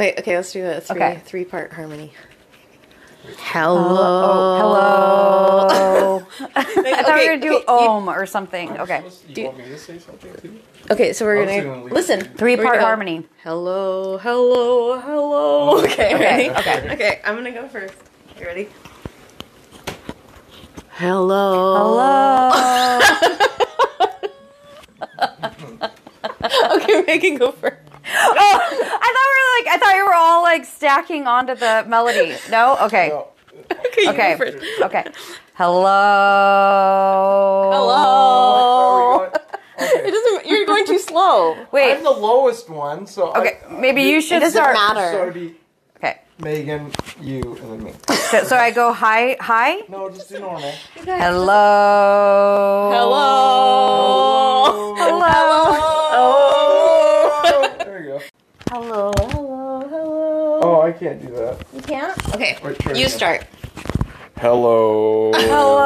[0.00, 1.20] Wait, okay, let's do a three Okay.
[1.26, 2.14] three part harmony.
[3.36, 3.98] Hello.
[4.00, 6.48] Oh, oh, hello.
[6.56, 8.78] I thought we were gonna do okay, you- Om or something.
[8.80, 9.02] Okay.
[9.34, 10.58] Do you want me to say something too?
[10.90, 12.20] Okay, so we're gonna, gonna listen.
[12.22, 12.84] Three part go.
[12.86, 13.28] harmony.
[13.44, 15.70] Hello, hello, hello.
[15.76, 16.48] Oh, okay, ready?
[16.48, 16.92] okay.
[16.94, 17.92] Okay, I'm gonna go first.
[18.38, 18.68] You ready?
[20.92, 21.76] Hello.
[21.76, 23.00] Hello.
[26.72, 27.76] Okay, Megan, go first.
[28.14, 31.84] oh, I thought we were like I thought you were all like stacking onto the
[31.88, 32.36] melody.
[32.50, 32.76] No?
[32.82, 33.08] Okay.
[33.08, 33.28] No.
[33.70, 34.36] Okay, Okay.
[34.78, 34.86] go.
[34.86, 35.04] Okay.
[35.54, 37.70] Hello.
[37.72, 39.24] Hello.
[39.24, 40.08] Okay.
[40.08, 40.46] It doesn't.
[40.46, 41.56] You're going too slow.
[41.72, 41.94] Wait.
[41.96, 43.58] I'm the lowest one, so Okay.
[43.68, 44.74] I, Maybe you should It doesn't start.
[44.74, 45.32] matter.
[45.34, 45.40] So
[45.96, 46.20] Okay.
[46.38, 47.92] Megan, you, and then me.
[48.30, 49.80] So, so I go hi hi.
[49.88, 50.70] No, just do normal.
[50.94, 52.90] Hello.
[52.94, 54.94] Hello.
[54.96, 55.26] Hello.
[55.26, 55.96] Oh.
[58.70, 59.12] There you go.
[59.18, 59.18] Hello.
[59.18, 59.88] Hello.
[59.88, 60.60] Hello.
[60.62, 61.64] Oh, I can't do that.
[61.74, 62.34] You can't.
[62.34, 62.56] Okay.
[62.62, 63.10] Wait, try You again.
[63.10, 63.46] start.
[64.38, 65.32] Hello.
[65.34, 65.78] Hello.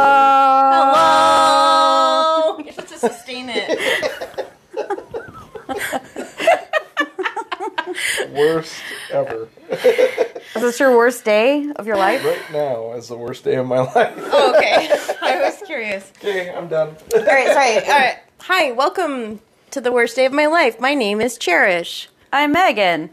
[0.73, 2.59] Hello.
[2.59, 4.49] You have to sustain it.
[8.33, 8.75] Worst
[9.12, 9.49] ever.
[9.71, 12.25] Is this your worst day of your life?
[12.25, 14.12] Right now is the worst day of my life.
[14.17, 14.89] Oh, okay.
[15.23, 16.11] I was curious.
[16.19, 16.97] Okay, I'm done.
[17.15, 17.47] All right.
[17.47, 17.77] Sorry.
[17.87, 18.19] All right.
[18.41, 18.73] Hi.
[18.73, 19.41] Welcome
[19.71, 20.81] to the worst day of my life.
[20.81, 22.09] My name is Cherish.
[22.35, 23.11] I'm Megan.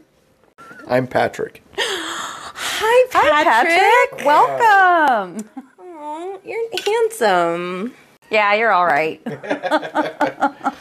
[0.88, 1.64] I'm Patrick.
[1.78, 4.26] Hi, Hi, Patrick.
[4.26, 5.48] Welcome.
[5.80, 7.94] Aw, you're handsome.
[8.32, 9.22] Yeah, you're all right.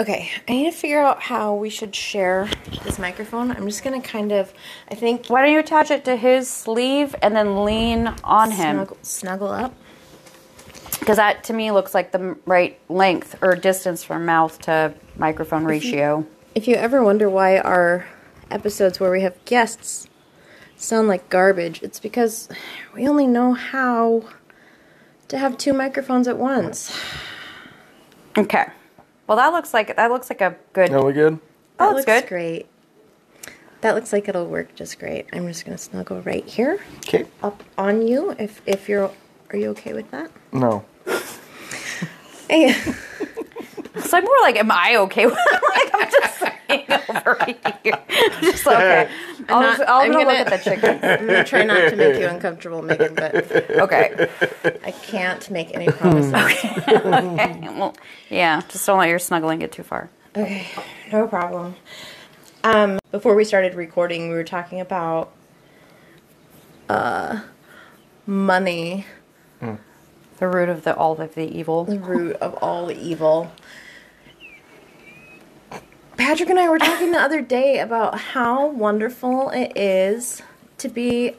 [0.00, 2.48] Okay, I need to figure out how we should share
[2.82, 3.52] this microphone.
[3.52, 4.52] I'm just gonna kind of,
[4.90, 8.74] I think, Why don't you attach it to his sleeve and then lean on him?
[8.76, 9.74] snuggle, snuggle up.
[10.98, 14.92] Because that to me looks like the m- right length or distance from mouth to
[15.16, 16.26] microphone ratio.
[16.54, 18.06] If you ever wonder why our
[18.50, 20.08] episodes where we have guests
[20.76, 22.48] sound like garbage, it's because
[22.94, 24.24] we only know how
[25.28, 26.96] to have two microphones at once.
[28.36, 28.66] Okay.
[29.26, 30.92] Well, that looks like that looks like a good.
[30.92, 31.38] Are we good?
[31.80, 32.28] Oh, that it's looks good.
[32.28, 32.66] great.
[33.80, 35.26] That looks like it'll work just great.
[35.32, 37.26] I'm just gonna snuggle right here, Okay.
[37.42, 38.34] up on you.
[38.38, 39.10] If if you're,
[39.50, 40.30] are you okay with that?
[40.52, 40.84] No.
[42.48, 42.74] Hey.
[43.94, 45.62] It's like more like, am I okay with it?
[45.74, 46.38] like I'm just
[46.68, 47.44] saying over
[47.82, 47.98] here.
[48.40, 49.08] just okay.
[49.48, 50.98] I'll, not- just, I'll I'm gonna gonna- look at the chicken.
[51.02, 53.34] I'm gonna try not to make you uncomfortable, Megan, but
[53.70, 54.28] Okay.
[54.84, 56.32] I can't make any promises.
[56.88, 57.60] okay.
[57.62, 57.94] Well,
[58.30, 58.62] yeah.
[58.68, 60.10] Just don't let your snuggling get too far.
[60.36, 60.66] Okay,
[61.12, 61.76] no problem.
[62.64, 65.30] Um, before we started recording, we were talking about
[66.88, 67.40] uh,
[68.26, 69.06] money,
[69.60, 71.84] The root of the all of the evil.
[71.84, 73.52] the root of all the evil.
[76.16, 80.42] Patrick and I were talking the other day about how wonderful it is
[80.78, 81.34] to be.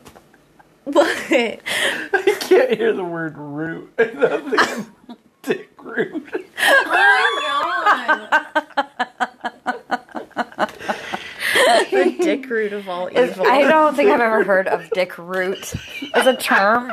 [0.85, 1.07] What?
[1.31, 3.91] I can't hear the word root.
[3.99, 4.87] Nothing.
[5.43, 6.45] Dick root.
[11.91, 13.45] the dick root of all evil.
[13.47, 15.73] I don't think I've ever heard of dick root
[16.13, 16.91] as a term.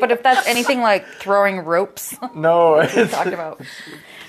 [0.00, 3.60] But if that's anything like throwing ropes, No, it's talked about.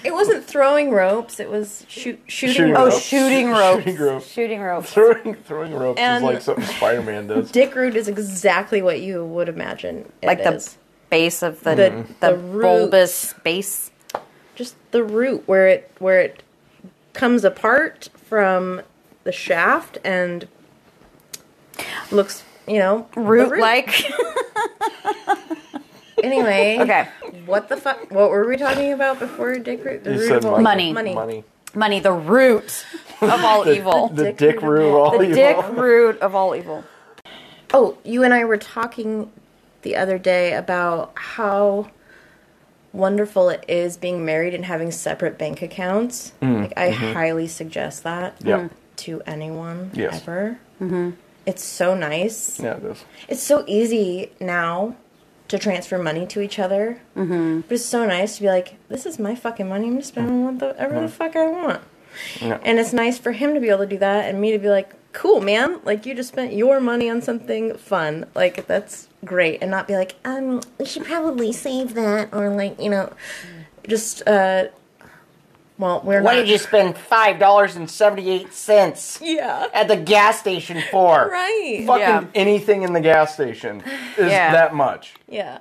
[0.04, 1.40] It wasn't throwing ropes.
[1.40, 2.94] It was shoot, shooting, Shooting Oh, ropes.
[2.96, 3.06] ropes.
[3.06, 3.84] shooting ropes.
[3.84, 4.28] Shooting ropes.
[4.32, 4.92] Shooting ropes.
[4.94, 7.52] throwing throwing ropes And- is like something Spider Man does.
[7.60, 10.12] Dick root is exactly what you would imagine.
[10.22, 10.78] it Like the is.
[11.10, 12.14] base of the The- mm-hmm.
[12.20, 12.62] the, the root.
[12.64, 13.92] bulbous base.
[14.56, 16.44] just the root where it where it
[17.14, 18.82] comes apart from
[19.24, 20.48] the shaft and
[22.12, 24.04] looks, you know, Root like.
[26.24, 27.08] Anyway, okay.
[27.46, 28.12] What the fuck?
[28.12, 30.04] What were we talking about before dick root?
[30.04, 30.94] The You root said of all money.
[30.94, 31.14] Money.
[31.16, 31.44] Money.
[31.74, 32.86] Money, the root
[33.22, 34.10] of all evil.
[34.10, 35.36] The Dick dick, root of all- all The evil.
[35.36, 36.84] dick root of all evil.
[37.74, 39.32] Oh, you and I were talking
[39.84, 41.90] the other day about how
[42.94, 46.34] wonderful it is being married and having separate bank accounts.
[46.42, 47.14] Mm, like, I mm-hmm.
[47.14, 48.58] highly suggest that Yeah.
[48.60, 48.70] Mm.
[48.98, 50.22] to anyone Yes.
[50.22, 50.60] ever.
[50.82, 51.12] Mm-hmm.
[51.46, 52.60] It's so nice.
[52.60, 53.06] Yeah, it is.
[53.30, 54.96] It's so easy now
[55.52, 57.02] to transfer money to each other.
[57.16, 57.62] Mm-hmm.
[57.62, 59.88] But it's so nice to be like, this is my fucking money.
[59.88, 61.82] I'm just spending whatever the fuck I want.
[62.42, 62.58] Yeah.
[62.64, 64.70] And it's nice for him to be able to do that and me to be
[64.70, 65.82] like, cool, man.
[65.84, 68.28] Like, you just spent your money on something fun.
[68.34, 69.62] Like, that's great.
[69.62, 72.34] And not be like, um, we should probably save that.
[72.34, 73.12] Or, like, you know,
[73.88, 74.68] just, uh,
[75.82, 76.40] well, we're What not.
[76.42, 79.68] did you spend five dollars and seventy eight cents Yeah.
[79.74, 81.28] at the gas station for?
[81.30, 81.84] Right.
[81.86, 82.24] Fucking Yeah.
[82.36, 83.84] anything in the gas station
[84.18, 84.52] is Yeah.
[84.54, 85.16] that much.
[85.28, 85.58] Yeah.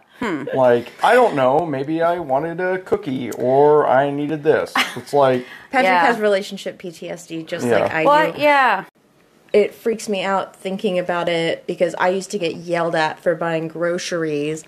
[0.55, 4.73] Like, I don't know, maybe I wanted a cookie or I needed this.
[4.95, 6.05] It's like, Patrick Yeah.
[6.07, 7.79] has relationship PTSD just Yeah.
[7.79, 8.41] like I Well, do.
[8.41, 8.85] yeah.
[9.53, 13.35] it freaks me out thinking about it because I used to get yelled at for
[13.35, 14.63] buying groceries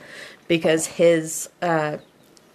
[0.49, 1.99] because his uh,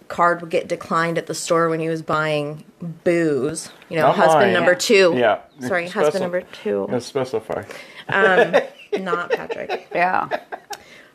[0.08, 2.64] card would get declined at the store when he was buying
[3.04, 3.70] booze.
[3.88, 4.52] You know, Not husband mine.
[4.54, 5.14] number two.
[5.16, 5.40] Yeah.
[5.60, 6.86] Sorry, Speci- husband number two.
[6.90, 7.64] Let's specify.
[8.08, 8.56] Um,
[9.04, 9.88] not Patrick.
[9.94, 10.28] Yeah.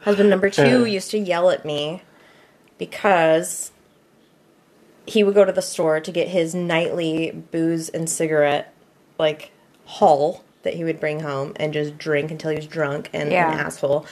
[0.02, 2.02] Husband number two used to yell at me
[2.78, 3.72] because
[5.06, 8.74] he would go to the store to get his nightly booze and cigarette
[9.18, 9.52] like
[9.86, 13.52] haul that he would bring home and just drink until he was drunk and Yeah.
[13.52, 14.06] an asshole.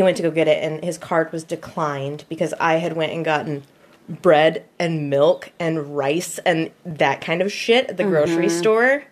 [0.00, 3.12] He went to go get it and his card was declined because I had went
[3.12, 3.64] and gotten
[4.08, 8.58] bread and milk and rice and that kind of shit at the grocery Mm-hmm.
[8.58, 9.04] store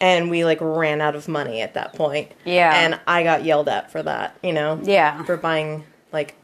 [0.00, 2.32] and we like ran out of money at that point.
[2.44, 2.72] Yeah.
[2.74, 4.80] And I got yelled at for that, you know?
[4.82, 5.22] Yeah.
[5.22, 6.34] For buying like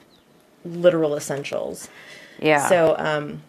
[0.64, 1.88] literal essentials.
[2.38, 2.68] Yeah.
[2.68, 3.42] So, um,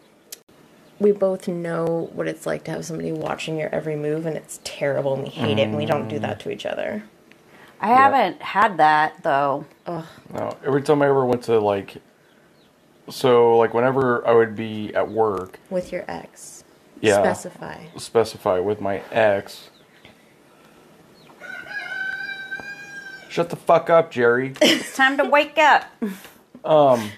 [0.97, 4.59] we both know what it's like to have somebody watching your every move, and it's
[4.63, 7.03] terrible, and we hate it, and we don't do that to each other.
[7.83, 9.65] I haven't had that though.
[9.85, 11.97] No, every time I ever went to like,
[13.09, 16.63] so like whenever I would be at work, With your ex.
[17.01, 17.21] Yeah.
[17.21, 17.83] Specify.
[17.97, 19.69] specify with my ex.
[23.27, 24.53] Shut the fuck up, Jerry.
[24.61, 25.83] It's time to wake up.
[26.63, 27.09] Um,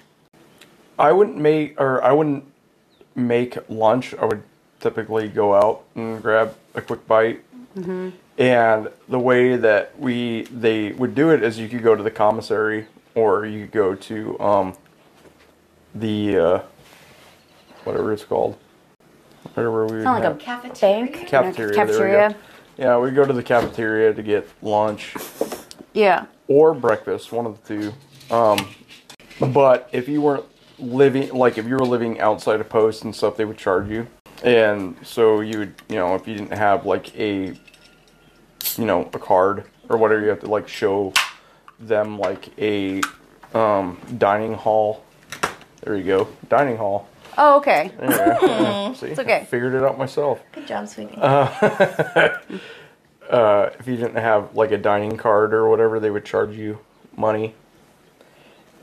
[0.97, 2.43] I wouldn't make or I wouldn't
[3.13, 4.15] make lunch.
[4.15, 4.41] I would
[4.79, 7.43] typically go out and grab a quick bite.
[8.37, 12.11] And the way that we they would do it is you could go to the
[12.11, 14.73] commissary or you could go to um,
[15.93, 16.59] the uh,
[17.85, 18.57] whatever it's called.
[19.53, 20.35] Whatever we would like have.
[20.35, 21.05] a Cafeteria?
[21.11, 21.27] bank.
[21.27, 21.75] Cafeteria, there we.
[21.75, 22.35] Cafeteria.
[22.77, 25.13] Yeah, we go to the cafeteria to get lunch
[25.93, 26.25] Yeah.
[26.49, 27.67] or breakfast, one of the
[28.29, 28.35] two.
[28.35, 28.67] Um,
[29.53, 30.43] but if you weren't
[30.77, 34.07] living, like if you were living outside of post and stuff, they would charge you.
[34.43, 37.53] And so you would, you know, if you didn't have like a,
[38.77, 41.13] you know, a card or whatever, you have to like show
[41.79, 43.01] them like a
[43.53, 45.03] um, dining hall.
[45.81, 47.07] There you go, dining hall.
[47.37, 47.91] Oh, okay.
[48.01, 48.93] Yeah.
[48.93, 49.37] See, it's okay.
[49.37, 50.41] I figured it out myself.
[50.53, 51.17] Good job, sweetie.
[53.29, 56.79] Uh, if you didn't have like a dining card or whatever, they would charge you
[57.17, 57.55] money.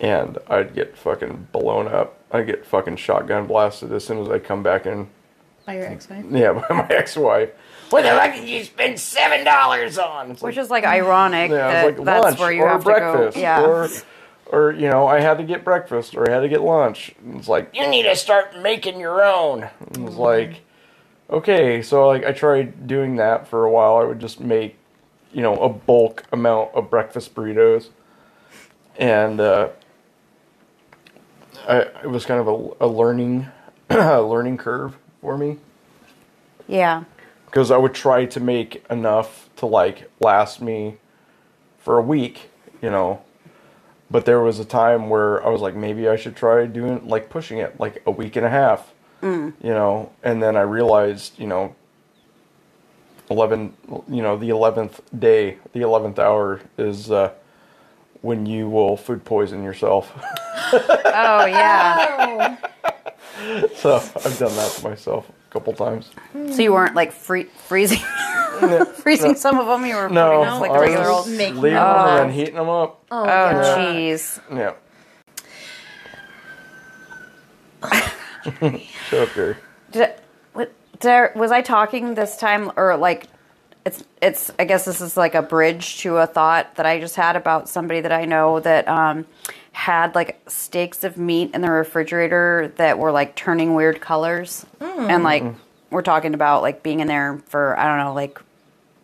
[0.01, 2.19] And I'd get fucking blown up.
[2.33, 5.09] I'd get fucking shotgun blasted as soon as I come back in.
[5.65, 6.25] By your ex-wife?
[6.29, 7.51] Yeah, by my ex-wife.
[7.93, 10.31] What the fuck did you spend seven dollars on?
[10.31, 12.85] It's Which like, is like ironic yeah, that like that's lunch where you or have
[12.85, 13.41] breakfast to go.
[13.41, 13.63] Yeah.
[13.63, 13.89] or,
[14.47, 17.15] or you know, I had to get breakfast or I had to get lunch.
[17.23, 19.69] And It's like you need to start making your own.
[19.95, 20.63] And It's like
[21.29, 23.97] okay, so like I tried doing that for a while.
[23.97, 24.77] I would just make,
[25.33, 27.89] you know, a bulk amount of breakfast burritos,
[28.97, 29.69] and uh,
[31.69, 33.49] I, it was kind of a, a learning,
[33.91, 35.59] a learning curve for me
[36.69, 37.05] yeah.
[37.53, 40.97] Because I would try to make enough to like last me
[41.79, 42.49] for a week,
[42.81, 43.23] you know.
[44.11, 47.29] But there was a time where I was like, maybe I should try doing like
[47.29, 48.95] pushing it like a week and a half,
[49.63, 50.13] you know.
[50.23, 51.77] And then I realized, you know,
[53.31, 53.75] eleven,
[54.09, 57.33] you know, the eleventh day, the eleventh hour is uh,
[58.23, 60.11] when you will food poison yourself.
[60.73, 62.57] Oh, yeah.
[63.75, 66.11] so I've done that to myself couple times.
[66.33, 67.99] so you weren't like free- freezing,
[68.95, 69.85] freezing some of them.
[69.87, 71.25] You were No, putting them like I the was regular old.
[71.27, 72.25] just Making leaving them them.
[72.27, 73.05] and heating them up.
[73.11, 73.77] Oh, Oh, yeah.
[73.77, 74.41] jeez.
[74.51, 74.73] Yeah.
[79.09, 79.57] Shut up, Gary.
[79.91, 80.15] Did,
[80.55, 80.73] what,
[81.37, 83.27] was I talking this time, or like,
[83.85, 84.51] it's it's.
[84.59, 87.69] I guess this is like a bridge to a thought that I just had about
[87.69, 89.27] somebody that I know that um,
[89.73, 95.25] had like steaks of meat in the refrigerator that were like turning weird colors, and
[95.25, 95.45] like
[95.91, 98.41] we're talking about like being in there for I don't know like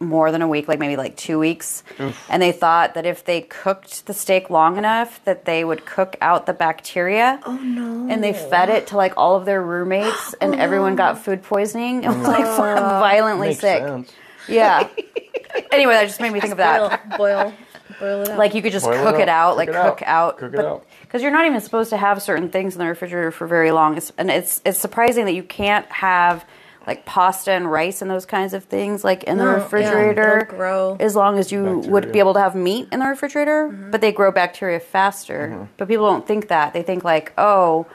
[0.01, 1.83] more than a week, like maybe like two weeks.
[2.29, 6.17] And they thought that if they cooked the steak long enough, that they would cook
[6.21, 7.41] out the bacteria.
[7.45, 8.07] Oh no!
[8.09, 12.05] And they fed it to like all of their roommates, and everyone got food poisoning
[12.05, 13.83] and was like violently Makes sick.
[13.83, 14.13] sense.
[14.49, 14.89] Yeah.
[15.73, 17.17] anyway, that just made me think of that.
[17.19, 17.53] Boil, boil,
[18.01, 18.39] boil it out.
[18.39, 19.51] Like you could just Boil it cook it out.
[19.53, 19.97] out, like Cook it out.
[19.99, 20.87] cook out, Cook it out.
[21.03, 23.97] because you're not even supposed to have certain things in the refrigerator for very long.
[23.97, 26.45] It's, and it's it's surprising that you can't have
[26.87, 30.39] like pasta and rice and those kinds of things like in the No, yeah, refrigerator
[30.41, 30.97] it'll grow.
[30.99, 32.13] as long as you would Bacteria.
[32.13, 35.51] be able to have meat in the refrigerator, but they grow bacteria faster.
[35.53, 35.65] Mm-hmm.
[35.77, 36.73] But people don't think that.
[36.73, 37.87] They think like, oh,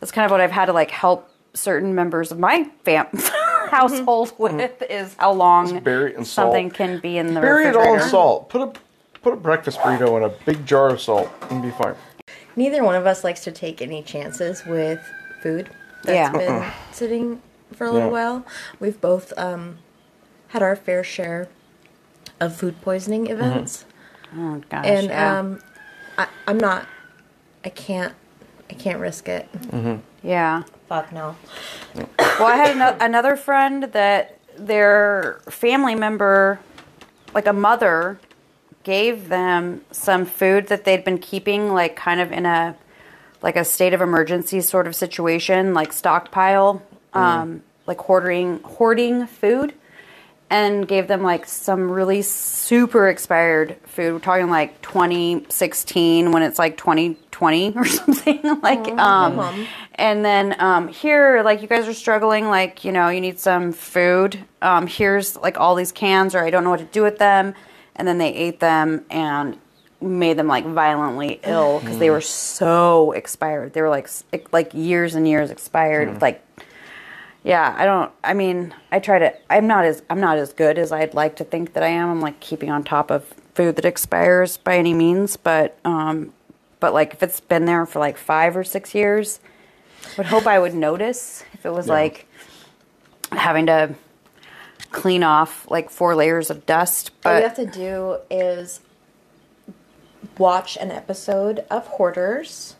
[0.00, 3.06] that's kind of what I've had to like help certain members of my fam
[3.70, 5.78] household with is how long Mm-hmm.
[5.84, 6.46] bury it in salt.
[6.52, 8.48] something can be in the Bury it all in salt.
[8.48, 8.72] Put a
[9.22, 11.94] put a breakfast burrito in a big jar of salt and be fine.
[12.56, 15.00] Neither one of us likes to take any chances with
[15.42, 15.68] food
[16.04, 16.32] that's Yeah.
[16.32, 18.12] been sitting for a little Yeah.
[18.12, 18.46] while.
[18.80, 19.78] We've both um,
[20.48, 21.48] had our fair share
[22.40, 23.84] of food poisoning events,
[24.36, 24.86] Oh gosh.
[24.86, 25.38] and yeah.
[25.38, 25.60] um,
[26.16, 26.86] I, I'm not.
[27.64, 28.14] I can't.
[28.70, 29.48] I can't risk it.
[30.22, 30.62] yeah.
[30.88, 31.36] Fuck no.
[31.94, 36.60] Well, I had ano- another friend that their family member,
[37.34, 38.18] like a mother,
[38.84, 42.74] gave them some food that they'd been keeping, like kind of in a
[43.42, 49.74] like a state of emergency sort of situation, like stockpile, um, like hoarding hoarding food,
[50.50, 54.14] and gave them like some really super expired food.
[54.14, 60.88] We're talking like 2016 when it's like 2020 or something like um and then um
[60.88, 64.38] here like you guys are struggling like you know you need some food.
[64.62, 67.54] Um here's like all these cans or I don't know what to do with them.
[67.96, 69.58] And then they ate them and
[70.00, 73.72] made them like violently ill because they were so expired.
[73.72, 74.08] They were like
[74.52, 76.44] like years and years expired like
[77.48, 78.12] yeah, I don't.
[78.22, 79.34] I mean, I try to.
[79.50, 80.02] I'm not as.
[80.10, 82.10] I'm not as good as I'd like to think that I am.
[82.10, 83.24] I'm like keeping on top of
[83.54, 86.32] food that expires by any means, but um,
[86.78, 89.40] but like if it's been there for like five or six years,
[90.04, 91.94] I would hope I would notice if it was Yeah.
[91.94, 92.26] like
[93.32, 93.94] having to
[94.90, 97.10] clean off like four layers of dust.
[97.24, 98.80] All you have to do is
[100.36, 102.76] watch an episode of Hoarders,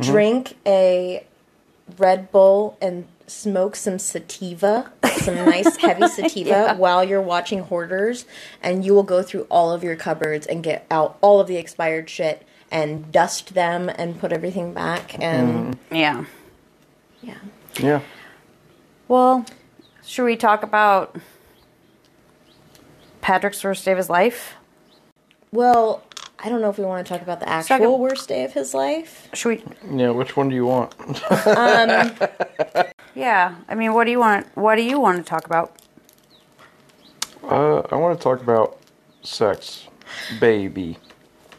[0.00, 1.24] drink a
[1.98, 8.24] Red Bull, and smoke some sativa, some nice heavy sativa while you're watching Hoarders,
[8.62, 11.56] and you will go through all of your cupboards and get out all of the
[11.56, 15.18] expired shit and dust them and put everything back.
[15.22, 15.78] And mm.
[15.90, 16.24] yeah.
[17.22, 17.38] yeah.
[17.80, 18.00] Yeah.
[19.06, 19.46] Well,
[20.04, 21.16] should we talk about
[23.20, 24.54] Patrick's first day of his life?
[25.52, 26.02] Well,
[26.40, 28.52] I don't know if we want to talk about the actual ab- worst day of
[28.52, 29.28] his life.
[29.34, 29.98] Should we?
[29.98, 30.10] Yeah.
[30.10, 30.94] Which one do you want?
[31.46, 32.12] Um,
[33.14, 33.56] yeah.
[33.68, 34.46] I mean, what do you want?
[34.56, 35.76] What do you want to talk about?
[37.42, 38.78] Uh, I want to talk about
[39.22, 39.88] sex,
[40.38, 40.98] baby,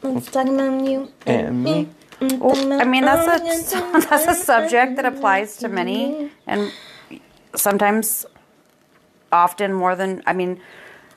[0.01, 1.89] mm, Let's talk about you and me.
[2.19, 6.71] Mm, mm, well, I mean, that's a that's a subject that applies to many, and
[7.55, 8.25] sometimes,
[9.31, 10.21] often more than.
[10.27, 10.61] I mean, I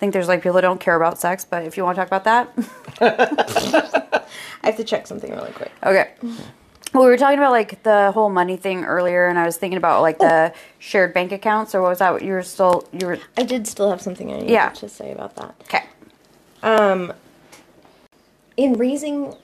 [0.02, 2.08] think there's like people that don't care about sex, but if you want to talk
[2.08, 2.52] about that,
[4.64, 5.70] I have to check something really quick.
[5.84, 6.10] okay.
[6.92, 9.76] Well, we were talking about like the whole money thing earlier, and I was thinking
[9.78, 12.12] about like the shared bank accounts, or what was that?
[12.12, 14.70] What you were still you were I did still have something I needed Yeah.
[14.70, 15.54] to say about that.
[15.62, 15.84] okay.
[16.64, 17.12] Um,
[18.56, 19.36] in raising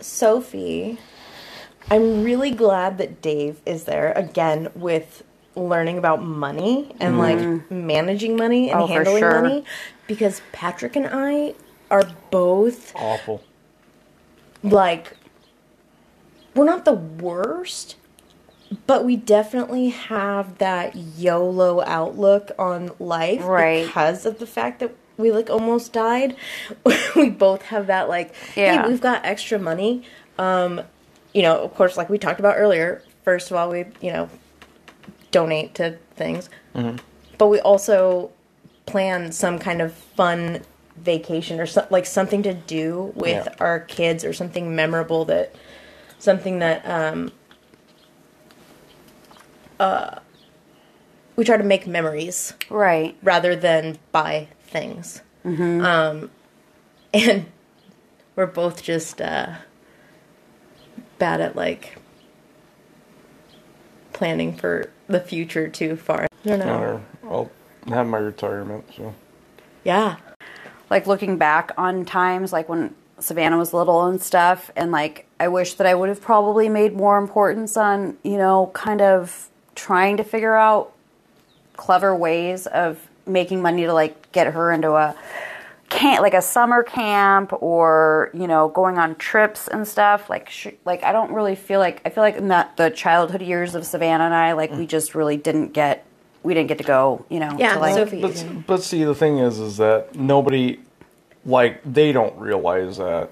[0.00, 0.98] Sophie,
[1.90, 5.24] I'm really glad that Dave is there again with
[5.56, 9.40] learning about money and like managing money and Oh, handling sure.
[9.42, 9.64] money
[10.06, 11.54] because Patrick and I
[11.90, 13.42] are both Awful.
[14.62, 15.16] like
[16.54, 17.96] we're not the worst
[18.86, 23.86] but we definitely have that YOLO outlook on life Right.
[23.86, 26.34] because of the fact that we like almost died.
[27.14, 28.82] we both have that like, Yeah.
[28.82, 30.02] hey, we've got extra money.
[30.38, 30.80] Um,
[31.32, 33.00] you know, of course, like we talked about earlier.
[33.22, 34.28] First of all, we you know
[35.34, 36.48] donate to things,
[37.38, 38.30] but we also
[38.86, 40.62] plan some kind of fun
[40.96, 43.54] vacation or so, like something to do with Yeah.
[43.58, 45.52] our kids or something memorable that
[46.20, 47.32] something that um
[49.80, 50.20] uh
[51.34, 53.16] we try to make memories Right.
[53.20, 55.20] rather than buy things.
[55.44, 56.30] Um,
[57.12, 57.46] and
[58.36, 59.54] we're both just uh,
[61.18, 61.96] bad at like
[64.12, 66.22] planning for the future too far.
[66.44, 66.78] I don't know.
[66.78, 67.50] Or I'll
[67.88, 68.84] have my retirement.
[68.96, 69.14] So
[69.84, 70.16] Yeah.
[70.90, 75.48] like looking back on times like when Savannah was little and stuff and like I
[75.48, 80.16] wish that I would have probably made more importance on, you know, kind of trying
[80.16, 80.92] to figure out
[81.76, 85.14] clever ways of making money to like get her into a
[85.94, 90.28] camp like a summer camp or, you know, going on trips and stuff.
[90.28, 93.42] Like sh- like I don't really feel like I feel like in that the childhood
[93.42, 94.88] years of Savannah and I like we mm.
[94.88, 96.04] just really didn't get
[96.44, 98.20] we didn't get to go, you know, Yeah, to like Sophie.
[98.20, 100.78] But, but see, the thing is, is that nobody,
[101.44, 103.30] like, they don't realize that.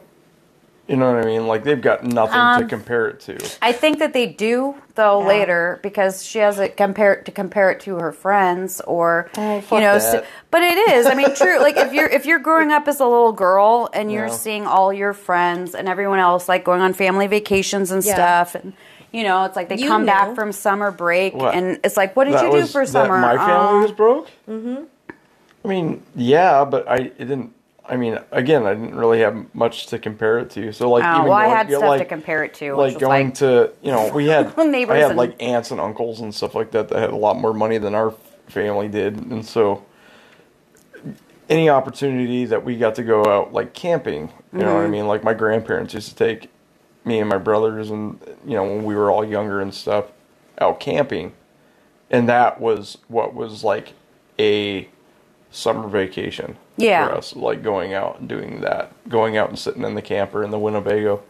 [0.93, 1.47] You know what I mean?
[1.47, 3.39] Like, they've got nothing Um, to compare it to.
[3.63, 5.27] I think that they do though Yeah.
[5.27, 9.73] later because she has it compare to compare it to her friends or Oh, fuck
[9.73, 9.95] you know.
[9.95, 10.03] that.
[10.03, 11.07] So, but it is.
[11.07, 11.59] I mean, true.
[11.61, 14.33] Like if you're if you're growing up as a little girl and you're Yeah.
[14.35, 18.13] seeing all your friends and everyone else like going on family vacations and Yeah.
[18.15, 18.75] stuff and.
[19.15, 20.13] You know, it's like they You come know.
[20.13, 21.55] back from summer break, What?
[21.55, 23.19] and it's like, what did That you do was- for that summer?
[23.19, 24.29] My family Um, was broke.
[24.49, 24.77] Mm-hmm.
[25.65, 27.53] I mean, yeah, but I it didn't.
[27.85, 30.73] I mean, again, I didn't really have much to compare it to.
[30.73, 33.35] So, like, Oh, even well, I had stuff to compare it to, Like going like-
[33.35, 36.71] to, you know, we had I had and- like aunts and uncles and stuff like
[36.73, 38.15] that that had a lot more money than our
[38.47, 39.85] family did, and so
[41.49, 44.93] any opportunity that we got to go out like camping, you know what I mm-hmm.
[44.93, 45.07] mean?
[45.07, 46.51] Like my grandparents used to take
[47.05, 50.07] me and my brothers and you know when we were all younger and stuff
[50.59, 51.33] out camping.
[52.11, 53.95] And that was what was like
[54.39, 54.89] a
[55.51, 57.07] summer vacation Yeah.
[57.09, 60.43] for us, like going out and doing that, going out and sitting in the camper
[60.43, 61.23] in the Winnebago,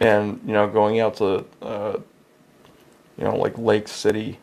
[0.00, 1.96] and you know going out to uh,
[3.16, 4.38] you know like Lake City,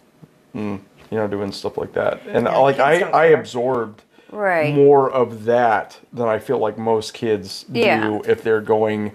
[0.53, 4.73] and you know doing stuff like that, and Yeah, like I I absorbed Right.
[4.75, 8.19] more of that than I feel like most kids do Yeah.
[8.25, 9.13] if they're going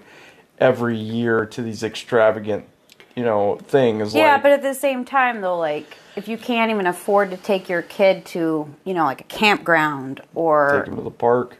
[0.59, 2.65] every year to these extravagant
[3.15, 4.13] you know things.
[4.13, 7.37] Yeah, like, but at the same time, though, like if you can't even afford to
[7.37, 11.57] take your kid to, you know, like a campground or take them to the park.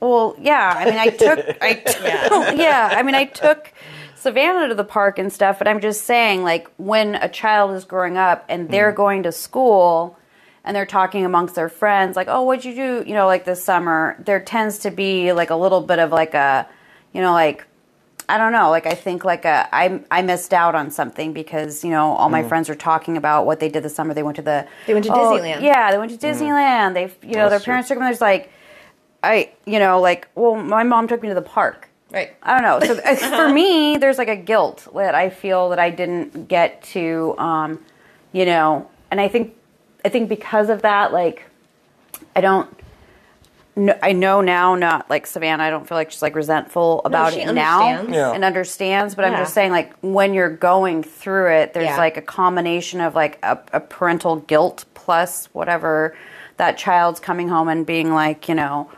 [0.00, 0.74] Well, yeah.
[0.76, 2.92] I mean, I took, I yeah.
[2.92, 3.72] I mean, I took
[4.14, 5.58] Savannah to the park and stuff.
[5.58, 8.96] But I'm just saying, like, when a child is growing up and they're mm.
[8.96, 10.18] going to school
[10.64, 13.04] and they're talking amongst their friends, like, oh, what'd you do?
[13.06, 16.34] You know, like this summer, there tends to be like a little bit of like
[16.34, 16.68] a,
[17.12, 17.66] you know, like.
[18.28, 18.70] I don't know.
[18.70, 22.28] Like I think like a, I I missed out on something because you know all
[22.28, 24.14] my friends are talking about what they did this summer.
[24.14, 25.62] They went to the They went to oh, Disneyland.
[25.62, 26.94] Yeah, they went to Disneyland.
[26.94, 27.64] They you know That's their true.
[27.66, 28.04] parents took them.
[28.04, 28.50] There's like
[29.26, 31.88] I, you know, like, well, my mom took me to the park.
[32.12, 32.36] Right.
[32.42, 32.94] I don't know.
[32.94, 36.82] So uh, for me, there's like a guilt that I feel that I didn't get
[36.84, 37.84] to, um,
[38.32, 39.56] you know, and I think,
[40.04, 41.44] I think because of that, like,
[42.34, 42.70] I don't.
[43.76, 45.62] Kn- I know now, not like Savannah.
[45.62, 48.02] I don't feel like she's like resentful about she it now.
[48.02, 48.32] Yeah.
[48.32, 49.14] and understands.
[49.14, 51.96] But I'm just saying, like when you're going through it, there's Yeah.
[51.98, 56.16] like a combination of like a, a parental guilt plus whatever
[56.56, 58.90] that child's coming home and being like, you know,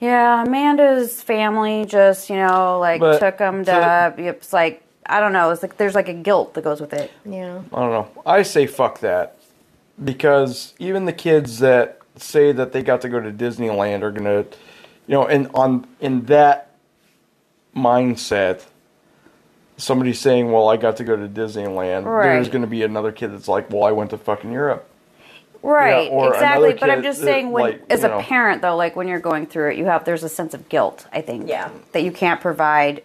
[0.00, 3.70] yeah, Amanda's family just you know like But took them to.
[4.16, 5.50] to- it's like I don't know.
[5.50, 7.10] It's like there's like a guilt that goes with it.
[7.26, 7.60] Yeah.
[7.72, 8.08] I don't know.
[8.24, 9.36] I say fuck that
[10.02, 14.38] because even the kids that say that they got to go to Disneyland are gonna,
[15.06, 16.70] you know, and on in that
[17.76, 18.64] mindset,
[19.76, 22.34] somebody saying, "Well, I got to go to Disneyland," Right.
[22.34, 24.88] there's gonna be another kid that's like, "Well, I went to fucking Europe."
[25.62, 26.74] Right, or exactly.
[26.74, 29.08] But I'm kid just that, saying, when like, as a know- parent, though, like when
[29.08, 31.06] you're going through it, you have there's a sense of guilt.
[31.12, 31.70] I think, Yeah.
[31.92, 33.02] that you can't provide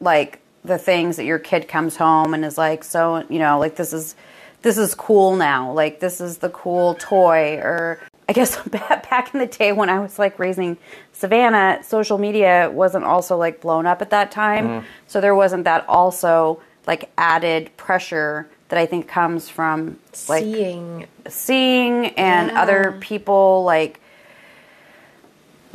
[0.00, 3.76] like the things that your kid comes home and is like, so you know, like
[3.76, 4.16] this is
[4.62, 5.70] this is cool now.
[5.72, 8.00] Like this is the cool toy, or
[8.30, 10.78] I guess back back in the day when I was like raising
[11.12, 14.86] Savannah, social media wasn't also like blown up at that time, Mm-hmm.
[15.08, 21.06] so there wasn't that also like added pressure that I think comes from like Seeing.
[21.28, 22.62] seeing and Yeah.
[22.62, 24.00] other people like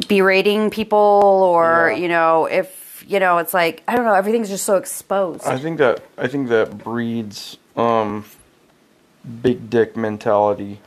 [0.07, 0.97] berating people
[1.53, 1.97] or Yeah.
[2.01, 5.57] you know if you know it's like i don't know everything's just so exposed I
[5.57, 8.25] think that I think that breeds um,
[9.41, 10.79] big dick mentality.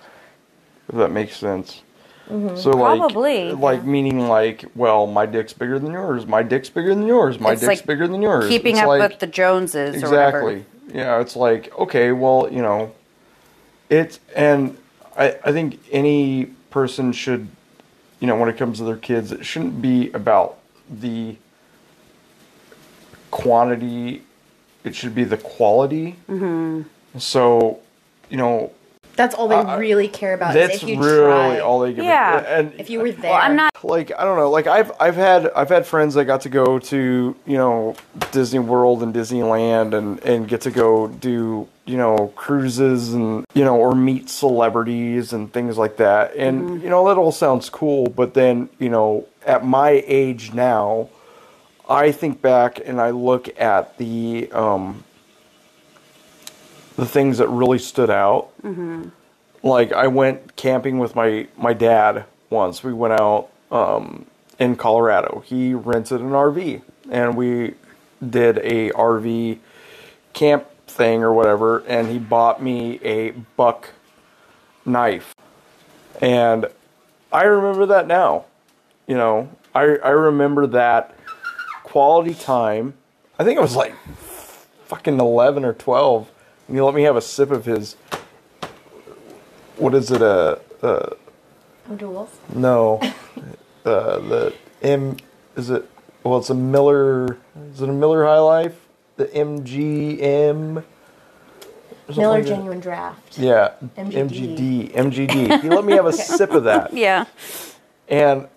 [0.88, 1.83] If that makes sense.
[2.29, 2.70] So like, Mm-hmm.
[2.98, 6.27] Probably, like meaning like, well, my dick's bigger than yours.
[6.27, 7.40] My dick's bigger than yours.
[7.40, 8.48] My It's dick's like bigger than yours.
[8.48, 10.64] keeping It's up like- with the joneses or whatever exactly.
[10.94, 12.92] Yeah, it's like okay, well, you know,
[13.90, 14.77] it's and
[15.16, 17.48] I I think any person should,
[18.20, 20.59] you know, when it comes to their kids, it shouldn't be about
[20.90, 21.37] the
[23.31, 24.22] quantity.
[24.85, 26.16] It should be the quality.
[26.29, 26.83] Mm-hmm.
[27.18, 27.81] So,
[28.31, 28.72] you know,
[29.19, 30.57] That's all they Uh, really care about.
[30.57, 31.59] is that's if you really try.
[31.61, 32.05] all they give.
[32.05, 32.39] a- Yeah.
[32.59, 33.33] and If you were there.
[33.33, 36.25] well i'm not like I don't know, like I've I've had I've had friends that
[36.25, 37.95] got to go to you know
[38.33, 43.65] Disney World and Disneyland and and get to go do you know cruises and you
[43.65, 48.07] know or meet celebrities and things like that and you know that all sounds cool
[48.09, 51.09] but then you know at my age now
[51.89, 55.05] I think back and I look at the um
[56.99, 58.51] the things that really stood out
[59.63, 62.83] like I went camping with my my dad once.
[62.85, 64.27] We went out um,
[64.59, 65.43] in Colorado.
[65.47, 67.75] He rented an RV, and we
[68.29, 69.59] did a RV
[70.33, 71.81] camp thing or whatever.
[71.87, 73.91] And he bought me a buck
[74.85, 75.35] knife,
[76.21, 76.67] and
[77.33, 78.47] I remember that now.
[79.07, 81.15] You know, I I remember that
[81.85, 82.95] quality time.
[83.39, 83.95] I think it was like
[84.87, 86.31] fucking eleven or twelve.
[86.71, 87.97] He let me have a sip of his
[89.77, 90.21] what is it?
[90.23, 91.11] Uh, uh
[91.97, 92.37] Duels.
[92.55, 93.01] no,
[93.85, 95.17] uh, the M
[95.57, 95.89] is it?
[96.23, 97.39] Well, it's a Miller.
[97.73, 98.79] Is it a Miller High Life?
[99.17, 100.85] The MGM.
[102.17, 102.49] Miller like that?
[102.49, 103.39] Genuine Draft.
[103.39, 104.93] Yeah, MGD.
[104.93, 104.93] MGD.
[104.95, 105.63] MGD.
[105.63, 107.25] He let me have a sip of that, yeah
[108.09, 108.49] and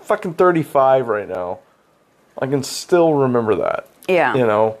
[0.00, 1.60] fucking thirty five right now.
[2.38, 3.88] I can still remember that.
[4.08, 4.78] yeah You know,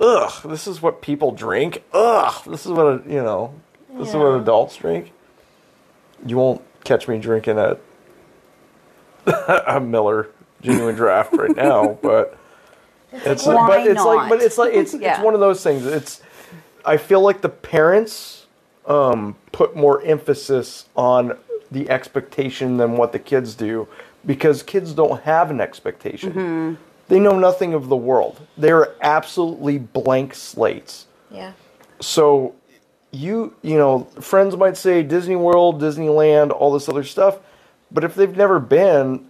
[0.00, 0.32] ugh.
[0.44, 1.82] This is what people drink.
[1.92, 2.44] Ugh.
[2.46, 3.54] This is what a, you know.
[3.96, 5.12] This is what adults drink.
[6.26, 7.80] You won't catch me drinking at
[9.66, 10.28] a Miller
[10.60, 12.38] genuine draft right now, but
[13.12, 15.14] it's Why but it's like but it's like it's Yeah.
[15.14, 15.86] it's one of those things.
[15.86, 16.22] It's
[16.84, 18.46] I feel like the parents
[18.86, 21.36] um, put more emphasis on
[21.70, 23.88] the expectation than what the kids do
[24.24, 26.32] because kids don't have an expectation.
[26.32, 26.74] Mm-hmm.
[27.08, 28.40] They know nothing of the world.
[28.56, 31.06] They're absolutely blank slates.
[31.30, 31.52] Yeah.
[32.00, 32.54] So
[33.10, 37.38] you you know friends might say Disney World, Disneyland, all this other stuff,
[37.90, 39.26] but if they've never been,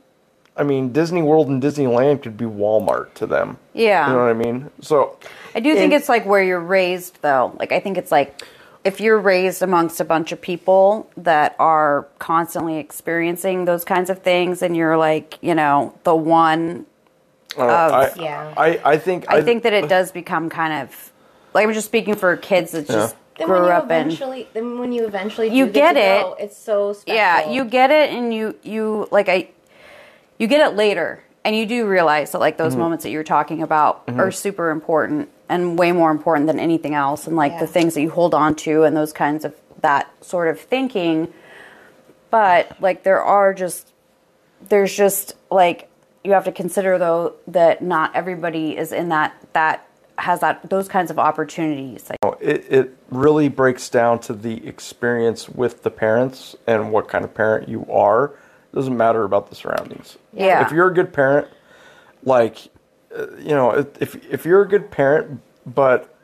[0.56, 3.58] I mean Disney World and Disneyland could be Walmart to them.
[3.74, 4.08] Yeah.
[4.08, 4.70] You know what I mean?
[4.80, 5.16] So
[5.54, 7.52] I do think And- it's like where you're raised, though.
[7.58, 8.42] Like, I think it's like
[8.84, 14.20] if you're raised amongst a bunch of people that are constantly experiencing those kinds of
[14.22, 16.86] things, and you're like, you know, the one.
[17.56, 18.54] Uh, I, Yeah.
[18.56, 21.12] I I think I think that it does become kind of
[21.54, 23.90] like I'm just speaking for kids that just Then when grew you up in.
[23.90, 26.22] eventually, then when you eventually You do get to it.
[26.22, 27.16] go, it's so special.
[27.16, 29.48] Yeah, you get it, and you you like I,
[30.38, 32.80] you get it later, and you do realize that like those Mm-hmm.
[32.82, 37.26] moments that you're talking about are super important and way more important than anything else,
[37.26, 40.48] and like the things that you hold on to and those kinds of that sort
[40.48, 41.32] of thinking.
[42.30, 43.90] But like there are just
[44.68, 45.88] there's just like
[46.24, 49.86] you have to consider though that not everybody is in that that
[50.18, 52.10] has that those kinds of opportunities.
[52.22, 57.24] Like it, it really breaks down to the experience with the parents and what kind
[57.24, 58.26] of parent you are.
[58.72, 60.18] It doesn't matter about the surroundings.
[60.32, 60.64] Yeah.
[60.66, 61.48] If you're a good parent,
[62.24, 62.68] like,
[63.16, 66.14] uh, you know, if if you're a good parent but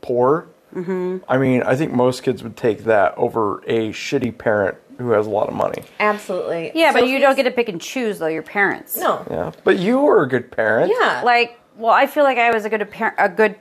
[0.00, 1.24] poor, Mm-hmm.
[1.28, 5.26] I mean, I think most kids would take that over a shitty parent who has
[5.26, 5.82] a lot of money.
[6.00, 6.72] absolutely.
[6.74, 8.26] yeah, but you don't get to pick and choose though.
[8.26, 8.96] Your parents.
[8.96, 9.24] No.
[9.30, 10.92] Yeah, but you were a good parent.
[10.94, 11.22] Yeah.
[11.24, 13.54] like well i feel like i was a good parent, a good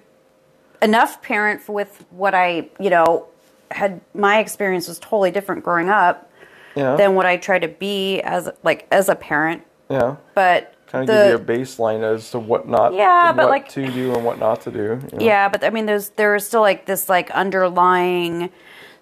[0.82, 3.28] enough parent with what i you know
[3.70, 6.32] had my experience was totally different growing up
[6.76, 10.16] yeah, than what i try to be as like as a parent yeah.
[10.34, 13.50] but Kind of the, give you a baseline as to what not, Yeah, but what
[13.50, 15.00] like- to do and what not to do.
[15.12, 15.26] you know?
[15.26, 18.50] yeah but i mean there's there is still like this like underlying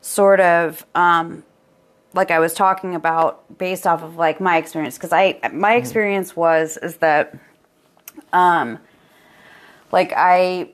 [0.02, 1.44] sort of um
[2.16, 6.36] like i was talking about based off of like my experience because i my experience
[6.36, 7.38] was is that
[8.34, 8.80] um
[9.92, 10.70] like i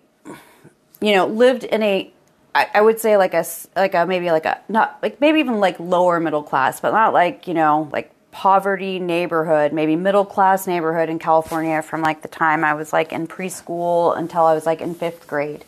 [1.01, 2.11] you know lived in a
[2.53, 5.59] I, I would say like a like a maybe like a not like maybe even
[5.59, 10.65] like lower middle class but not like you know like poverty neighborhood maybe middle class
[10.67, 14.65] neighborhood in california from like the time i was like in preschool until i was
[14.65, 15.65] like in fifth grade.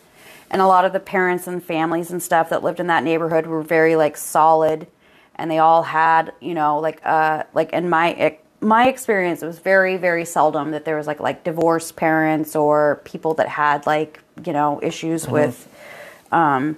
[0.50, 3.46] And a lot of the parents and families and stuff that lived in that neighborhood
[3.46, 4.86] were very like solid
[5.36, 9.58] and they all had you know like uh like in my my experience it was
[9.58, 14.20] very very seldom that there was like like divorced parents or people that had like
[14.46, 15.68] you know issues with
[16.32, 16.76] um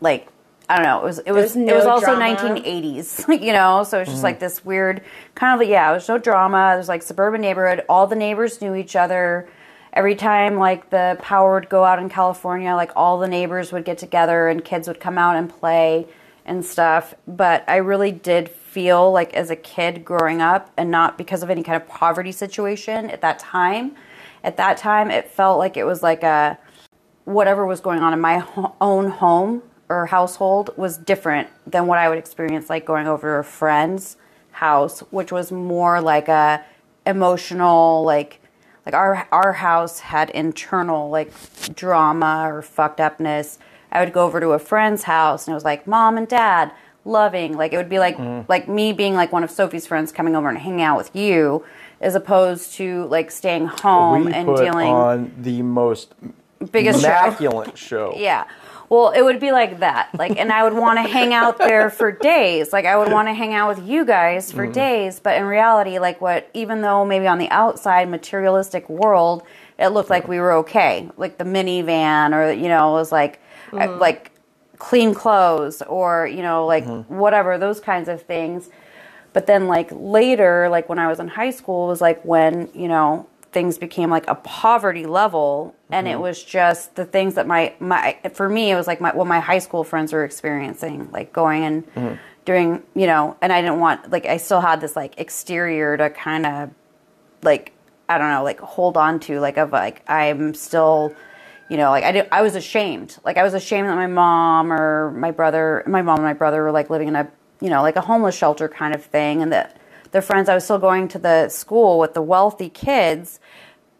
[0.00, 0.26] like
[0.68, 1.00] I don't know.
[1.00, 2.36] It was it was was no it was also drama.
[2.36, 3.82] 1980s, you know.
[3.82, 5.02] So it's just like this weird
[5.34, 5.90] kind of yeah.
[5.90, 6.74] There's no drama.
[6.74, 7.84] There's like suburban neighborhood.
[7.88, 9.48] All the neighbors knew each other.
[9.92, 13.84] Every time like the power would go out in California, like all the neighbors would
[13.84, 16.06] get together and kids would come out and play
[16.50, 17.14] and stuff.
[17.28, 21.48] But I really did feel like as a kid growing up, and not because of
[21.48, 23.96] any kind of poverty situation at that time.
[24.42, 26.58] At that time, it felt like it was like a
[27.24, 31.98] whatever was going on in my ho- own home or household was different than what
[31.98, 34.16] I would experience like going over to a friend's
[34.50, 36.64] house, which was more like a
[37.06, 38.40] emotional like
[38.84, 41.32] like our our house had internal like
[41.74, 43.58] drama or fucked upness.
[43.92, 46.72] I would go over to a friend's house and it was like mom and dad
[47.04, 48.44] loving like it would be like mm-hmm.
[48.48, 51.64] like me being like one of Sophie's friends coming over and hanging out with you
[52.00, 56.14] as opposed to like staying home we and dealing on the most
[56.72, 58.14] biggest immaculate show.
[58.16, 58.44] Yeah.
[58.88, 60.10] Well, it would be like that.
[60.18, 62.72] Like, and I would want to hang out there for days.
[62.72, 64.72] Like, I would want to hang out with you guys for mm-hmm.
[64.72, 65.20] days.
[65.20, 69.44] But in reality, like, what, even though maybe on the outside, materialistic world,
[69.78, 71.08] it looked like we were okay.
[71.16, 73.40] Like the minivan, or, you know, it was like,
[73.72, 74.00] uh, mm-hmm.
[74.00, 74.32] like
[74.78, 77.14] clean clothes, or, you know, like mm-hmm.
[77.14, 78.70] whatever, those kinds of things.
[79.32, 82.88] But then, like, later, like when I was in high school, was like when, you
[82.88, 85.74] know, things became like a poverty level.
[85.90, 86.22] And it mm-hmm.
[86.22, 89.40] was just the things that my my for me it was like my what my
[89.40, 94.10] high school friends were experiencing like going and doing you know and I didn't want
[94.10, 96.70] like I still had this like exterior to kind of
[97.42, 97.72] like
[98.08, 101.14] I don't know like hold on to like of like I'm still
[101.70, 104.72] you know like I did, I was ashamed like I was ashamed that my mom
[104.72, 107.30] or my brother my mom and my brother were like living in a
[107.60, 109.78] you know like a homeless shelter kind of thing and that
[110.10, 113.40] their friends I was still going to the school with the wealthy kids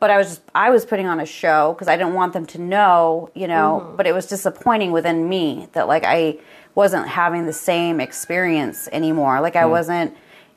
[0.00, 2.46] but I was just I was putting on a show because I didn't want them
[2.46, 3.82] to know, you know.
[3.84, 3.96] Mm-hmm.
[3.96, 6.38] But it was disappointing within me that like I
[6.74, 9.40] wasn't having the same experience anymore.
[9.40, 9.70] Like I mm.
[9.70, 10.16] wasn't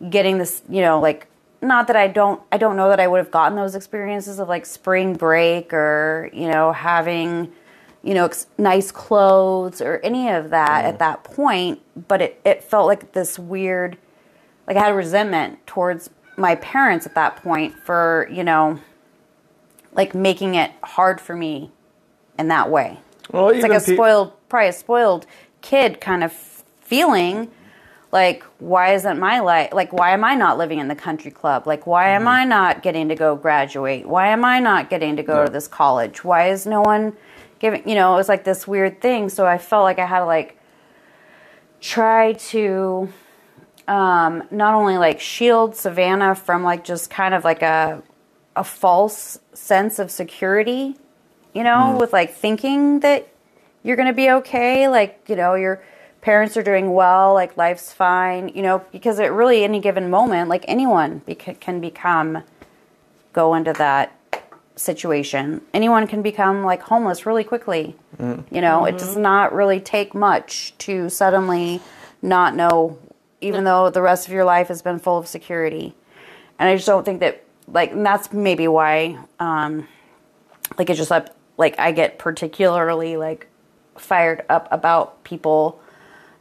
[0.09, 1.27] getting this, you know, like
[1.63, 4.47] not that I don't I don't know that I would have gotten those experiences of
[4.47, 7.51] like spring break or you know having
[8.03, 12.63] you know ex- nice clothes or any of that at that point but it, it
[12.63, 13.97] felt like this weird
[14.67, 18.79] like I had resentment towards my parents at that point for you know
[19.95, 21.71] like making it hard for me
[22.37, 22.99] in that way.
[23.31, 25.25] Well, it's like a spoiled probably a spoiled
[25.61, 26.33] kid kind of
[26.81, 27.51] feeling
[28.13, 31.67] like why isn't my life like why am i not living in the country club?
[31.67, 34.05] Like why am i not getting to go graduate?
[34.05, 35.45] Why am i not getting to go Yeah.
[35.47, 36.23] to this college?
[36.23, 37.17] Why is no one
[37.59, 39.29] giving you know it was like this weird thing.
[39.29, 40.57] So i felt like i had to like
[41.81, 43.09] try to
[43.87, 48.01] um, not only like shield savannah from like just kind of like a
[48.55, 50.95] a false sense of security
[51.53, 53.27] you know with like thinking that
[53.83, 54.87] you're going to be okay.
[54.87, 55.83] Like you know your
[56.23, 60.49] parents are doing well like life's fine you know because at really any given moment
[60.49, 61.21] like anyone
[61.59, 62.41] can become
[63.33, 64.17] go into that
[64.75, 65.61] situation.
[65.73, 67.95] Anyone can become like homeless really quickly.
[68.51, 71.81] You know it does not really take much to suddenly
[72.21, 72.97] not know
[73.41, 75.95] even though the rest of your life has been full of security.
[76.59, 79.87] And i just don't think that like and that's maybe why um
[80.77, 83.47] like it just up like i get particularly like
[83.97, 85.79] fired up about people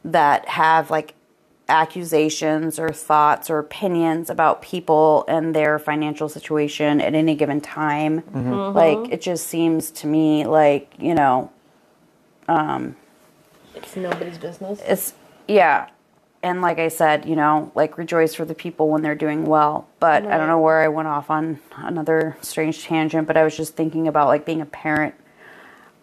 [0.04, 1.14] that have like
[1.68, 8.22] accusations or thoughts or opinions about people and their financial situation at any given time.
[8.74, 11.50] Like it just seems to me like you know
[12.48, 12.96] um
[13.74, 14.80] It's nobody's business.
[14.86, 15.14] it's
[15.48, 15.88] yeah.
[16.42, 19.86] And like i said you know like rejoice for the people when they're doing well.
[20.00, 23.56] But i don't know where i went off on another strange tangent but i was
[23.56, 25.14] just thinking about like being a parent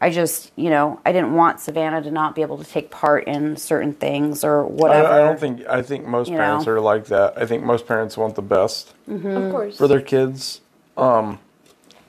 [0.02, 3.26] i just you know i didn't want savannah to not be able to take part
[3.28, 6.74] in certain things or whatever I don't think I think most You parents know.
[6.74, 7.34] are like that.
[7.38, 9.78] I think most parents want the best Of course.
[9.78, 10.62] for their kids,
[10.98, 11.40] um,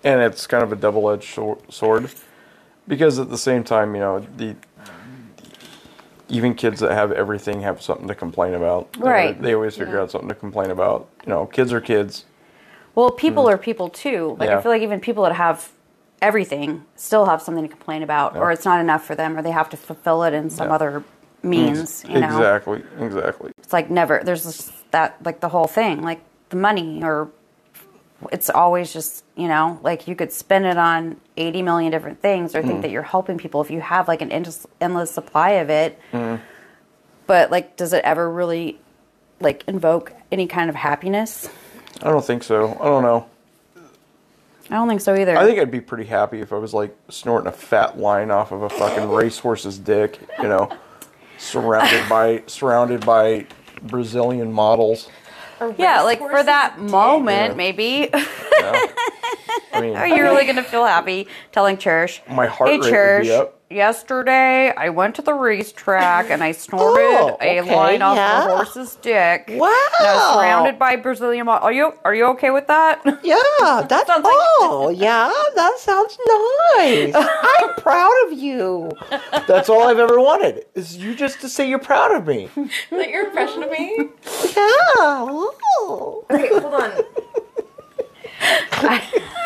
[0.05, 2.11] and it's kind of a double-edged sword
[2.89, 4.55] because at the same time, you know, the
[6.29, 8.93] even kids that have everything have something to complain about.
[8.93, 9.43] They- Right.
[9.43, 10.03] They always figure Yeah.
[10.03, 11.09] out something to complain about.
[11.27, 12.25] You know, kids are kids.
[12.95, 14.37] Well, people are people too.
[14.39, 15.71] Like I feel like even people that have
[16.23, 19.51] everything still have something to complain about, or it's not enough for them, or they
[19.51, 20.75] have to fulfill it in some Yeah.
[20.75, 21.05] other
[21.43, 22.03] means.
[22.03, 22.15] Mm-hmm.
[22.15, 22.83] You know, Exactly.
[23.01, 23.53] Exactly.
[23.59, 24.21] it's like never.
[24.23, 27.31] There's this, that like the whole thing, like the money, or
[28.31, 32.55] it's always just you know like you could spend it on 80 million different things
[32.55, 32.83] or think mm.
[32.83, 36.43] that you're helping people if you have like an endless, endless supply of it mm-hmm.
[37.27, 38.79] but like does it ever really
[39.41, 41.49] like invoke any kind of happiness
[42.03, 42.79] I don't think so.
[42.81, 43.27] I don't know.
[44.71, 46.97] I don't think so either I think I'd be pretty happy if I was like
[47.09, 50.71] snorting a fat line off of a fucking racehorse's dick, you know,
[51.39, 53.47] surrounded by surrounded by
[53.83, 55.09] Brazilian models.
[55.77, 57.57] Yeah, like for that moment, Yeah.
[57.57, 58.11] maybe.
[59.73, 62.23] I mean, Are you really gonna feel happy telling Cherish?
[62.31, 66.43] My heart hey, rate would Cherish, be up." Yesterday, I went to the racetrack and
[66.43, 68.41] I oh, snorted Oh, a line off yeah.
[68.45, 69.45] the horse's dick.
[69.49, 69.73] Wow.
[70.01, 71.47] And I was surrounded by Brazilian.
[71.47, 73.01] Mo- are you Are you okay with that?
[73.23, 73.37] Yeah,
[73.89, 76.19] that's Sounds like- oh yeah, that sounds
[76.77, 77.15] nice.
[77.15, 78.91] I'm proud of you.
[79.47, 82.49] That's all I've ever wanted is you just to say you're proud of me.
[82.57, 84.09] Is that your impression of me?
[84.57, 85.29] Yeah.
[85.31, 86.25] ooh.
[86.29, 86.91] Okay, hold on.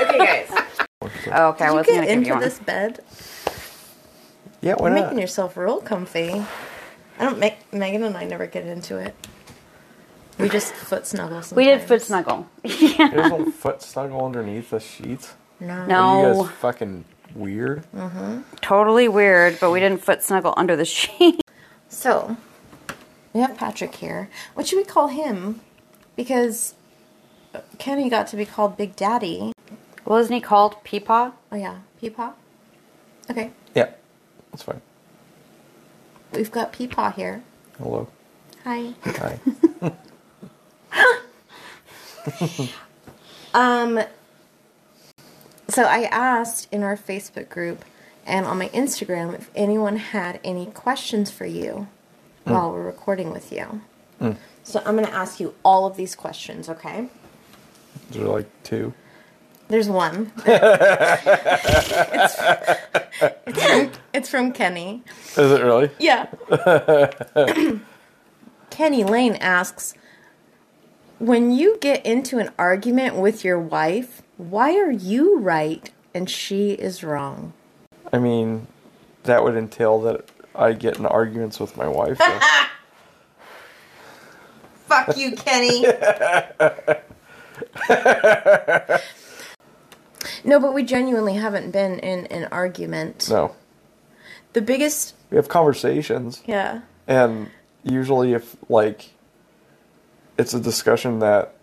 [0.00, 0.50] okay, guys.
[1.02, 2.40] okay, I Did you wasn't get gonna give into you one.
[2.42, 3.00] this bed?
[4.64, 5.05] Yeah, why You're not?
[5.07, 6.31] making yourself real comfy.
[7.18, 9.14] I don't make Megan and I never get into it.
[10.38, 11.42] We just foot snuggle.
[11.42, 11.57] Sometimes.
[11.57, 12.48] We did foot snuggle.
[12.62, 15.35] There's no foot snuggle underneath the sheets.
[15.61, 15.87] No.
[15.87, 15.96] No.
[16.00, 17.85] Are you guys fucking weird?
[17.94, 18.40] Mm-hmm.
[18.61, 21.40] totally weird, but we didn't foot snuggle under the sheet.
[21.88, 22.37] So,
[23.33, 24.29] we have Patrick here.
[24.55, 25.61] What should we call him?
[26.16, 26.74] Because
[27.79, 29.53] Kenny got to be called Big Daddy.
[30.05, 31.33] Wasn't he called Peepaw?
[31.53, 32.33] Oh yeah, Peepaw.
[33.31, 33.90] Okay, Yeah,
[34.54, 34.80] that's fine.
[36.32, 37.42] we've got Peepaw here.
[37.76, 38.06] Hello.
[38.62, 38.94] Hi.
[39.04, 39.40] Hi.
[43.54, 44.00] Um,
[45.68, 47.84] so I asked in our Facebook group
[48.26, 51.86] and on my Instagram if anyone had any questions for you
[52.42, 53.82] while we're recording with you.
[54.64, 57.06] So I'm going to ask you all of these questions, okay?
[58.10, 58.92] Is there like two?
[59.68, 60.33] There's one.
[60.46, 62.37] it's,
[63.46, 65.03] it's, from, it's from Kenny.
[65.37, 65.90] Is it really?
[65.98, 66.27] Yeah.
[68.70, 69.94] Kenny Lane asks
[71.18, 76.72] When you get into an argument with your wife, why are you right and she
[76.72, 77.53] is wrong?
[78.12, 78.66] I mean,
[79.22, 82.18] that would entail that I get in arguments with my wife.
[84.87, 85.87] Fuck you, Kenny.
[90.44, 93.28] No, but we genuinely haven't been in an argument.
[93.30, 93.54] No,
[94.52, 96.83] The biggest, we have conversations, yeah.
[97.09, 97.50] and
[97.83, 99.11] usually if like
[100.38, 101.54] it's a discussion that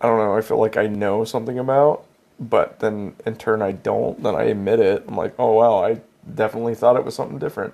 [0.00, 2.04] I don't know, I feel like I know something about,
[2.38, 5.04] but then in turn I don't, then I admit it.
[5.08, 6.00] I'm like, oh wow, I
[6.34, 7.72] definitely thought it was something different.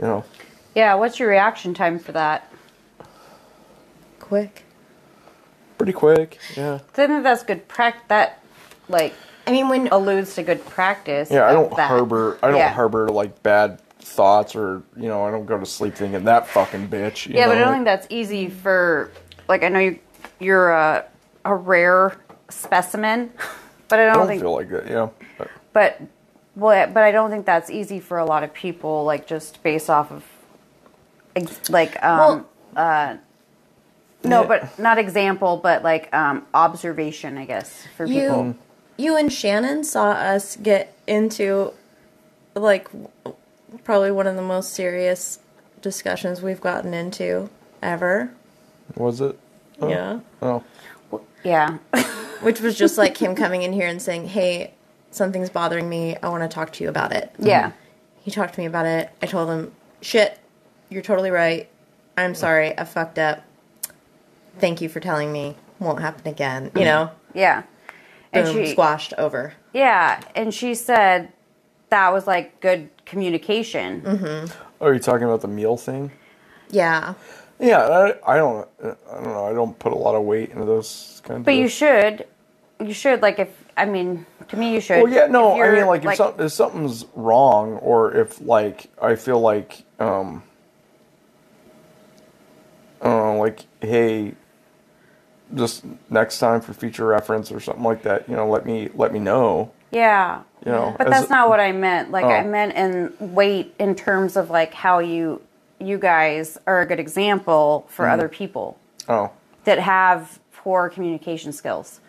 [0.00, 0.24] You know,
[0.74, 2.52] Yeah, what's your reaction time for that?
[4.20, 4.64] Quick.
[5.78, 6.38] pretty quick.
[6.56, 6.74] Yeah.
[6.74, 8.08] I think that's good prac.
[8.08, 8.41] That
[8.88, 9.14] like
[9.46, 11.30] I mean, when alludes to good practice.
[11.30, 11.88] Yeah, I don't that.
[11.88, 12.38] harbor.
[12.42, 12.72] I don't Yeah.
[12.72, 16.88] harbor like bad thoughts, or you know, I don't go to sleep thinking that fucking
[16.88, 17.26] bitch.
[17.26, 19.10] you Yeah, but I don't think that's easy for
[19.48, 19.98] like I know you
[20.38, 21.04] you're a
[21.44, 22.16] a rare
[22.48, 23.32] specimen,
[23.88, 24.88] but I I don't, don't think feel like that.
[24.88, 26.00] Yeah, but but
[26.54, 29.90] well, but I don't think that's easy for a lot of people like just based
[29.90, 30.24] off of
[31.68, 33.16] like um uh
[34.24, 38.44] no, but not example, but like um observation, I guess, for you, people.
[38.46, 38.54] you
[39.16, 41.72] and Shannon saw us get into,
[42.54, 42.88] like,
[43.84, 45.38] probably one of the most serious
[45.80, 47.50] discussions we've gotten into
[47.82, 48.32] ever.
[48.94, 49.38] was it?
[49.80, 49.88] Oh.
[49.88, 50.20] Yeah.
[50.40, 50.64] Oh,
[51.44, 51.78] Yeah.
[52.40, 54.74] Which was just like him coming in here and saying, hey,
[55.10, 56.16] something's bothering me.
[56.22, 57.32] I want to talk to you about it.
[57.38, 57.68] yeah.
[57.68, 57.76] Mm-hmm.
[58.24, 59.10] He talked to me about it.
[59.20, 60.38] I told him, shit,
[60.90, 61.68] you're totally right.
[62.16, 62.76] I'm sorry.
[62.78, 63.42] I fucked up.
[64.58, 65.56] Thank you for telling me.
[65.78, 66.64] Won't happen again.
[66.64, 66.84] You mm-hmm.
[66.84, 67.10] know?
[67.34, 67.62] Yeah.
[68.32, 69.54] And Boom, she squashed over.
[69.72, 71.32] Yeah, and she said
[71.90, 74.00] that was like good communication.
[74.00, 74.58] Mm-hmm.
[74.80, 76.10] oh, are you talking about the meal thing?
[76.70, 77.14] Yeah.
[77.60, 77.80] Yeah,
[78.24, 78.68] I, I don't.
[78.82, 79.44] I don't know.
[79.44, 81.40] I don't put a lot of weight into those kind.
[81.40, 81.60] Of But of...
[81.60, 82.26] you should,
[82.80, 85.02] you should like if I mean to me you should.
[85.02, 85.62] Well, yeah, no.
[85.62, 90.42] I mean, like, if, some, if something's wrong, or if like I feel like, um,
[93.04, 94.34] uh, like, hey,
[95.54, 99.12] just next time for future reference or something like that, you know, let me let
[99.12, 99.70] me know.
[99.90, 102.10] yeah, You know, but as- that's not what I meant.
[102.10, 102.48] Like I Oh.
[102.48, 105.40] meant in weight in terms of like how you
[105.78, 108.12] you guys are a good example for Mm-hmm.
[108.14, 109.30] other people Oh,
[109.64, 112.00] that have poor communication skills.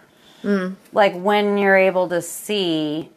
[0.92, 3.10] Like when you're able to see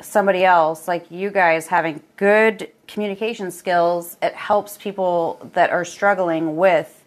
[0.00, 6.56] somebody else, like you guys having good communication skills, it helps people that are struggling
[6.56, 7.02] with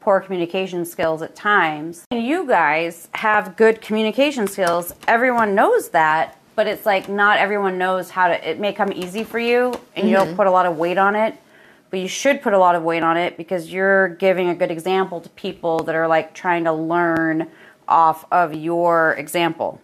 [0.00, 2.04] poor communication skills at times.
[2.10, 4.92] And you guys have good communication skills.
[5.06, 9.24] Everyone knows that, but it's like not everyone knows how to it may come easy
[9.24, 10.36] for you and you don't mm-hmm.
[10.36, 11.36] put a lot of weight on it.
[11.90, 14.70] But you should put a lot of weight on it because you're giving a good
[14.70, 17.50] example to people that are like trying to learn
[17.88, 19.80] off of your example.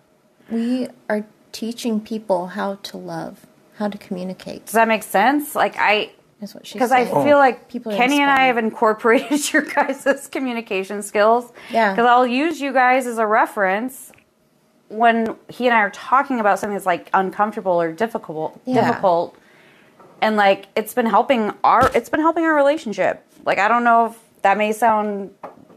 [0.48, 3.46] We are teaching people how to love,
[3.79, 4.66] how to communicate.
[4.66, 5.57] Does that make sense?
[5.57, 7.38] Like I Is what she's because I feel oh.
[7.38, 11.53] like People are Kenny and I have incorporated your guys' communication skills.
[11.70, 11.92] Yeah.
[11.92, 14.12] Because I'll use you guys as a reference
[14.88, 18.87] when he and I are talking about something that's like uncomfortable or difficult, Yeah.
[18.87, 19.37] difficult,
[20.20, 23.25] and like it's been helping our it's been helping our relationship.
[23.46, 25.31] Like I don't know if that may sound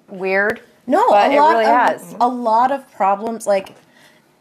[0.09, 0.61] weird.
[0.85, 2.15] No, but a it lot really of, has.
[2.19, 3.45] A lot of problems.
[3.45, 3.75] Like,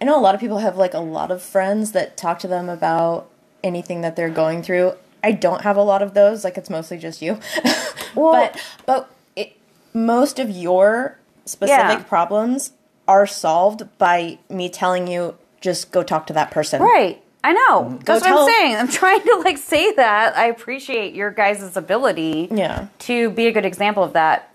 [0.01, 2.49] I know a lot of people have like a lot of friends that talk to
[2.49, 3.31] them about
[3.63, 4.95] anything that they're going through.
[5.23, 6.45] I don't have a lot of those.
[6.45, 7.39] Like, it's mostly just you.
[8.15, 9.53] Well- but but it,
[9.95, 12.03] most of your specific Yeah.
[12.05, 12.73] problems
[13.07, 16.83] are solved by me telling you just go talk to that person.
[16.83, 17.23] Right.
[17.45, 17.85] I know.
[17.85, 17.97] Mm-hmm.
[18.05, 18.77] That's what I'm saying.
[18.77, 20.37] I'm trying to like say that.
[20.37, 22.87] I appreciate your guys' ability Yeah.
[23.01, 24.53] to be a good example of that.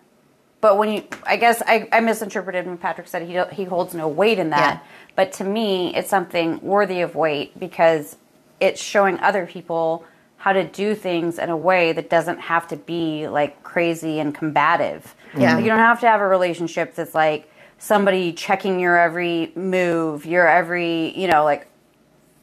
[0.59, 4.07] But when you, I guess I, I misinterpreted when Patrick said he he holds no
[4.07, 4.81] weight in that.
[4.81, 4.87] Yeah.
[5.15, 8.17] But to me, it's something worthy of weight because
[8.59, 10.05] it's showing other people
[10.43, 14.35] how to do things in a way that doesn't have to be like crazy and
[14.35, 15.15] combative.
[15.37, 15.55] Yeah.
[15.55, 20.25] Like, you don't have to have a relationship that's like somebody checking your every move,
[20.25, 21.65] your every, you know, like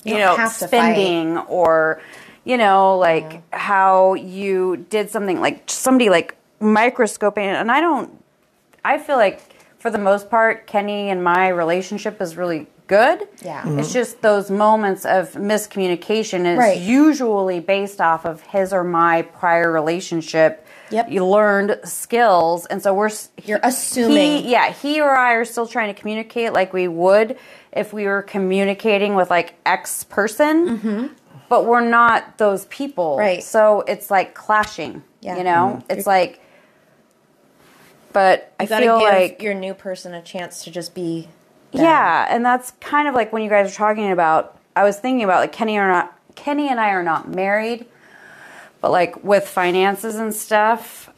[0.03, 2.01] you, don't know, spending or
[2.42, 8.24] you know, like how you did something like somebody like microscoping and I don't
[8.82, 9.42] I feel like
[9.78, 13.28] for the most part Kenny and my relationship is really good.
[13.43, 13.62] Yeah.
[13.78, 16.76] It's just those moments of miscommunication is Right.
[16.78, 20.66] usually based off of his or my prior relationship.
[20.91, 21.09] Yep.
[21.09, 23.11] You learned skills and so we're
[23.45, 24.43] You're assuming.
[24.43, 27.38] he, yeah, he or I are still trying to communicate like we would
[27.72, 31.14] if we were communicating with like X person,
[31.49, 33.12] but we're not those people.
[33.12, 33.20] Mm-hmm.
[33.20, 33.43] Right.
[33.45, 35.05] So it's like clashing.
[35.20, 35.36] Yeah.
[35.36, 36.41] You know, it's like.
[38.12, 41.28] But I You gotta feel give like your new person a chance to just be.
[41.73, 44.57] Yeah, and that's kind of like when you guys are talking about.
[44.77, 47.87] I was thinking about like Kenny are not Kenny and I are not married,
[48.81, 51.11] but like with finances and stuff,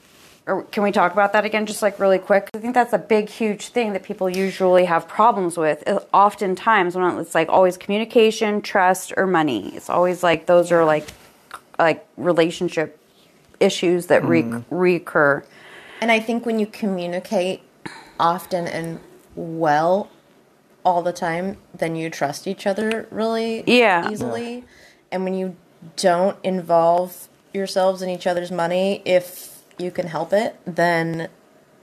[0.47, 2.51] or can we talk about that again, just like really quick?
[2.55, 5.87] I think that's a big, huge thing that people usually have problems with.
[5.87, 10.85] Uh, Oftentimes, when it's like always communication, trust, or money, it's always like those are
[10.85, 11.07] like
[11.79, 12.99] like relationship
[13.61, 15.45] issues that re- recur.
[16.01, 17.63] And I think when you communicate
[18.19, 18.99] often and
[19.37, 20.11] well
[20.85, 24.11] all the time, then you trust each other really Yeah.
[24.11, 24.65] easily.
[25.11, 25.57] And when you
[25.97, 31.29] don't involve yourselves in each other's money, if you can help it, then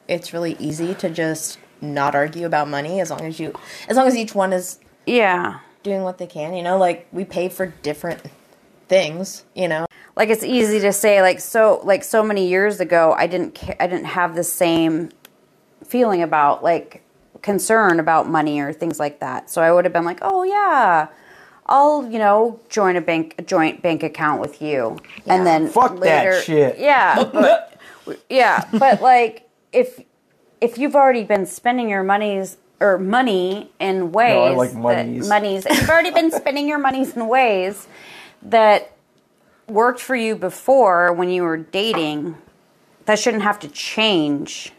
[0.08, 3.54] it's really easy to just not argue about money as long as you
[3.88, 5.60] as long as each one is Yeah.
[5.84, 8.20] doing what they can, you know, like we pay for different
[8.90, 9.86] things, you know.
[10.16, 13.88] like it's easy to say like so like so many years ago i didn't i
[13.88, 15.10] didn't have the same
[15.86, 17.02] feeling about like
[17.42, 21.08] concern about money or things like that so i would have been like oh yeah
[21.68, 26.00] i'll you know join a bank a joint bank account with you and then Fuck
[26.02, 26.78] that shit.
[26.80, 27.80] yeah but,
[28.30, 30.02] yeah but like if
[30.62, 35.30] if you've already been spending your monies or money in ways like that- monies.
[35.30, 37.88] monies if you've already been spending your monies in ways
[38.42, 38.92] that
[39.68, 42.36] worked for you before when you were dating,
[43.06, 44.72] that shouldn't have to change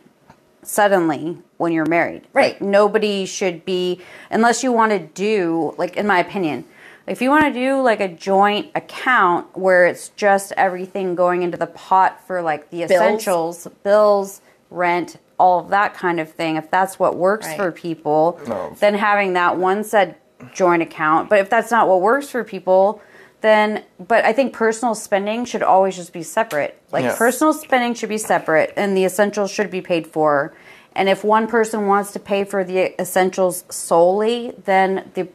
[0.62, 2.26] suddenly when you're married.
[2.32, 2.54] Right.
[2.54, 4.00] Like, nobody should be,
[4.30, 6.64] unless you want to do, like, in my opinion,
[7.06, 11.56] if you want to do like a joint account where it's just everything going into
[11.58, 14.40] the pot for like the essentials, bills,
[14.70, 17.56] rent, all of that kind of thing, if that's what works Right.
[17.56, 18.74] for people, No.
[18.78, 20.14] then having that one said
[20.54, 21.28] joint account.
[21.28, 23.02] But if that's not what works for people,
[23.40, 26.78] then but I think personal spending should always just be separate.
[26.92, 27.16] Like Yeah.
[27.16, 30.52] personal spending should be separate and the essentials should be paid for.
[30.94, 35.28] And if one person wants to pay for the essentials solely, then the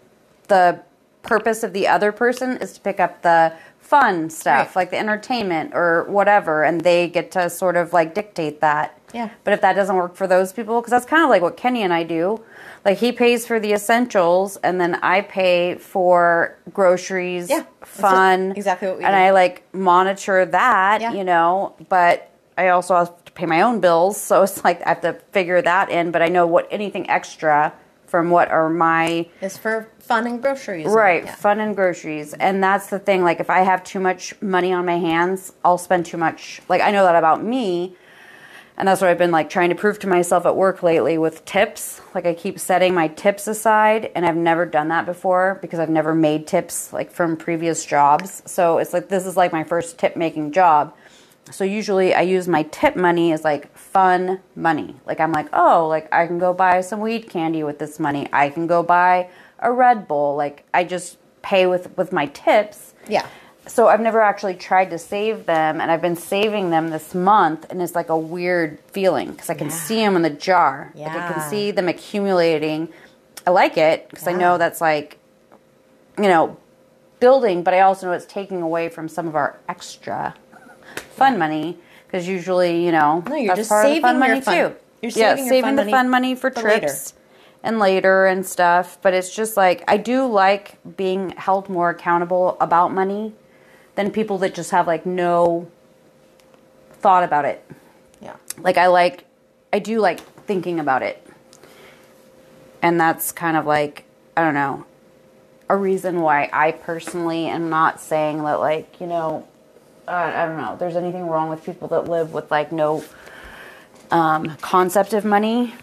[0.48, 0.80] the
[1.24, 4.76] purpose of the other person is to pick up the fun stuff, Right.
[4.84, 8.98] like the entertainment or whatever, and they get to sort of like dictate that.
[9.14, 9.30] Yeah.
[9.44, 11.82] But if that doesn't work for those people, because that's kind of like what Kenny
[11.84, 12.42] and I do.
[12.84, 18.88] Like he pays for the essentials, and then I pay for groceries, Yeah, fun, exactly
[18.90, 19.18] what we and do.
[19.18, 21.14] I like monitor that, Yeah.
[21.14, 21.74] you know.
[21.90, 22.94] But I also
[23.36, 26.12] pay my own bills, so it's like I have to figure that in.
[26.12, 27.74] But I know what anything extra
[28.08, 30.88] from what are my It's for fun and groceries.
[30.88, 31.36] Right, Yeah.
[31.36, 32.34] fun and groceries.
[32.34, 33.24] And that's the thing.
[33.24, 36.62] Like, if I have too much money on my hands, I'll spend too much.
[36.70, 37.96] Like, I know that about me.
[38.78, 41.46] And that's what I've been like trying to prove to myself at work lately with
[41.46, 42.02] tips.
[42.14, 45.90] Like, I keep setting my tips aside, and I've never done that before because I've
[45.90, 48.44] never made tips like from previous jobs.
[48.46, 50.94] So it's like this is like my first tip making job.
[51.52, 54.96] So usually I use my tip money as like fun money.
[55.06, 58.28] Like I'm like, oh, like I can go buy some weed candy with this money.
[58.34, 59.30] I can go buy
[59.60, 60.36] a Red Bull.
[60.36, 62.94] Like I just pay with with my tips.
[63.08, 63.28] Yeah.
[63.68, 67.66] So I've never actually tried to save them, and I've been saving them this month,
[67.72, 70.92] and it's like a weird feeling because I can see them in the jar.
[70.96, 72.90] Like I can see them accumulating.
[73.48, 75.18] I like it because I know that's like,
[76.18, 76.58] you know,
[77.20, 80.36] building, but I also know it's taking away from some of our extra
[81.16, 84.20] fun money because usually, you know, No, you're that's just part of the fun saving
[84.20, 84.76] money fun- too.
[85.02, 86.80] you're yeah, saving your saving fun the money fun money for for later.
[86.88, 87.14] trips
[87.64, 88.98] and later and stuff.
[89.02, 93.34] But it's just like I do like being held more accountable about money
[93.96, 95.68] than people that just have like no
[96.92, 97.64] thought about it.
[98.22, 98.36] Yeah.
[98.60, 99.26] Like I like,
[99.74, 101.26] I do like thinking about it,
[102.82, 104.04] and that's kind of like
[104.38, 104.86] I don't know
[105.70, 109.48] a reason why I personally am not saying that like you know
[110.08, 113.04] uh, I don't know there's anything wrong with people that live with like no
[114.12, 115.74] um, concept of money.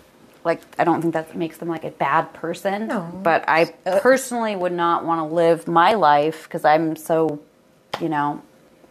[0.45, 2.89] Like I don't think that makes them like a bad person.
[2.89, 3.03] No.
[3.23, 3.67] But I
[4.01, 7.41] personally would not want to live my life because I'm so,
[8.01, 8.43] you know,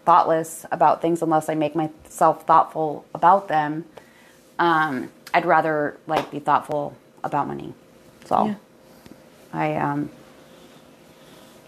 [0.06, 3.86] thoughtless about things unless I make myself thoughtful about them.
[4.60, 7.74] Um, I'd rather like be thoughtful about money.
[8.26, 8.56] So Yeah.
[9.54, 10.10] I um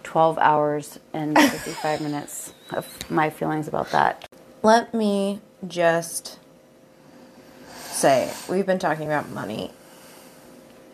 [0.03, 4.28] 12 hours and 55 minutes of my feelings about that.
[4.61, 6.39] Let me just
[7.76, 9.71] say we've been talking about money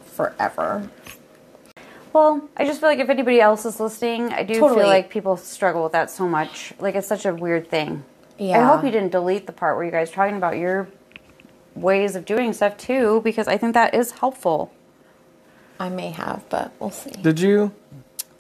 [0.06, 0.90] forever.
[2.12, 4.82] Well, I just feel like if anybody else is listening, I do Totally.
[4.82, 6.74] feel like people struggle with that so much.
[6.80, 8.04] Like it's such a weird thing.
[8.38, 8.60] Yeah.
[8.60, 10.88] I hope you didn't delete the part where you guys talking about your
[11.76, 14.74] ways of doing stuff too, because I think that is helpful.
[15.80, 17.12] I may have, but we'll see.
[17.12, 17.72] Did you?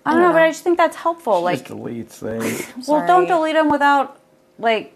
[0.06, 1.42] I don't know, but I just think that's helpful.
[1.42, 2.68] Like Like, deletes things.
[2.88, 4.20] well, don't delete them without
[4.58, 4.94] like,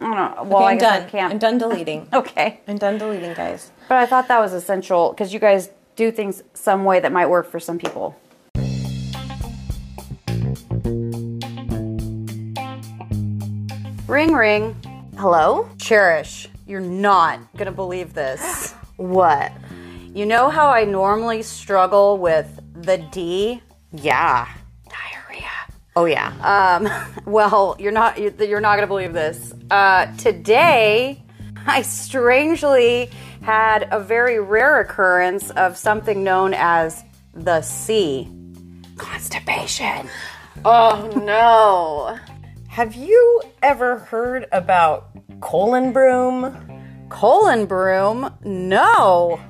[0.00, 0.42] I don't know.
[0.44, 1.02] Well, Okay, I I'm guess done.
[1.06, 1.32] I can't.
[1.32, 2.08] I'm done deleting.
[2.12, 3.70] Okay, I'm done deleting, guys.
[3.88, 7.26] but I thought that was essential because you guys do things some way that might
[7.28, 8.16] work for some people.
[14.06, 14.74] Ring ring.
[15.16, 15.68] Hello?
[15.78, 18.74] Cherish, You're not gonna believe this.
[18.96, 19.50] What?
[20.12, 23.62] You know how I normally struggle with the D?
[23.92, 24.48] Yeah.
[24.88, 25.48] Diarrhea.
[25.96, 26.32] Oh yeah.
[26.42, 26.88] Um,
[27.32, 29.52] well, you're not you're not gonna believe this.
[29.70, 31.22] Uh, today,
[31.66, 33.10] I strangely
[33.42, 38.28] had a very rare occurrence of something known as the C,
[38.96, 40.08] constipation.
[40.64, 42.18] oh no.
[42.68, 45.08] Have you ever heard about
[45.40, 46.56] colon broom?
[47.08, 48.32] Colon broom?
[48.44, 49.40] No.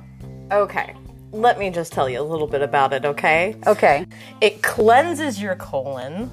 [0.51, 0.95] Okay.
[1.33, 3.55] Let me just tell you a little bit about it, okay?
[3.65, 4.05] Okay.
[4.41, 6.29] It cleanses your colon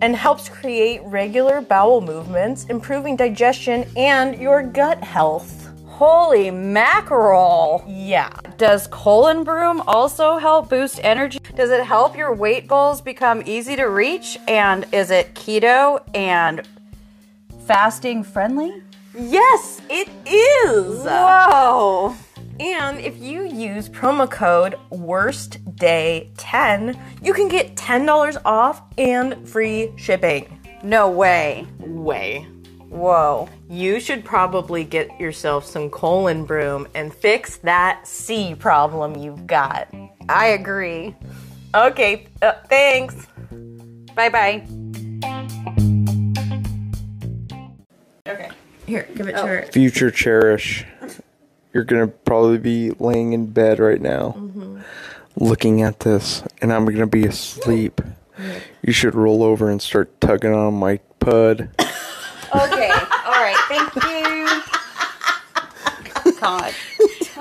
[0.00, 5.68] and helps create regular bowel movements, improving digestion and your gut health.
[5.86, 7.84] Holy mackerel.
[7.86, 8.30] Yeah.
[8.56, 11.38] Does colon broom also help boost energy?
[11.54, 14.38] Does it help your weight goals become easy to reach?
[14.48, 16.66] And is it keto and
[17.66, 18.82] fasting friendly?
[19.14, 21.04] Yes, it is.
[21.04, 22.16] Whoa.
[22.62, 30.60] And if you use promo code WORSTDAY10, you can get $10 off and free shipping.
[30.84, 31.66] No way.
[31.80, 32.46] Way.
[32.88, 33.48] Whoa.
[33.68, 39.92] You should probably get yourself some colon broom and fix that C problem you've got.
[40.28, 41.16] I agree.
[41.74, 43.26] Okay, uh, thanks.
[44.14, 44.64] Bye bye.
[48.28, 48.50] Okay.
[48.86, 49.66] Here, give it to her.
[49.72, 50.86] Future cherish.
[51.72, 54.80] You're gonna probably be laying in bed right now, mm-hmm.
[55.36, 58.00] looking at this, and I'm gonna be asleep.
[58.82, 61.68] You should roll over and start tugging on my pud.
[62.54, 62.90] Okay.
[62.90, 63.56] All right.
[63.66, 64.62] Thank you.
[66.40, 66.74] God.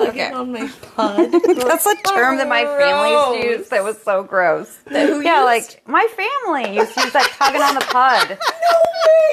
[0.10, 0.32] Okay.
[0.32, 1.32] On my pod.
[1.32, 4.80] That's a term that my family used that was so gross.
[4.90, 8.38] yeah, like my family used to use that tugging on the pud.
[8.62, 8.78] No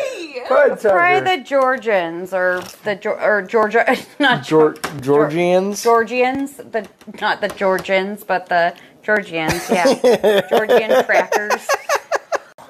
[0.06, 0.42] way.
[0.48, 3.84] Pud Probably the Georgians or the or Georgia,
[4.18, 5.82] not Geor- Georgians.
[5.82, 6.88] Georgians, the
[7.20, 9.68] not the Georgians, but the Georgians.
[9.70, 11.66] Yeah, Georgian crackers.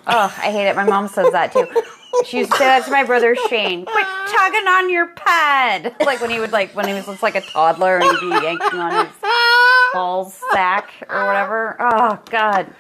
[0.07, 0.76] Oh, I hate it.
[0.76, 1.66] My mom says that too.
[2.24, 3.84] She used to say that to my brother Shane.
[3.84, 5.94] Quit tugging on your pad.
[6.00, 8.28] Like when he would like when he was just like a toddler and he'd be
[8.28, 9.14] yanking on his
[9.92, 11.76] ball sack or whatever.
[11.78, 12.72] Oh God.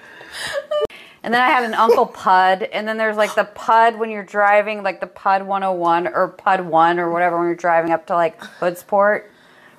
[1.22, 4.24] And then I had an Uncle Pud, and then there's like the Pud when you're
[4.24, 8.14] driving, like the Pud 101 or Pud 1 or whatever when you're driving up to
[8.14, 9.24] like Hoodsport.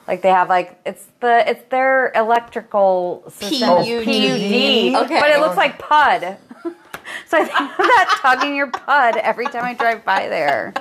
[0.07, 3.69] Like they have like it's the it's their electrical system.
[3.69, 4.03] PUD.
[4.03, 5.05] PUD.
[5.05, 5.19] Okay.
[5.19, 6.37] But it looks like Pud.
[7.27, 10.73] So I think of that tugging your Pud every time I drive by there.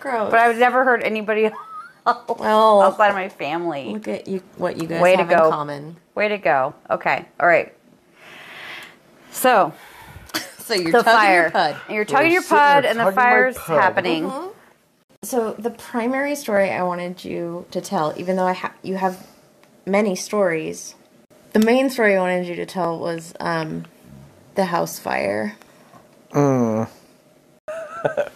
[0.00, 0.30] Gross.
[0.30, 1.50] But I've never heard anybody
[2.04, 3.92] well, outside of my family.
[3.92, 4.42] look at you.
[4.56, 5.44] What you guys Way to have go.
[5.46, 5.96] in common.
[6.14, 6.74] Way to go.
[6.90, 7.24] Okay.
[7.38, 7.72] All right.
[9.30, 9.72] So
[10.58, 11.42] So you're the tugging fire.
[11.42, 11.76] your pud.
[11.88, 13.80] You're tugging your sitting there pud, and the tugging my fire's pud.
[13.80, 14.32] happening.
[15.22, 19.24] So the primary story I wanted you to tell, even though I ha- you have
[19.86, 20.94] many stories,
[21.52, 23.84] the main story I wanted you to tell was um,
[24.54, 25.56] the house fire.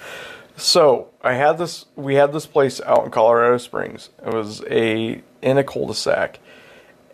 [0.57, 1.85] So I had this.
[1.97, 4.09] We had this place out in Colorado Springs.
[4.25, 6.41] It was a in a cul-de-sac,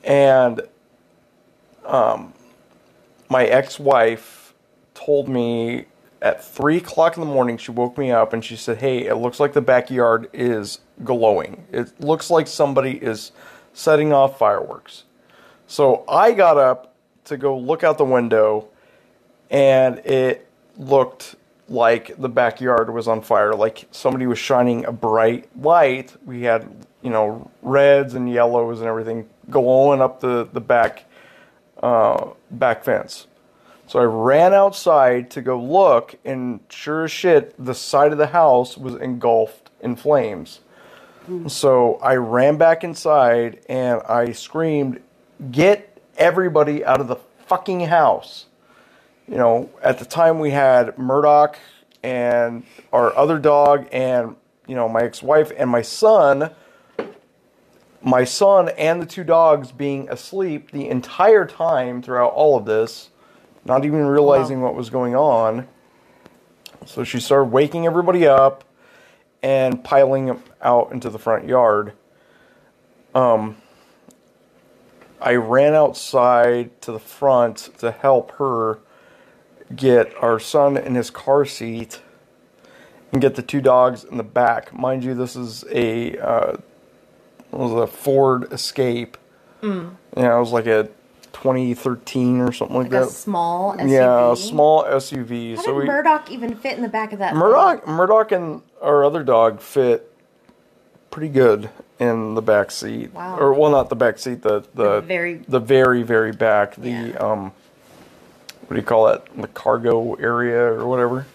[0.05, 0.63] and
[1.85, 2.33] um,
[3.29, 4.55] my ex-wife
[4.95, 5.87] told me
[6.21, 7.59] at three o'clock in the morning.
[7.59, 11.67] She woke me up and she said, "Hey, it looks like the backyard is glowing.
[11.73, 13.33] It looks like somebody is
[13.73, 15.03] setting off fireworks."
[15.67, 16.95] So I got up
[17.25, 18.69] to go look out the window,
[19.53, 21.37] and it looked
[21.69, 23.55] like the backyard was on fire.
[23.55, 26.15] Like somebody was shining a bright light.
[26.27, 26.69] We had,
[27.03, 31.05] you know, reds and yellows and everything glowing up the the back
[31.83, 33.29] uh, back fence.
[33.87, 38.29] So I ran outside to go look, and sure as shit, the side of the
[38.29, 40.61] house was engulfed in flames.
[41.49, 45.01] So I ran back inside and I screamed,
[45.51, 48.47] Get everybody out of the fucking house.
[49.33, 51.59] You know, at the time we had Murdoch
[52.03, 56.51] and our other dog, and, you know, my ex wife and my son.
[58.03, 63.09] My son and the two dogs being asleep the entire time throughout all of this,
[63.65, 65.67] not even realizing what was going on.
[66.85, 68.65] So she started waking everybody up
[69.43, 71.95] and piling them out into the front yard.
[73.15, 73.57] Um,
[75.23, 78.81] I ran outside to the front to help her
[79.75, 82.01] get our son in his car seat
[83.13, 84.73] and get the two dogs in the back.
[84.73, 86.57] Mind you, this is a uh,
[87.51, 89.17] was a Ford Escape.
[89.63, 89.95] Mm.
[90.17, 90.89] Yeah, it was like a
[91.33, 93.09] 2013 or something like, Like that.
[93.11, 93.91] small SUV.
[93.91, 95.57] Yeah, a small SUV.
[95.57, 97.35] How so did we Murdoch even fit in the back of that?
[97.35, 100.09] Murdoch, Murdoch, and our other dog fit
[101.11, 101.69] pretty good
[101.99, 103.13] in the back seat.
[103.13, 103.39] Wow.
[103.39, 104.43] Or well, not the back seat.
[104.43, 106.75] The the, The very- the very very back.
[106.77, 107.17] The Yeah.
[107.19, 107.53] um,
[108.67, 109.27] what do you call that?
[109.37, 111.27] The cargo area or whatever.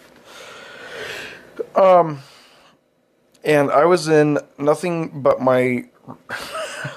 [1.74, 2.20] Um,
[3.44, 5.86] and I was in nothing but my.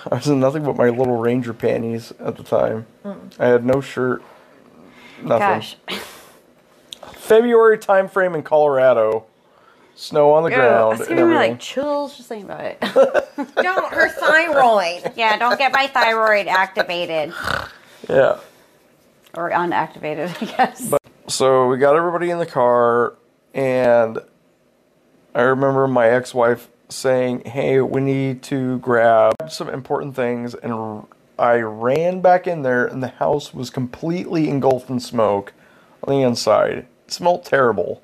[0.09, 2.85] I was in nothing but my little ranger panties at the time.
[3.39, 4.23] I had no shirt.
[5.21, 5.39] Nothing.
[5.39, 5.75] Gosh.
[7.13, 9.25] February time frame in Colorado.
[9.95, 10.99] Snow on the ground.
[10.99, 11.51] It's and giving me everything.
[11.51, 12.79] like chills just thinking about it.
[13.55, 15.13] Don't her thyroid.
[15.15, 17.33] yeah, don't get my thyroid activated
[18.09, 18.39] yeah.
[19.35, 20.93] Or unactivated, I guess.
[21.27, 23.15] So we got everybody in the car,
[23.53, 24.19] and
[25.33, 30.53] I remember my ex wife saying, Hey, we need to grab some important things.
[30.55, 31.05] And
[31.39, 35.53] I ran back in there, and the house was completely engulfed in smoke
[36.03, 36.85] on the inside.
[37.07, 38.01] It smelled terrible.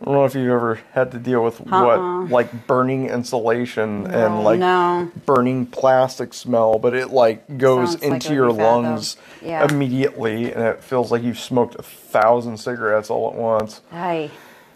[0.00, 2.20] I don't know if you've ever had to deal with Uh-uh.
[2.22, 5.10] what, like burning insulation and like no.
[5.24, 8.80] burning plastic smell, but it like goes Sounds into would your be bad, though.
[8.80, 9.66] lungs Yeah.
[9.70, 13.80] immediately, and it feels like you've smoked a thousand cigarettes all at once.
[13.90, 14.30] Hi.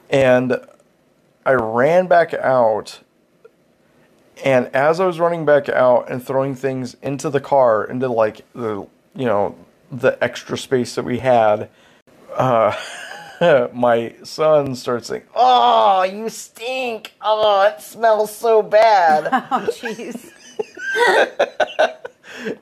[0.08, 0.58] And
[1.44, 3.00] I ran back out,
[4.42, 8.40] and as I was running back out and throwing things into the car, into like
[8.54, 9.54] the you know
[9.92, 11.68] the extra space that we had,
[12.34, 12.74] uh,
[13.72, 17.14] my son starts saying, Oh, you stink.
[17.22, 19.24] Oh, it smells so bad.
[19.51, 20.30] Oh, jeez.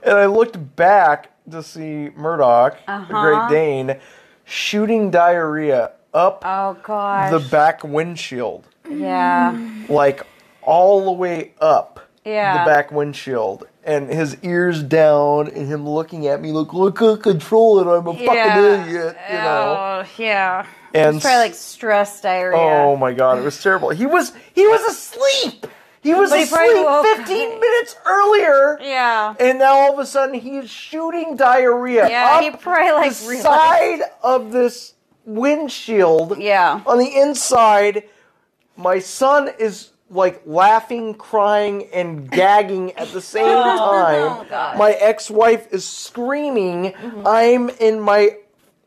[0.02, 3.22] And I looked back to see Murdoch, the Uh-huh.
[3.22, 4.00] Great Dane,
[4.44, 7.30] shooting diarrhea up Oh, gosh.
[7.30, 9.56] the back windshield, yeah.
[9.88, 10.26] like
[10.62, 12.64] all the way up Yeah.
[12.64, 17.22] the back windshield, and his ears down, and him looking at me like, "I can't
[17.22, 17.86] control it.
[17.92, 18.26] I'm a Yeah.
[18.26, 19.76] fucking idiot," you know.
[19.78, 20.66] Oh, yeah.
[20.94, 22.58] And It's probably like stress diarrhea.
[22.60, 23.88] oh my god, it was terrible.
[23.90, 25.66] He was he was asleep.
[26.00, 28.78] He was he asleep woke- 15 minutes earlier.
[28.80, 29.34] Yeah.
[29.40, 33.42] And now all of a sudden he's shooting diarrhea Yeah, he probably like the realized.
[33.44, 34.94] side of this
[35.26, 36.38] windshield.
[36.38, 36.80] Yeah.
[36.86, 38.04] On the inside,
[38.76, 44.46] my son is like laughing, crying, and gagging at the same time.
[44.78, 46.94] my ex-wife is screaming.
[47.26, 48.36] I'm in my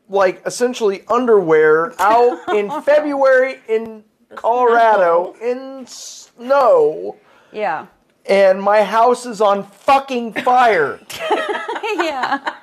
[0.08, 4.04] like essentially underwear out in February in
[4.34, 7.16] Colorado in snow
[7.52, 7.86] Yeah.
[8.26, 11.00] and my house is on fucking fire.
[11.96, 12.54] yeah.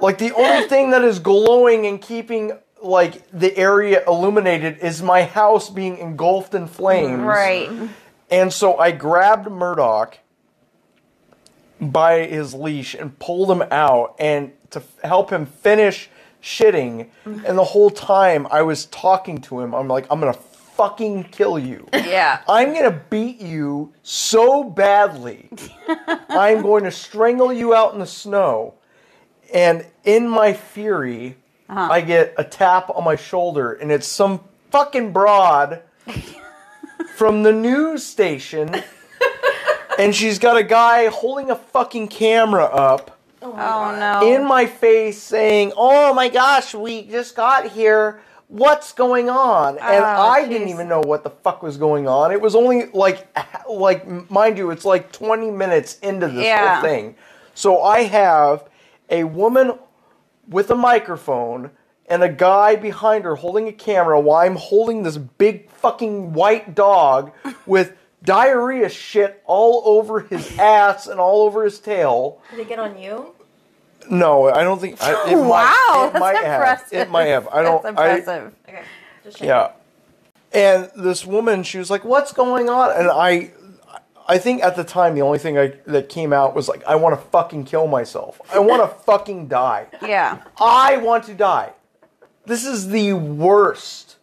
[0.00, 2.52] like the only thing that is glowing and keeping
[2.82, 7.22] like the area illuminated is my house being engulfed in flames.
[7.22, 7.70] Right.
[8.30, 10.18] And so I grabbed Murdoch
[11.80, 16.08] by his leash and pulled him out and to f- help him finish
[16.42, 17.08] shitting.
[17.26, 17.44] Mm-hmm.
[17.46, 21.58] And the whole time I was talking to him, I'm like, I'm gonna fucking kill
[21.58, 21.86] you.
[21.92, 22.40] Yeah.
[22.48, 25.50] I'm gonna beat you so badly.
[26.28, 28.74] I'm going to strangle you out in the snow.
[29.52, 31.36] And in my fury,
[31.72, 31.88] Uh-huh.
[31.90, 35.80] I get a tap on my shoulder, and it's some fucking broad
[37.16, 38.74] from the news station.
[39.98, 44.34] and she's got a guy holding a fucking camera up Oh, oh no.
[44.34, 48.20] in my face saying, "Oh my gosh, we just got here.
[48.48, 52.06] What's going on?" Oh, and Oh, I didn't even know what the fuck was going
[52.06, 52.32] on.
[52.32, 53.26] It was only like
[53.68, 56.74] like mind you, it's like 20 minutes into this Yeah.
[56.80, 57.14] whole thing.
[57.54, 58.68] So I have
[59.10, 59.72] a woman
[60.48, 61.70] with a microphone
[62.06, 66.74] and a guy behind her holding a camera while I'm holding this big fucking white
[66.74, 67.32] dog
[67.66, 72.40] with diarrhea shit all over his ass and all over his tail.
[72.50, 73.34] Did it get on you?
[74.10, 75.00] No, I don't think.
[75.00, 76.98] I, it Wow, might, it that's might impressive.
[76.98, 77.08] have.
[77.08, 77.48] It might have.
[77.48, 77.82] I don't.
[77.82, 78.38] That's I.
[78.68, 78.82] Okay.
[79.22, 79.48] Just checking.
[79.48, 79.70] yeah.
[80.52, 83.52] And this woman, she was like, "What's going on?" And I,
[84.32, 86.94] I think at the time the only thing I, that came out was like, "I
[86.96, 88.40] want to fucking kill myself.
[88.52, 89.86] I want to fucking die.
[90.00, 90.42] yeah.
[90.58, 91.72] I want to die.
[92.46, 94.16] This is the worst."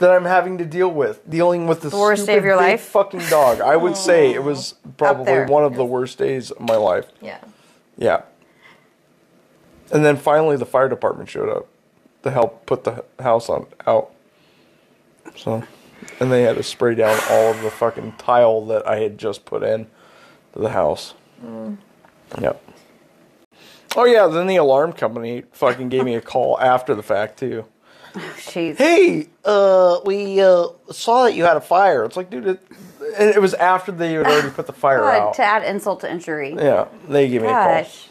[0.00, 2.56] That I'm having to deal with, dealing with this The worst day of stupid your
[2.58, 2.80] big life?
[2.82, 3.60] fucking dog.
[3.60, 5.46] I would say it was probably there.
[5.46, 7.06] one of the worst days of my life.
[7.22, 7.38] Yeah.
[7.96, 8.22] Yeah.
[9.92, 11.68] And then finally, the fire department showed up
[12.24, 14.10] to help put the house on out.
[15.36, 15.62] So,
[16.20, 19.44] and they had to spray down all of the fucking tile that I had just
[19.44, 19.86] put in
[20.52, 21.14] to the house.
[22.40, 22.62] Yep.
[23.96, 27.64] Oh yeah, then the alarm company fucking gave me a call after the fact too.
[28.14, 28.76] Jeez.
[28.76, 32.04] Hey, uh, we uh, saw that you had a fire.
[32.04, 32.62] It's like, dude, it,
[33.18, 35.34] and it was after they had already put the fire God, out.
[35.34, 36.54] to add insult to injury.
[36.56, 37.82] Yeah, they gave me a call.
[37.82, 38.08] Gosh.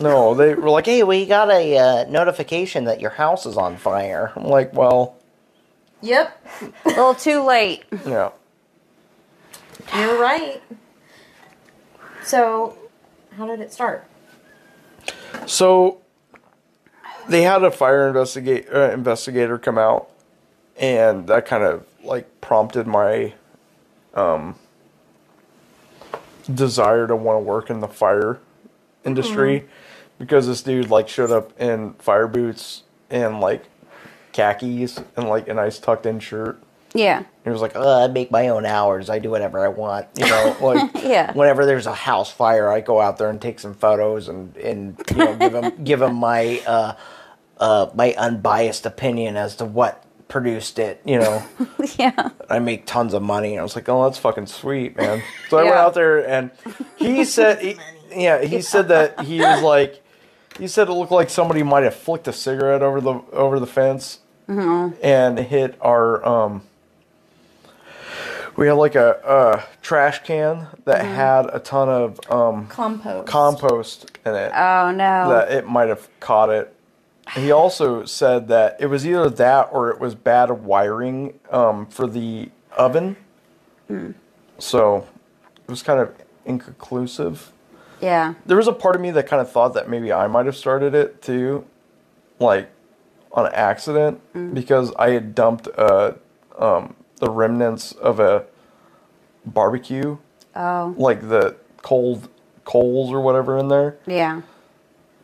[0.00, 3.76] No, they were like, Hey, we got a uh, notification that your house is on
[3.76, 4.32] fire.
[4.36, 5.17] I'm like, well,
[6.00, 6.46] Yep.
[6.84, 7.84] A little too late.
[8.06, 8.30] yeah.
[9.96, 10.62] You're right.
[12.22, 12.76] So,
[13.36, 14.06] how did it start?
[15.46, 15.98] So
[17.28, 20.10] they had a fire investigate uh, investigator come out,
[20.76, 23.34] and that kind of like prompted my
[24.14, 24.56] um,
[26.52, 28.40] desire to want to work in the fire
[29.04, 29.66] industry
[30.18, 33.67] because this dude like showed up in fire boots and like
[34.38, 36.62] khakis and like a nice tucked in shirt.
[36.94, 37.24] Yeah.
[37.44, 39.10] He was like, Uh, I make my own hours.
[39.10, 40.06] I do whatever I want.
[40.16, 41.32] You know, like Yeah.
[41.32, 45.00] whenever there's a house fire, I go out there and take some photos and and
[45.10, 46.94] you know give them give them my uh,
[47.58, 51.02] uh, my unbiased opinion as to what produced it.
[51.04, 51.42] You know,
[51.96, 52.30] Yeah.
[52.48, 53.58] I make tons of money.
[53.58, 55.22] I was like, oh, that's fucking sweet, man.
[55.48, 56.50] So I went out there and
[56.96, 57.76] he said, he,
[58.14, 60.02] yeah, he said that he was like,
[60.58, 63.66] he said it looked like somebody might have flicked a cigarette over the over the
[63.66, 66.24] fence and hit our.
[66.26, 66.62] um
[68.56, 73.26] We had like a, a trash can that had a ton of um, Compost.
[73.28, 75.28] compost in it Oh no.
[75.30, 76.74] that it might have caught it.
[77.36, 82.06] He also said that it was either that or it was bad wiring um, for
[82.08, 83.16] the oven.
[84.58, 85.06] So
[85.56, 86.14] it was kind of
[86.46, 87.52] inconclusive.
[88.00, 88.34] yeah.
[88.46, 90.56] There was a part of me that kind of thought that maybe I might have
[90.56, 91.64] started it too,
[92.40, 92.70] like
[93.32, 94.20] on accident,
[94.54, 96.12] because I had dumped uh,
[96.58, 98.44] um, the remnants of a
[99.44, 100.18] barbecue,
[100.56, 100.94] Oh.
[100.98, 102.28] like the cold
[102.64, 103.96] coals or whatever in there.
[104.06, 104.42] Yeah.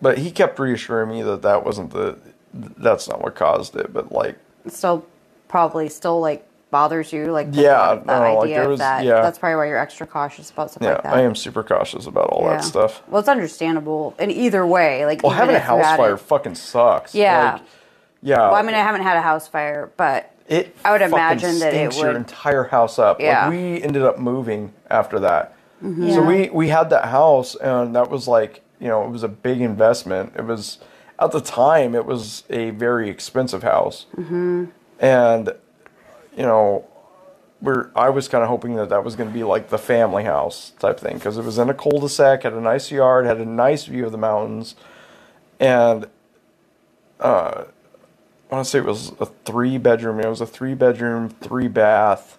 [0.00, 2.18] But he kept reassuring me that that wasn't the,
[2.52, 3.92] that's not what caused it.
[3.92, 5.04] But like, it Still
[5.48, 9.04] probably still like bothers you like Yeah, that no, like, idea there was- that.
[9.04, 9.20] yeah.
[9.22, 11.14] That's probably why you're extra cautious about stuff yeah, like that.
[11.14, 12.56] I am super cautious about all Yeah.
[12.56, 13.02] that stuff.
[13.08, 15.04] Well, it's understandable in either way.
[15.06, 17.14] Like Well, having a house fire it- fucking sucks.
[17.14, 17.54] Yeah.
[17.54, 17.62] Like,
[18.24, 18.38] yeah.
[18.38, 21.72] Well, I mean, I haven't had a house fire, but it I would imagine that
[21.72, 23.20] it stinks your would- entire house up.
[23.20, 23.44] Yeah.
[23.46, 25.54] Like we ended up moving after that.
[25.82, 26.26] So Yeah.
[26.26, 29.60] we we had that house, and that was like you know it was a big
[29.60, 30.32] investment.
[30.36, 30.78] It was
[31.18, 34.64] at the time it was a very expensive house, mm-hmm.
[34.98, 35.54] and
[36.36, 36.86] you know
[37.60, 40.24] we're I was kind of hoping that that was going to be like the family
[40.24, 43.44] house type thing because it was in a cul-de-sac, had a nice yard, had a
[43.46, 44.74] nice view of the mountains,
[45.60, 46.06] and
[47.20, 47.64] uh,
[48.54, 50.20] want to say it was a three bedroom.
[50.20, 52.38] It was a three bedroom, three bath.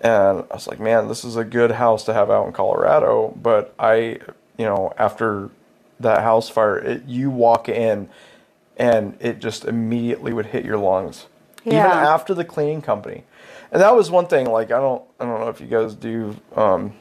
[0.00, 3.32] And I was like, man, this is a good house to have out in Colorado.
[3.40, 4.18] But I,
[4.58, 5.50] you know, after
[6.00, 8.08] that house fire, it, you walk in
[8.76, 11.26] and it just immediately would hit your lungs.
[11.64, 13.24] Even after the cleaning company.
[13.72, 16.36] And that was one thing, like I don't I don't know if you guys do
[16.54, 16.92] um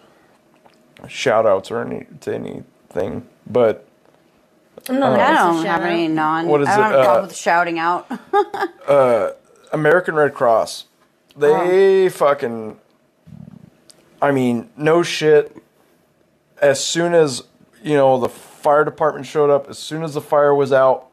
[1.07, 3.85] shout outs or any to anything, but
[4.89, 6.47] No, I don't have any non.
[6.47, 8.07] What is I don't it, have a problem uh, with shouting out.
[8.87, 9.31] uh,
[9.71, 10.85] American Red Cross.
[11.35, 12.79] They fucking.
[14.21, 15.55] I mean, no shit.
[16.61, 17.43] As soon as,
[17.83, 21.09] you know, the fire department showed up, as soon as the fire was out,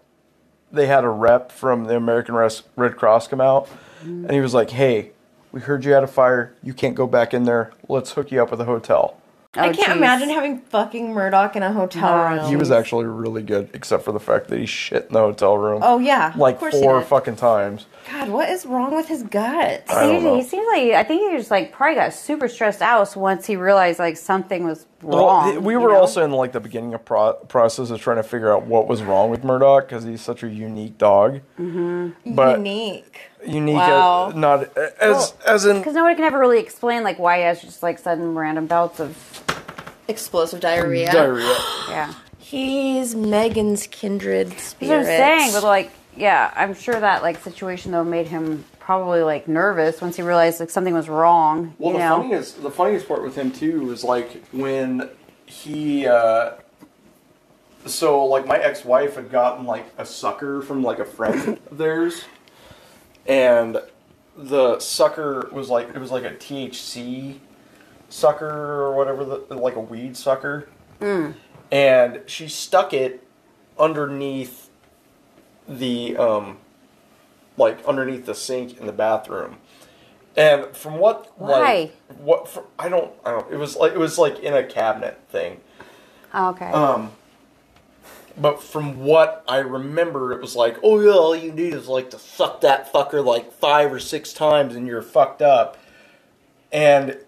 [0.70, 3.68] they had a rep from the American Red Cross come out.
[4.02, 5.10] And he was like, hey,
[5.52, 6.54] we heard you had a fire.
[6.62, 7.72] You can't go back in there.
[7.88, 9.20] Let's hook you up with a hotel.
[9.56, 9.96] I Oh, can't geez.
[9.96, 12.48] imagine having fucking Murdoch in a hotel No, room.
[12.48, 15.58] He was actually really good, except for the fact that he shit in the hotel
[15.58, 15.80] room.
[15.84, 17.08] Oh yeah, like of course he four did.
[17.08, 17.86] fucking times.
[18.12, 19.90] God, what is wrong with his guts?
[19.90, 20.36] I don't He, know.
[20.36, 23.56] he seems like I think he just like probably got super stressed out once he
[23.56, 25.64] realized like something was Well, wrong.
[25.64, 25.96] we you were know?
[26.00, 29.02] also in like the beginning of pro- process of trying to figure out what was
[29.02, 31.40] wrong with Murdoch because he's such a unique dog.
[31.58, 32.34] Mm-hmm.
[32.36, 33.18] But Unique.
[33.46, 34.28] Unique, Wow.
[34.28, 37.60] as, not as as in because nobody can ever really explain like why he has
[37.60, 39.16] just like sudden random bouts of
[40.08, 41.12] Explosive diarrhea.
[41.12, 41.56] diarrhea.
[41.88, 42.14] yeah.
[42.38, 44.90] He's Megan's kindred That's spirit.
[44.90, 49.22] what I'm saying, but like yeah, I'm sure that like situation though made him probably
[49.22, 51.74] like nervous once he realized like something was wrong.
[51.78, 52.16] Well, you the know?
[52.22, 55.08] funniest the funniest part with him too was like when
[55.46, 56.06] he.
[56.06, 56.52] uh
[57.86, 62.24] so like my ex-wife had gotten like a sucker from like a friend of theirs
[63.26, 63.80] and
[64.36, 67.38] the sucker was like it was like a THC
[68.08, 68.48] sucker
[68.82, 70.68] or whatever the like a weed sucker
[71.70, 73.26] and she stuck it
[73.78, 74.68] underneath
[75.68, 76.58] the um
[77.56, 79.56] like underneath the sink in the bathroom
[80.36, 81.60] and from what Why?
[81.60, 85.18] like what I don't I don't it was like it was like in a cabinet
[85.30, 85.60] thing
[86.32, 86.70] Oh, okay.
[86.70, 87.10] um,
[88.36, 92.10] but from what I remember, it was like, oh yeah, all you need is like
[92.10, 95.76] to suck that fucker like five or six times and you're fucked up.
[96.72, 97.18] And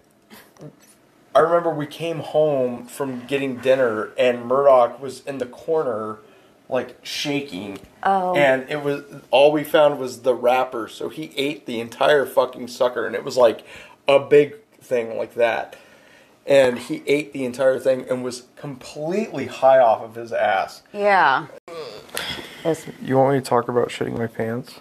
[1.35, 6.19] I remember we came home from getting dinner and Murdoch was in the corner,
[6.69, 7.79] like shaking.
[8.03, 8.35] Oh.
[8.35, 12.67] And it was all we found was the wrapper, so he ate the entire fucking
[12.67, 13.65] sucker, and it was like
[14.07, 15.75] a big thing like that.
[16.45, 20.83] And he ate the entire thing and was completely high off of his ass.
[20.91, 21.47] Yeah.
[22.65, 24.79] It's, You want me to talk about shitting my pants?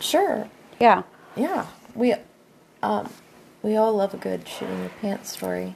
[0.00, 0.48] Sure.
[0.80, 1.02] yeah.
[1.36, 1.66] Yeah.
[1.94, 2.14] We
[2.82, 3.10] um
[3.62, 5.74] we all love a good shit in your pants story.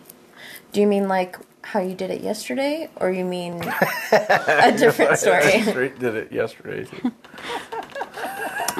[0.73, 3.63] Do you mean like how you did it yesterday or you mean
[4.13, 5.63] a different story?
[5.63, 6.87] Straight did it yesterday.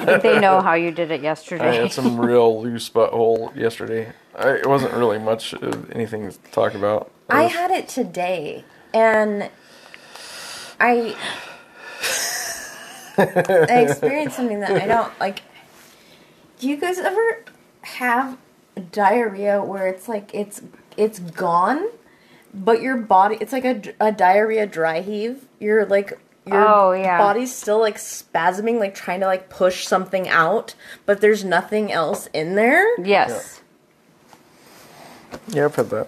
[0.09, 0.15] too.
[0.15, 1.69] I think they know how you did it yesterday.
[1.69, 4.13] I had some real loose butthole yesterday.
[4.35, 7.11] I, it wasn't really much of anything to talk about.
[7.29, 9.49] I was- had it today and
[10.79, 11.15] I
[13.17, 15.41] I experienced something that I don't like
[16.59, 17.43] Do you guys ever
[17.81, 18.37] have
[18.91, 20.61] diarrhea where it's like it's
[20.95, 21.85] it's gone
[22.53, 26.17] but your body it's like a, a diarrhea dry heave you're like
[26.49, 27.17] your Oh, yeah.
[27.17, 30.75] body's still like spasming like trying to like push something out
[31.05, 33.61] but there's nothing else in there yes.
[35.49, 36.07] Yeah, I've had that.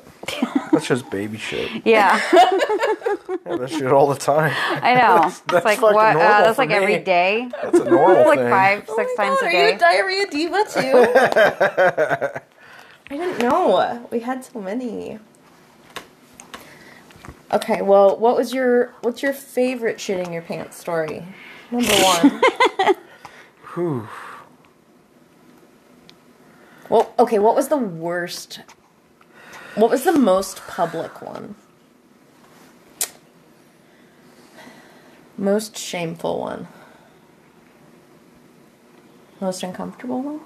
[0.71, 1.69] That's just baby shit.
[1.85, 2.19] Yeah.
[2.33, 4.51] I have that shit all the time.
[4.83, 5.19] I know.
[5.29, 6.15] that's it's like fucking what?
[6.15, 7.03] Uh, that's like every me.
[7.03, 7.49] day.
[7.61, 8.49] That's a normal like thing.
[8.49, 12.41] five, Oh six my times God, a are you a diarrhea diva too?
[13.11, 14.07] I didn't know.
[14.11, 15.19] We had so many.
[17.53, 21.25] Okay, well, what was your what's your favorite shitting your pants story?
[21.69, 22.41] Number one.
[23.73, 24.07] Whew.
[26.89, 28.61] well, okay, what was the worst?
[29.75, 31.55] What was the most public one?
[35.37, 36.67] Most shameful one.
[39.41, 40.39] Most uncomfortable one?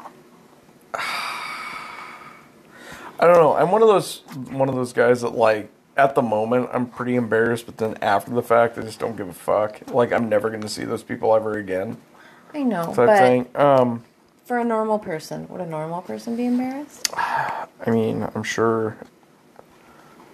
[3.19, 3.55] I don't know.
[3.55, 7.15] I'm one of those one of those guys that like at the moment I'm pretty
[7.15, 9.81] embarrassed, but then after the fact I just don't give a fuck.
[9.91, 11.97] Like I'm never going to see those people ever again.
[12.53, 13.47] I know, Type but thing.
[13.55, 14.03] Um,
[14.45, 17.09] for a normal person, would a normal person be embarrassed?
[17.15, 18.97] I mean, I'm sure.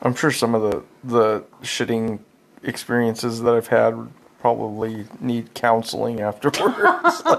[0.03, 2.19] I'm sure some of the the shitting
[2.63, 7.23] experiences that I've had would probably need counseling afterwards.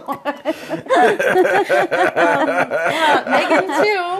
[1.92, 4.11] Yeah, Megan too.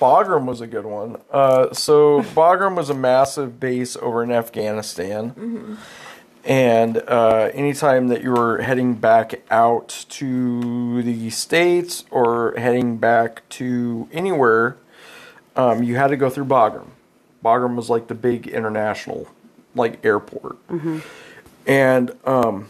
[0.00, 1.20] Bagram was a good one.
[1.30, 5.78] Uh, so Bagram was a massive base over in Afghanistan,
[6.44, 13.48] and uh, anytime that you were heading back out to the states or heading back
[13.50, 14.76] to anywhere,
[15.56, 16.88] um, you had to go through Bagram.
[17.44, 19.28] Bagram was like the big international
[19.74, 20.56] like airport,
[21.66, 22.68] and um,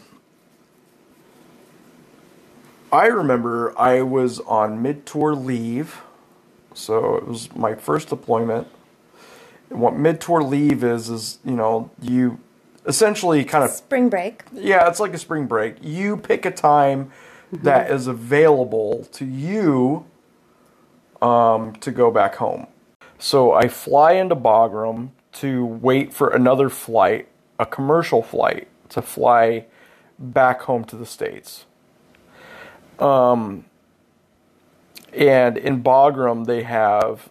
[2.91, 6.01] I remember I was on mid tour leave.
[6.77, 8.67] So it was my first deployment.
[9.69, 12.39] And what mid tour leave is, is, you know, you
[12.85, 14.43] essentially kind of, Spring break.
[14.53, 15.77] yeah, it's like a spring break.
[15.81, 17.11] You pick a time
[17.51, 20.05] that is available to you
[21.21, 22.67] um, to go back home.
[23.17, 27.27] So I fly into Bagram to wait for another flight,
[27.59, 29.65] a commercial flight, to fly
[30.19, 31.65] back home to the States.
[35.13, 37.29] And in Bagram, they have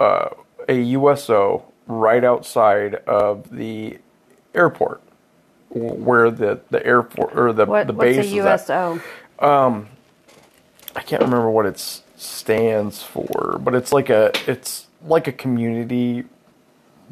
[0.00, 0.30] uh,
[0.68, 3.98] a USO right outside of the
[4.54, 5.02] airport,
[5.70, 8.60] where the the airport or the What, the what's base a is at.
[8.60, 9.00] USO?
[10.96, 11.78] I can't remember what it
[12.16, 16.24] stands for, but it's like a it's like a community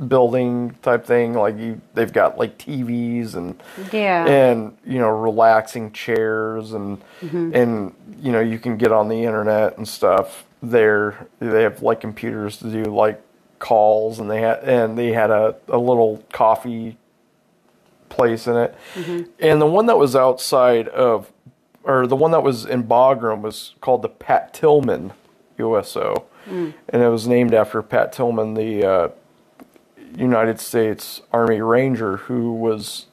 [0.09, 1.35] building type thing.
[1.35, 3.61] Like you, they've got like TVs and
[3.93, 4.27] Yeah.
[4.27, 7.55] and you know relaxing chairs and mm-hmm.
[7.55, 11.27] and you know you can get on the internet and stuff there.
[11.39, 13.23] They have like computers to do like
[13.59, 16.97] calls and they had and they had a, a little coffee
[18.09, 18.77] place in it.
[18.95, 19.31] Mm-hmm.
[19.41, 21.33] And the one that was outside of
[21.85, 25.13] or the one that was in Bagram was called the Pat Tillman
[25.59, 26.73] USO mm.
[26.89, 29.09] and it was named after Pat Tillman the uh,
[30.17, 33.07] United States Army Ranger who was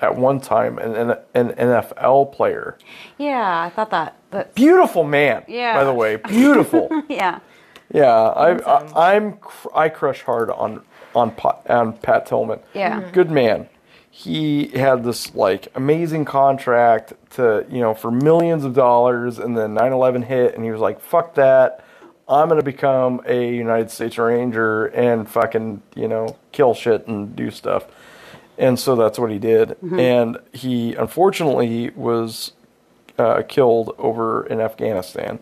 [0.00, 2.78] at one time an, an, an NFL player.
[3.18, 4.16] Yeah, I thought that.
[4.30, 5.74] But Beautiful man, Yeah.
[5.74, 6.88] by the way, beautiful.
[7.08, 7.40] yeah.
[7.92, 10.82] yeah, I, I I'm cr- I crush hard on
[11.14, 12.60] on Pat, on Pat Tillman.
[12.72, 13.00] Yeah.
[13.02, 13.12] Mhm.
[13.12, 13.68] good man.
[14.12, 19.74] He had this like amazing contract to you know for millions of dollars, and then
[19.74, 21.84] 9/11 hit, and he was like, "Fuck that."
[22.30, 27.50] I'm gonna become a United States Ranger and fucking you know kill shit and do
[27.50, 27.86] stuff,
[28.56, 29.76] and so that's what he did.
[29.82, 32.52] And he unfortunately was
[33.18, 35.40] uh, killed over in Afghanistan,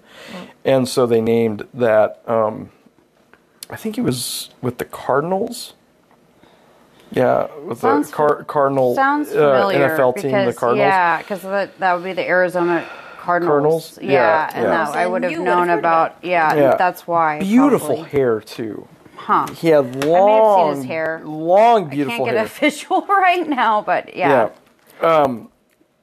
[0.64, 2.22] and so they named that.
[2.26, 2.70] Um,
[3.68, 5.74] I think he was with the Cardinals.
[7.11, 9.68] Yeah, with Sounds the Car- Cardinal Sounds uh.
[9.68, 10.86] NFL team, the Cardinals.
[10.86, 12.86] Yeah, because that, that would be the Arizona
[13.19, 13.51] Cardinals.
[13.51, 13.99] Cardinals?
[14.01, 14.85] Yeah, Yeah, and yeah.
[14.85, 16.16] that I would have known about.
[16.23, 16.77] Yeah, Yeah.
[16.77, 17.41] that's why.
[17.41, 18.11] Beautiful probably.
[18.11, 18.87] hair too.
[19.16, 19.47] Huh.
[19.49, 21.21] He had may have seen long, his hair.
[21.25, 22.45] long, Can't get hair.
[22.45, 24.51] a visual right now, but yeah.
[25.03, 25.07] Yeah.
[25.09, 25.49] Um,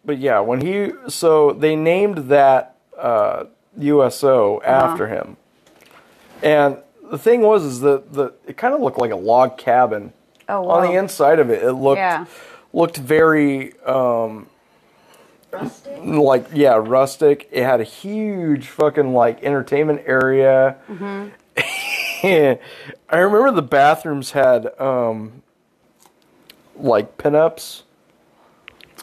[0.04, 3.46] but yeah, when he so they named that uh,
[3.80, 4.70] USO Uh-huh.
[4.72, 5.38] after him,
[6.44, 6.78] and
[7.10, 10.14] the thing was is that the it kind of looked like a log cabin.
[10.48, 10.76] Oh, wow.
[10.76, 12.26] On the inside of it, it looked Yeah.
[12.74, 14.48] looked very um,
[16.04, 17.48] like yeah rustic.
[17.52, 20.78] It had a huge fucking like entertainment area.
[20.90, 21.30] Mm-hmm.
[23.10, 25.44] I remember the bathrooms had um,
[26.76, 27.84] like pinups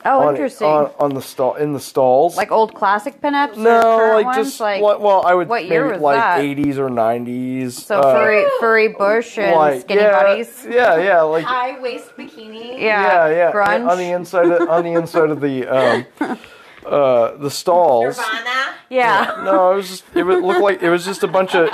[0.04, 0.66] Oh, on, interesting.
[0.66, 2.36] on on the stall in the stalls.
[2.36, 3.56] like old classic pinups?
[3.56, 4.48] or no, current like ones?
[4.48, 6.40] just like like, well, I would what year maybe was like that?
[6.40, 7.72] 80s or 90s.
[7.72, 10.66] so uh, furry, furry bush and like, skinny yeah, buddies.
[10.68, 12.80] Yeah, yeah, like High waist bikini.
[12.80, 13.52] Yeah, yeah, yeah.
[13.52, 13.88] grunge.
[13.88, 16.38] On the inside of, on the inside of the um,
[16.86, 18.18] uh, the stalls.
[18.18, 18.74] Nirvana.
[18.90, 19.42] yeah.
[19.44, 21.68] No, it was just it would look like it was just a bunch of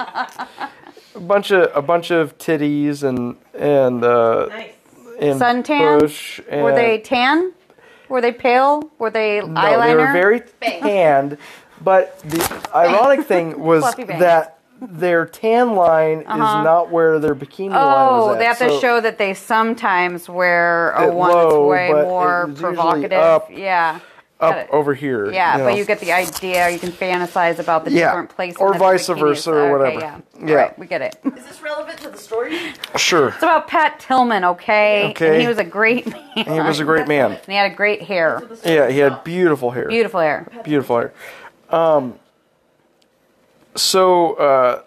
[1.14, 4.72] a bunch of a bunch of titties and and uh Nice.
[5.20, 6.00] and Suntan?
[6.00, 7.52] push and Were they tan?
[8.08, 8.90] Were they pale?
[8.98, 9.86] Were they no, eyeliner?
[9.86, 10.80] they were very Bang.
[10.82, 11.38] tanned.
[11.80, 16.62] But the ironic thing was that their tan line is uh-huh.
[16.62, 20.92] not where their bikini line was Oh, they have to show that they sometimes wear
[20.92, 23.12] a It one that's way more it was usually provocative.
[23.18, 24.00] up- yeah.
[24.40, 24.70] Got up it.
[24.70, 25.32] over here.
[25.32, 26.68] Yeah, you but you get the idea.
[26.70, 28.58] You can fantasize about the Yeah, different places.
[28.60, 29.46] or vice versa is.
[29.48, 30.00] or Okay, whatever.
[30.00, 30.20] Yeah.
[30.40, 30.50] Yeah.
[30.50, 31.16] All right, we get it.
[31.36, 32.56] Is this relevant to the story?
[32.96, 33.28] sure.
[33.30, 35.10] It's about Pat Tillman, okay?
[35.10, 35.32] Okay.
[35.34, 36.22] And he was a great man.
[36.36, 37.32] He was a great man.
[37.32, 38.40] And he had a great hair.
[38.64, 39.88] Yeah, he had beautiful hair.
[39.88, 40.46] Beautiful hair.
[40.62, 41.12] beautiful hair.
[41.70, 42.14] Um,
[43.74, 44.82] so uh,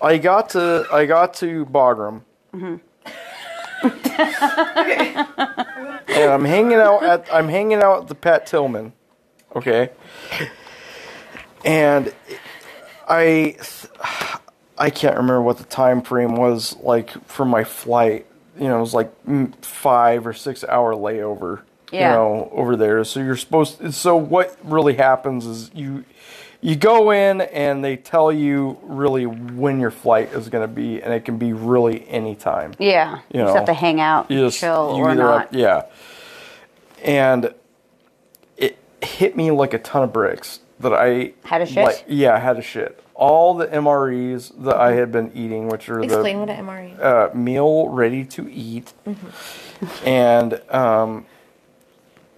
[0.00, 2.22] I got to I got to Bagram,
[6.08, 8.92] and I'm hanging out at I'm hanging out at the Pat Tillman,
[9.56, 9.90] okay,
[11.64, 12.12] and
[13.08, 13.56] I
[14.78, 18.26] I can't remember what the time frame was like for my flight.
[18.58, 21.62] You know, it was like mm, five or six hour layover.
[21.90, 22.10] Yeah.
[22.10, 23.04] You know, over there.
[23.04, 23.92] So you're supposed.
[23.94, 26.04] So what really happens is you
[26.64, 31.02] you go in and they tell you really when your flight is going to be,
[31.02, 32.72] and it can be really any time.
[32.78, 33.16] Yeah.
[33.32, 35.46] You, You just know, have to hang out, You just- chill, you or not.
[35.50, 35.82] have- yeah.
[37.04, 37.52] And
[38.56, 41.84] it hit me like a ton of bricks that I Had a shit?
[41.84, 42.98] Like, yeah, I had a shit.
[43.14, 47.00] All the MREs that I had been eating, which are Explain the what an MRE
[47.00, 50.06] uh, meal ready to eat, Mm-hmm.
[50.08, 51.26] and um,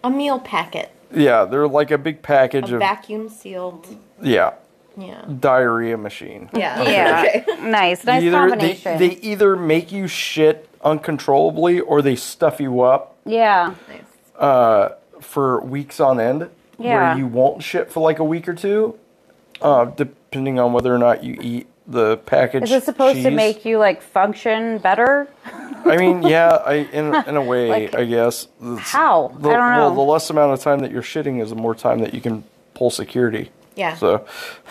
[0.02, 0.90] A meal packet.
[1.14, 3.86] Yeah, they're like a big package A of vacuum sealed.
[4.22, 4.54] yeah
[4.96, 5.24] Yeah.
[5.40, 6.50] diarrhea machine.
[6.54, 6.82] Yeah.
[6.82, 7.24] Yeah.
[7.26, 7.44] Okay.
[7.70, 8.04] Nice.
[8.04, 8.98] Nice either they, combination.
[8.98, 13.74] they either make you shit uncontrollably or they stuff you up yeah.
[13.88, 14.90] Nice.
[15.20, 16.94] for weeks on end Yeah.
[17.10, 18.98] where you won't shit for like a week or two
[19.62, 22.64] uh, depending on whether or not you eat the package.
[22.64, 25.28] Is it supposed to make you like function better?
[25.44, 28.48] I mean, yeah, I in in a way, Like, I guess.
[28.60, 29.28] It's- how?
[29.38, 29.78] The, I don't know.
[29.86, 32.20] Well, the less amount of time that you're shitting is the more time that you
[32.20, 33.50] can pull security.
[33.76, 33.96] Yeah.
[33.96, 34.24] So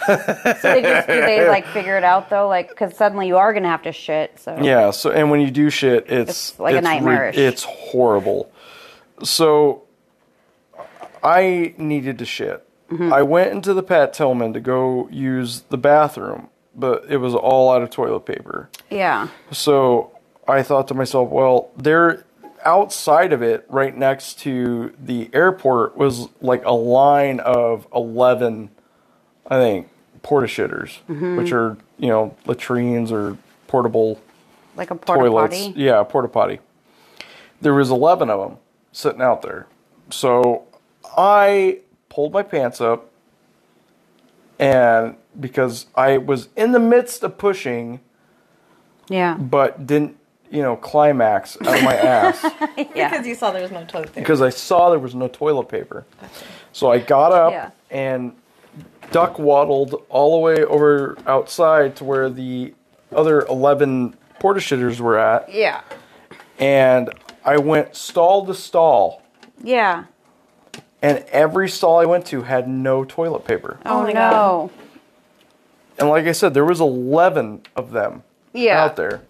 [0.07, 3.53] So they just do they like figure it out though, like because suddenly you are
[3.53, 4.39] gonna have to shit.
[4.39, 7.31] So yeah, so and when you do shit, it's, It's like a nightmare.
[7.35, 8.49] re- it's horrible.
[9.23, 9.83] So
[11.23, 12.65] I needed to shit.
[12.89, 13.13] Mm-hmm.
[13.13, 17.71] I went into the Pat Tillman to go use the bathroom, but it was all
[17.71, 18.69] out of toilet paper.
[18.89, 20.11] yeah, So
[20.47, 22.25] I thought to myself, well, there
[22.65, 28.69] outside of it, right next to the airport, was like a line of 11,
[29.47, 29.89] I think,
[30.21, 31.35] porta shitters, Mm-hmm.
[31.37, 34.21] which are, you know, latrines or portable
[34.75, 35.57] like a porta toilets.
[35.67, 35.73] potty.
[35.79, 36.59] Yeah, porta potty.
[37.61, 38.57] There was 11 of them
[38.93, 39.67] sitting out there.
[40.09, 40.63] So
[41.17, 43.09] I pulled my pants up
[44.59, 47.99] and because I was in the midst of pushing
[49.09, 50.17] Yeah, but didn't,
[50.51, 52.43] you know, climax out of my ass
[52.95, 53.09] yeah.
[53.09, 54.19] Because you saw there was no toilet paper.
[54.21, 56.05] because I saw there was no toilet paper.
[56.71, 57.71] So I got up Yeah.
[57.91, 58.33] and
[59.11, 62.73] duck waddled all the way over outside to where the
[63.11, 65.81] other 11 porta shitters were at yeah,
[66.59, 67.09] and
[67.45, 69.21] I went stall to stall
[69.63, 70.05] yeah.
[71.01, 73.77] and every stall I went to had no toilet paper.
[73.85, 74.71] Oh, oh my no.
[76.03, 78.83] And like I said, there was 11 of them Yeah.
[78.83, 79.21] out there.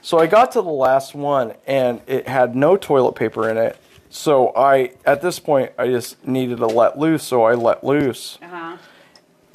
[0.00, 3.76] So I got to the last one and it had no toilet paper in it.
[4.08, 8.38] So I at this point I just needed to let loose, so I let loose.
[8.42, 8.78] Uh-huh.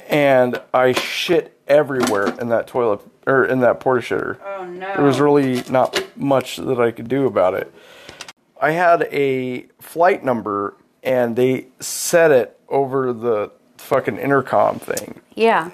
[0.08, 4.36] And I shit everywhere in that toilet or in that porta shitter.
[4.46, 4.94] Oh no.
[4.94, 7.74] There was really not much that I could do about it.
[8.60, 15.70] I had a flight number and they set it over the fucking intercom thing Yeah.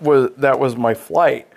[0.00, 1.48] Was that was my flight.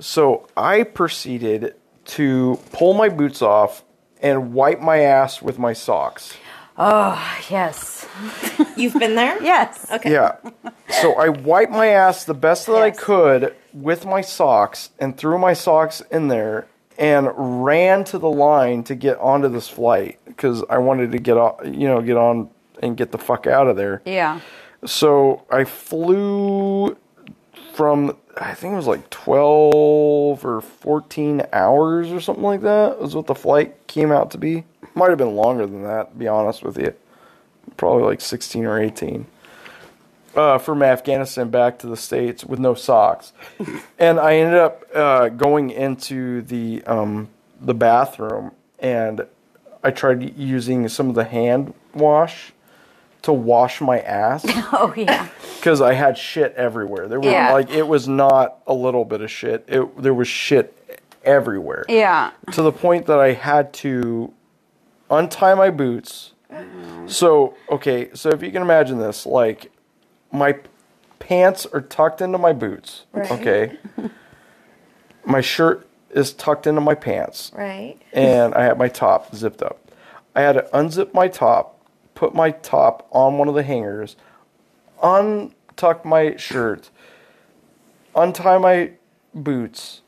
[0.00, 1.74] So I proceeded
[2.06, 3.84] to pull my boots off
[4.22, 6.36] and wipe my ass with my socks.
[6.76, 7.20] Oh,
[7.50, 8.06] yes.
[8.76, 9.42] You've been there?
[9.42, 9.90] Yes.
[9.90, 10.12] Okay.
[10.12, 10.36] Yeah.
[10.88, 15.38] So I wiped my ass the best that I could with my socks and threw
[15.38, 17.28] my socks in there and
[17.64, 21.60] ran to the line to get onto this flight because I wanted to get off,
[21.64, 22.48] you know, get on
[22.80, 24.00] and get the fuck out of there.
[24.04, 24.40] Yeah.
[24.84, 26.96] So I flew
[27.74, 33.14] from I think it was like 12 or 14 hours or something like that was
[33.14, 34.64] what the flight came out to be.
[34.94, 36.94] Might have been longer than that, to be honest with you.
[37.76, 39.26] Probably like 16 or 18.
[40.34, 43.32] Uh, from Afghanistan back to the States with no socks.
[43.98, 47.28] and I ended up uh, going into the um,
[47.60, 49.26] the bathroom and
[49.82, 52.52] I tried using some of the hand wash
[53.22, 55.28] to wash my ass Oh yeah.
[55.56, 57.08] because I had shit everywhere.
[57.08, 57.52] There was Yeah.
[57.52, 59.64] like it was not a little bit of shit.
[59.68, 60.74] It there was shit
[61.24, 61.84] everywhere.
[61.88, 62.30] Yeah.
[62.52, 64.32] To the point that I had to
[65.10, 66.32] untie my boots.
[67.06, 69.70] So, okay, so if you can imagine this, like
[70.32, 70.56] my
[71.18, 73.30] pants are tucked into my boots, Right.
[73.30, 73.76] okay?
[75.24, 77.96] my shirt is tucked into my pants Right.
[78.14, 79.78] and I had my top zipped up.
[80.34, 81.77] I had to unzip my top,
[82.18, 84.16] put my top on one of the hangers,
[85.00, 86.90] untuck my shirt,
[88.12, 88.90] untie my
[89.32, 90.02] boots.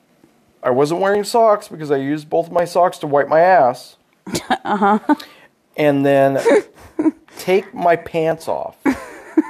[0.60, 3.96] I wasn't wearing socks because I used both of my socks to wipe my ass.
[4.64, 5.14] Uh huh.
[5.76, 6.38] And then
[7.38, 8.76] take my pants off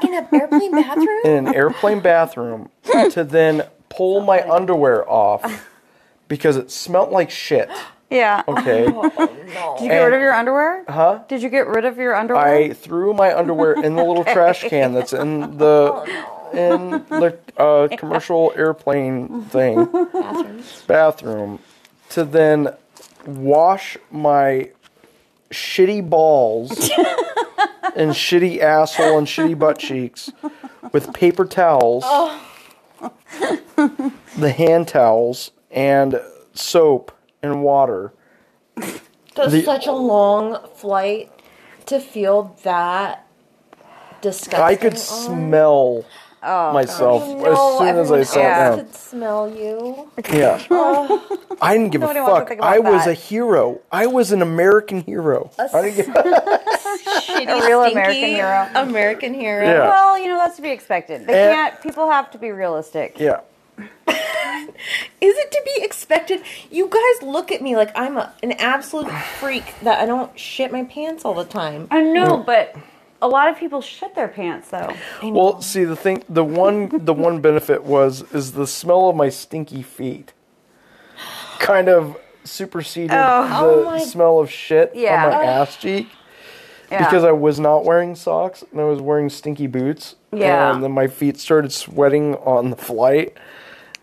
[0.03, 1.21] In an airplane bathroom?
[1.25, 2.69] in an airplane bathroom
[3.11, 5.67] to then pull my underwear off
[6.29, 7.71] because it smelled like shit.
[8.11, 8.43] Yeah.
[8.49, 8.85] Okay.
[8.87, 10.85] Did you get And- rid of your underwear?
[10.89, 11.21] Huh?
[11.29, 12.45] Did you get rid of your underwear?
[12.45, 17.89] I threw my underwear in the little trash can that's in the in the uh,
[17.97, 20.83] commercial airplane thing Bathrooms.
[20.89, 21.59] bathroom
[22.09, 22.75] to then
[23.25, 24.71] wash my
[25.53, 26.71] shitty balls
[27.95, 30.31] and shitty asshole and shitty butt cheeks
[30.93, 32.03] with paper towels,
[34.37, 36.21] the hand towels, and
[36.55, 37.13] soap
[37.43, 38.13] and water.
[38.77, 41.31] That's The- such a long flight
[41.87, 43.27] to feel that
[44.21, 44.61] disgusting.
[44.61, 44.99] I could on.
[44.99, 46.05] smell
[46.43, 48.79] oh, myself No, as soon as I everyone sat else down.
[48.87, 50.11] could smell you.
[50.33, 50.61] Yeah.
[50.71, 51.39] Oh.
[51.63, 52.49] I didn't give a Nobody wants fuck.
[52.49, 53.11] think about I was that.
[53.11, 53.81] a hero.
[53.93, 55.51] I was an American hero.
[55.59, 58.69] I didn't give Shitty, A real stinky American hero.
[58.75, 59.65] American hero.
[59.65, 59.89] Yeah.
[59.89, 61.27] Well, you know that's to be expected.
[61.27, 61.81] They And- can't.
[61.83, 63.17] People have to be realistic.
[63.19, 63.41] yeah.
[65.21, 66.43] Is it to be expected?
[66.71, 70.73] You guys look at me like I'm a, an absolute freak that I don't shit
[70.73, 71.87] my pants all the time.
[71.91, 72.75] I know, but
[73.21, 74.95] a lot of people shit their pants though.
[75.23, 79.29] Well, see the thing the one the one benefit was is the smell of my
[79.29, 80.33] stinky feet
[81.59, 85.27] kind of superseded Oh the oh my- smell of shit Yeah.
[85.27, 86.09] on my ass cheek
[86.91, 87.05] Yeah.
[87.05, 90.17] because I was not wearing socks and I was wearing stinky boots.
[90.33, 90.73] Yeah.
[90.75, 93.37] And then my feet started sweating on the flight.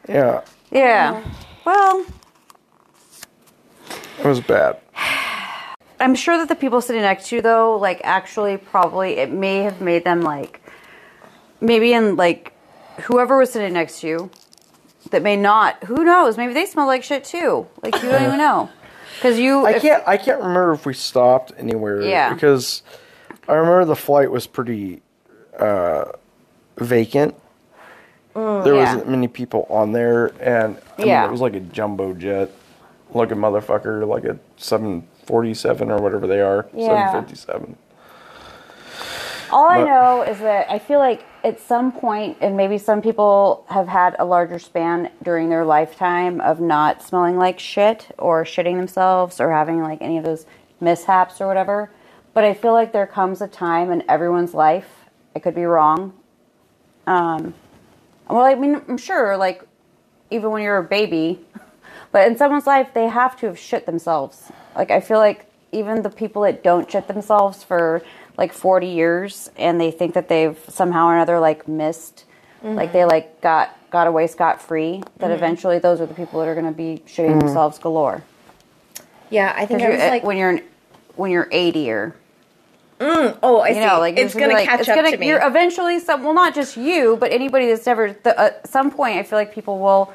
[0.07, 0.41] Yeah.
[0.71, 1.23] yeah.
[1.65, 2.05] Well,
[4.19, 4.77] It was bad.
[5.99, 9.63] I'm sure that the people sitting next to you though, like actually probably it may
[9.63, 10.61] have made them like
[11.59, 12.53] maybe in like
[13.01, 14.29] whoever was sitting next to you
[15.11, 17.67] that may not who knows, maybe they smell like shit too.
[17.81, 18.69] Like you don't even know.
[19.21, 20.03] Cuz you I if- can't.
[20.07, 22.01] I can't remember if we stopped anywhere.
[22.01, 22.33] Yeah.
[22.33, 22.83] Because
[23.47, 25.01] I remember the flight was pretty
[25.57, 26.05] uh,
[26.77, 27.33] vacant.
[28.37, 28.73] There Mm, yeah.
[28.93, 32.51] wasn't many people on there, and I mean, it was like a jumbo jet,
[33.13, 37.09] looking motherfucker, like a seven forty seven or whatever they are, Yeah.
[37.09, 37.75] seven fifty seven.
[39.49, 43.65] All I know is that I feel like at some point, and maybe some people
[43.69, 48.75] have had a larger span during their lifetime of not smelling like shit or shitting
[48.75, 50.45] themselves or having like any of those
[50.81, 51.89] mishaps or whatever.
[52.33, 55.05] But I feel like there comes a time in everyone's life,
[55.35, 56.13] I could be wrong.
[57.07, 57.53] Um,
[58.29, 59.63] well, I mean, I'm sure, like,
[60.29, 61.39] even when you're a baby,
[62.11, 64.51] but in someone's life, they have to have shit themselves.
[64.75, 68.01] Like, I feel like even the people that don't shit themselves for
[68.37, 72.25] like 40 years and they think that they've somehow or another like missed,
[72.63, 73.09] like they mm-hmm.
[73.09, 75.31] like got got away scot free, that mm-hmm.
[75.31, 77.39] eventually those are the people that are going to be shitting mm-hmm.
[77.39, 78.23] themselves galore.
[79.29, 80.59] Yeah, I think I was eh, like, when you're
[81.15, 82.15] when you're 80 or
[82.99, 83.79] oh, I you see.
[83.81, 85.27] know, like you're it's just gonna like, catch it's up gonna, to me.
[85.27, 86.23] You're eventually some.
[86.23, 88.13] Well, not just you, but anybody that's never.
[88.13, 90.11] The, uh, at some point, I feel like people will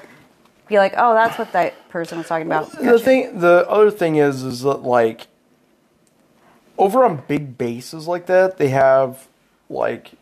[0.69, 4.17] be like, "Oh, that's what that person was talking about." The thing, the other thing
[4.17, 5.27] is, is that like
[6.79, 9.29] over on big bases like that, they have
[9.69, 10.13] like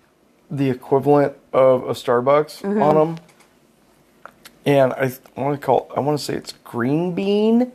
[0.50, 2.82] the equivalent of a Starbucks Mm-hmm.
[2.82, 3.18] on them,
[4.66, 5.90] and I want to call.
[5.96, 7.72] I want to say it's Green Bean.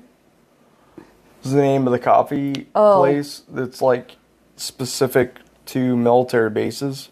[1.44, 2.98] Is the name of the coffee Oh.
[3.02, 4.16] place that's like
[4.56, 5.38] specific
[5.68, 7.10] to military bases,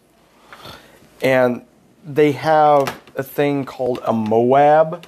[1.22, 1.64] and
[2.06, 5.06] they have a thing called a Moab,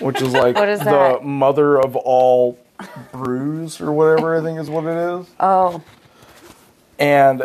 [0.00, 0.68] which is like Mm.
[0.68, 1.24] Is the that?
[1.24, 2.58] mother of all
[3.12, 5.82] brews or whatever I think is what it is Oh,
[6.98, 7.42] and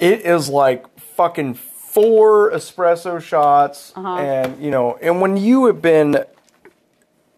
[0.00, 4.16] it is like fucking four espresso shots Uh-huh.
[4.18, 6.24] and you know and when you have been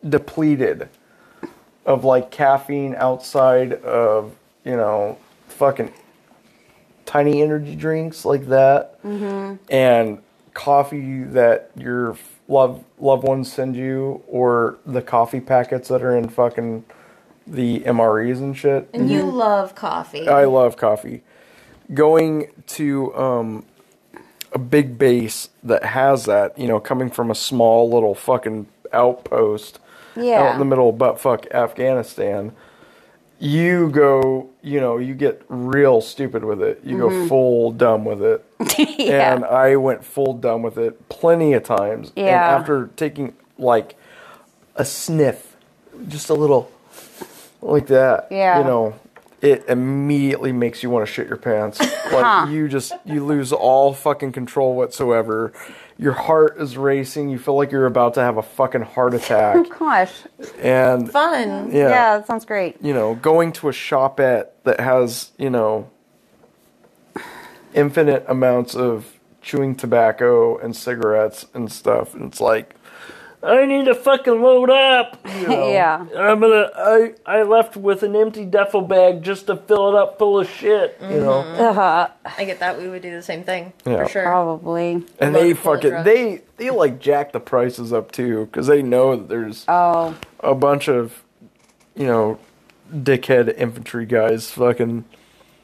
[0.07, 0.89] depleted
[1.87, 4.33] of like caffeine outside of
[4.65, 5.19] you know
[5.49, 5.93] fucking
[7.07, 9.57] tiny energy drinks like that Mm-hmm.
[9.71, 10.19] and
[10.55, 12.17] coffee that your
[12.49, 16.85] love loved ones send you or the coffee packets that are in fucking
[17.47, 20.29] the MREs and shit And you love coffee.
[20.29, 21.23] I love coffee.
[21.95, 23.65] Going to um,
[24.53, 29.79] a big base that has that, you know, coming from a small little fucking outpost
[30.49, 32.53] out in the middle of buttfuck Afghanistan,
[33.39, 36.81] you go, you know, you get real stupid with it.
[36.85, 37.29] You go mm-hmm.
[37.29, 38.45] full dumb with it.
[38.99, 39.35] yeah.
[39.35, 42.13] And I went full dumb with it plenty of times.
[42.17, 42.57] And Yeah.
[42.59, 43.97] after taking like
[44.75, 45.57] a sniff,
[46.09, 46.71] just a little
[47.63, 48.59] like that, Yeah.
[48.59, 48.95] you know,
[49.41, 51.81] it immediately makes you want to shit your pants.
[52.09, 55.53] Like you just you lose all fucking control whatsoever.
[56.01, 57.29] Your heart is racing.
[57.29, 59.57] You feel like you're about to have a fucking heart attack.
[59.57, 60.13] Oh gosh.
[60.61, 61.73] and Fun.
[61.73, 62.19] yeah, Yeah.
[62.19, 62.77] that sounds great.
[62.81, 65.91] you know, going to a shopette that has, you know,
[67.75, 72.75] infinite amounts of chewing tobacco and cigarettes and stuff, and it's like,
[73.43, 75.17] I need to fucking load up.
[75.41, 75.69] You know?
[75.71, 76.05] Yeah.
[76.17, 76.71] I'm gonna.
[76.77, 80.49] I I left with an empty duffel bag just to fill it up full of
[80.49, 80.99] shit.
[81.01, 81.39] You know,
[81.69, 82.09] Uh-huh.
[82.37, 82.79] I get that.
[82.79, 84.05] We would do the same thing Yeah.
[84.05, 84.23] for sure.
[84.25, 85.05] probably.
[85.21, 89.15] and Load they fucking they they like jack the prices up too because they know
[89.17, 91.23] that there's Oh, a bunch of,
[91.95, 92.39] you know,
[92.93, 95.05] dickhead infantry guys fucking,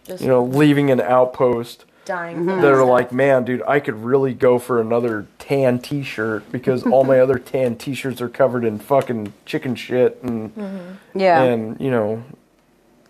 [0.05, 1.85] Just you know, leaving an outpost.
[2.05, 2.39] Dying.
[2.39, 2.61] Mm-hmm.
[2.61, 7.05] that are like, man, dude, I could really go for another tan T-shirt because all
[7.05, 11.43] my other tan T-shirts are covered in fucking chicken shit and yeah.
[11.43, 12.25] and you know,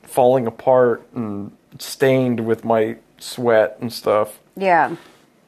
[0.03, 4.41] falling apart and stained with my sweat and stuff.
[4.57, 4.97] yeah.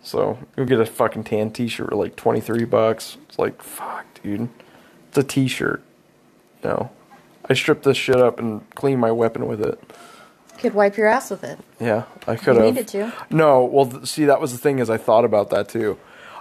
[0.03, 3.17] So you'll get a fucking tan T-shirt for like twenty three bucks.
[3.29, 4.49] It's like, fuck, dude,
[5.09, 5.83] it's a T-shirt.
[6.63, 6.91] You know,
[7.49, 9.81] I strip this shit up and clean my weapon with it.
[10.59, 11.59] Could wipe your ass with it.
[11.81, 12.65] Yeah, I could have.
[12.65, 13.13] needed to.
[13.31, 15.99] No, well, th- see, that was the thing is I thought about that too.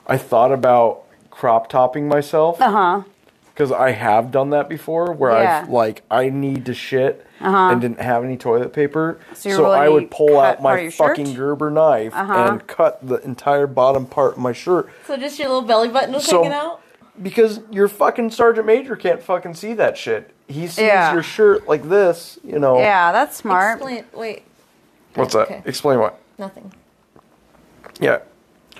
[0.07, 3.01] I thought about crop topping myself Uh huh.
[3.53, 5.61] because I have done that before, where Yeah.
[5.63, 7.71] I've like I need to shit Uh-huh.
[7.71, 10.43] and didn't have any toilet paper, So so, you I really would pull cut out
[10.43, 11.07] part of my your shirt?
[11.17, 12.33] fucking Gerber knife Uh-huh.
[12.51, 16.13] and cut the entire bottom part of my shirt So just your little belly button
[16.13, 16.79] was So- hanging out.
[17.21, 20.31] Because your fucking sergeant major can't fucking see that shit.
[20.47, 21.13] He sees Yeah.
[21.13, 22.77] your shirt like this, you know.
[22.77, 23.77] Yeah, that's smart.
[23.77, 24.05] Explain.
[24.13, 24.43] Wait,
[25.15, 25.43] What's that?
[25.43, 25.61] Okay.
[25.65, 26.19] Explain what?
[26.37, 26.73] nothing.
[27.99, 28.19] Yeah.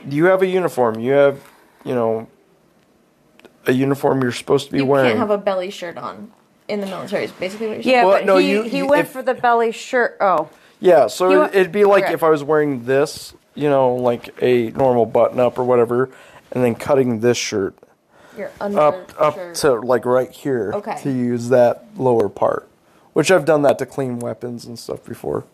[0.08, 1.00] You have a uniform.
[1.00, 1.40] You have,
[1.84, 2.28] you know,
[3.66, 5.08] a uniform you're supposed to be You wearing.
[5.08, 6.32] You can't have a belly shirt on
[6.68, 7.24] in the military.
[7.24, 8.08] Is basically what you're Yeah, saying.
[8.08, 10.18] Well, but no, he, you- he went if- for the belly shirt.
[10.20, 10.50] Oh,
[10.80, 12.14] yeah, so You it, wa- it'd be like okay.
[12.14, 16.10] if I was wearing this, you know, like a normal button up or whatever,
[16.52, 17.74] and then cutting this shirt
[18.38, 19.56] Your under up up shirt.
[19.56, 20.98] to like right here Okay.
[21.04, 22.68] to use that lower part.
[23.14, 25.46] Which I've done that to clean weapons and stuff before.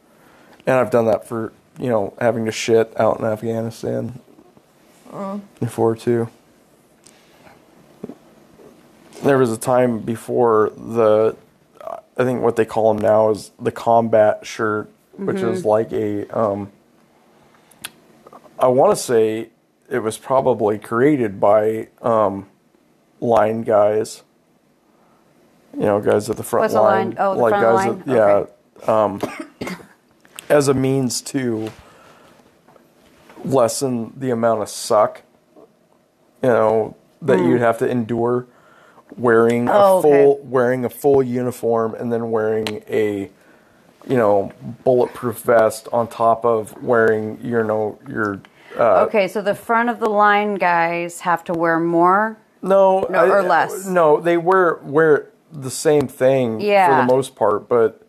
[0.65, 4.19] And I've done that for, you know, having to shit out in Afghanistan
[5.59, 6.29] before too.
[9.23, 11.35] There was a time before the,
[12.17, 16.27] I think what they call them now is the combat shirt, which is like a,
[16.37, 16.71] um,
[18.57, 19.49] I want to say
[19.89, 22.47] it was probably created by um,
[23.21, 24.23] line guys.
[25.73, 27.15] You know, guys at the front What's line, line?
[27.17, 28.03] Oh, the like front guys, line?
[28.05, 29.21] That, yeah, um,
[30.49, 31.71] as a means to
[33.45, 35.21] lessen the amount of suck,
[36.43, 38.47] you know, that you'd have to endure
[39.15, 39.69] wearing.
[39.69, 40.09] Oh, a okay.
[40.09, 43.29] full wearing a full uniform and then wearing a
[44.07, 44.51] you know
[44.83, 48.41] bulletproof vest on top of wearing you know your
[48.77, 49.27] uh, okay.
[49.27, 52.37] So the front of the line guys have to wear more.
[52.61, 53.85] No, No, or less.
[53.85, 56.87] No, they wear wear the same thing Yeah.
[57.01, 58.01] for the most part, but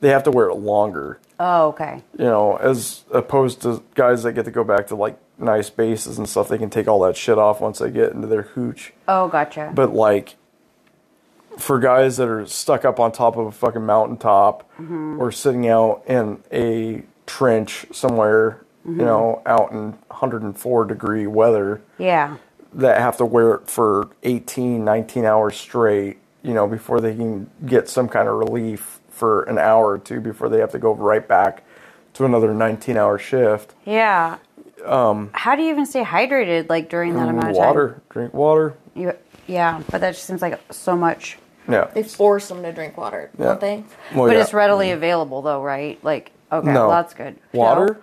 [0.00, 1.18] they have to wear it longer.
[1.40, 2.02] Oh, okay.
[2.18, 6.18] You know, as opposed to guys that get to go back to like nice bases
[6.18, 8.92] and stuff, they can take all that shit off once they get into their hooch.
[9.08, 9.72] Oh, gotcha.
[9.74, 10.36] But like
[11.58, 15.20] for guys that are stuck up on top of a fucking mountaintop Mm-hmm.
[15.20, 22.36] or sitting out in a trench somewhere you know, out in 104 degree weather Yeah.
[22.74, 27.50] That have to wear it for 18, 19 hours straight, you know, before they can
[27.66, 30.94] get some kind of relief for an hour or two before they have to go
[30.94, 31.62] right back
[32.14, 33.74] to another 19 hour shift.
[33.84, 34.38] Yeah.
[34.84, 37.66] Um, How do you even stay hydrated like during that amount of time?
[37.66, 38.74] Water, drink water.
[38.94, 39.12] You,
[39.46, 41.38] yeah, but that just seems like so much.
[41.68, 41.90] Yeah.
[41.94, 43.44] They force them to drink water, Yeah.
[43.46, 43.84] don't they?
[44.14, 44.42] Well, but yeah.
[44.42, 46.02] it's readily available though, right?
[46.04, 46.88] Like, okay, No.
[46.88, 47.36] well, that's good.
[47.52, 47.86] Water?
[47.94, 47.96] No?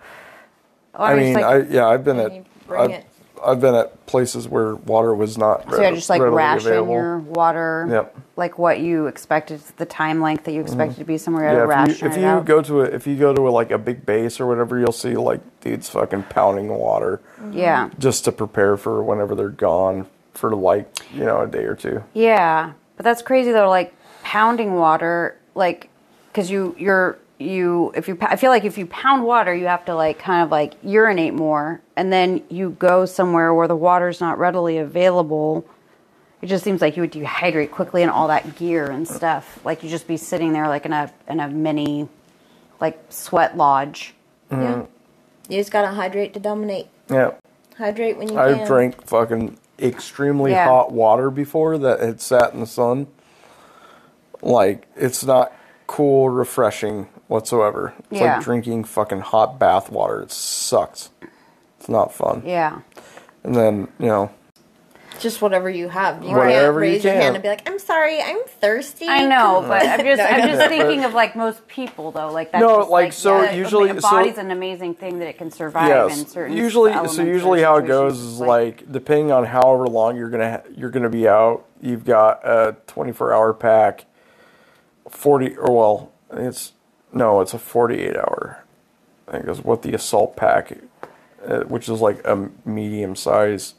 [0.94, 3.06] Oh, I mean, mean, just, I, yeah, I've been at bring I've, it.
[3.44, 6.92] I've been at places where water was not so yeah, just like ration available.
[6.94, 8.16] your water, Yep.
[8.36, 11.44] like what you expected, the time length that you expected to be somewhere.
[11.50, 11.70] Mm-hmm.
[11.70, 13.50] Yeah, ration if you, if it you go to a if you go to a,
[13.50, 17.20] like a big base or whatever, you'll see like dudes fucking pounding water
[17.50, 21.74] yeah, just to prepare for whenever they're gone for like you know a day or
[21.74, 22.02] two.
[22.14, 23.68] yeah, but that's crazy though.
[23.68, 25.88] Like pounding water, like
[26.28, 29.84] because you you're you if you I feel like if you pound water, you have
[29.86, 34.20] to like kind of like urinate more, and then you go somewhere where the water's
[34.20, 35.66] not readily available.
[36.40, 39.60] It just seems like you would dehydrate quickly and all that gear and stuff.
[39.64, 42.08] Like you just be sitting there like in a in a mini
[42.80, 44.14] like sweat lodge.
[44.50, 44.62] Mm-hmm.
[44.62, 44.86] Yeah.
[45.48, 46.86] You just gotta hydrate to dominate.
[47.10, 47.32] Yeah,
[47.76, 48.66] Hydrate when you I've can.
[48.66, 50.66] drank fucking extremely Yeah.
[50.66, 53.06] hot water before that had sat in the sun.
[54.40, 55.52] Like it's not
[55.92, 57.92] cool, refreshing whatsoever.
[58.10, 58.34] It's Yeah.
[58.36, 60.22] like drinking fucking hot bath water.
[60.22, 61.10] It sucks.
[61.78, 62.42] It's not fun.
[62.46, 62.78] Yeah.
[63.44, 64.30] And then you know,
[65.20, 66.24] Just whatever you have.
[66.24, 67.22] You Whatever can't you raise your can.
[67.22, 69.06] hand and be like, I'm sorry, I'm thirsty.
[69.06, 72.32] I know, but I'm just No, I'm just but- thinking of like most people though.
[72.32, 75.28] Like that's No, just, like, so yeah, usually- a so- body's an amazing thing that
[75.28, 76.28] it can survive in yes.
[76.32, 78.34] certain Usually, so usually how it goes situations.
[78.34, 81.66] is like depending on however long you're gonna ha- you're gonna be out.
[81.82, 84.06] You've got a 24 hour pack,
[85.12, 86.72] 40 or well, it's
[87.12, 88.64] no, it's a 48 hour.
[89.28, 90.72] I think is what the assault pack,
[91.46, 93.74] uh, which is like a medium size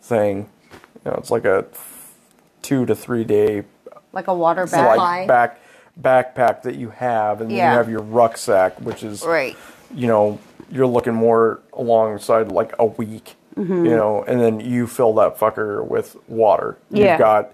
[0.00, 0.48] thing.
[1.04, 1.66] You know, it's like a
[2.62, 3.64] two to three day
[4.12, 4.92] like a water like- bag.
[4.94, 5.26] Supply.
[5.26, 5.60] back
[6.00, 7.72] backpack that you have, and then Yeah.
[7.72, 9.56] you have your rucksack, which is Right.
[9.94, 10.38] you know,
[10.70, 13.86] you're looking more alongside like a week, Mm-hmm.
[13.86, 16.76] you know, and then you fill that fucker with water.
[16.90, 17.12] Yeah.
[17.12, 17.52] You've got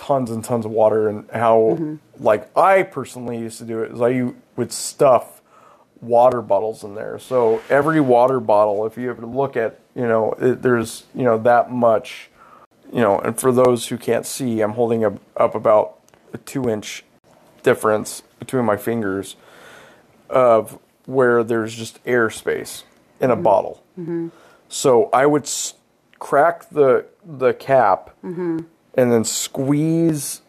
[0.00, 2.24] tons and tons of water, and how, Mm-hmm.
[2.24, 5.42] like, I personally used to do it is I would stuff
[6.00, 7.18] water bottles in there.
[7.18, 11.36] So every water bottle, if you ever look at, you know, it, there's, you know,
[11.38, 12.30] that much,
[12.90, 15.98] you know, and for those who can't see, I'm holding up, up about
[16.32, 17.04] a two inch
[17.62, 19.36] difference between my fingers
[20.30, 22.84] of where there's just air space
[23.20, 23.42] in a mm-hmm.
[23.42, 23.84] bottle.
[23.98, 24.28] Mm-hmm.
[24.68, 25.74] So I would s-
[26.18, 28.60] crack the the cap mm-hmm.
[28.94, 30.42] And then squeeze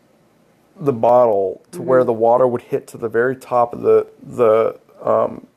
[0.80, 1.88] the bottle to mm-hmm.
[1.88, 5.48] where the water would hit to the very top of the the um,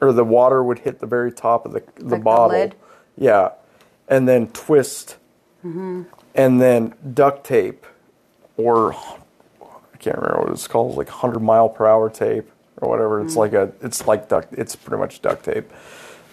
[0.00, 2.48] or the water would hit the very top of the the Like the bottle.
[2.58, 2.74] lid?
[3.16, 3.50] Yeah,
[4.08, 5.16] and then twist,
[5.64, 6.02] mm-hmm.
[6.34, 7.86] and then duct tape,
[8.56, 13.20] or I can't remember what it's called, like hundred mile per hour tape or whatever.
[13.20, 13.40] It's mm-hmm.
[13.40, 15.70] like a, it's like duct, it's pretty much duct tape.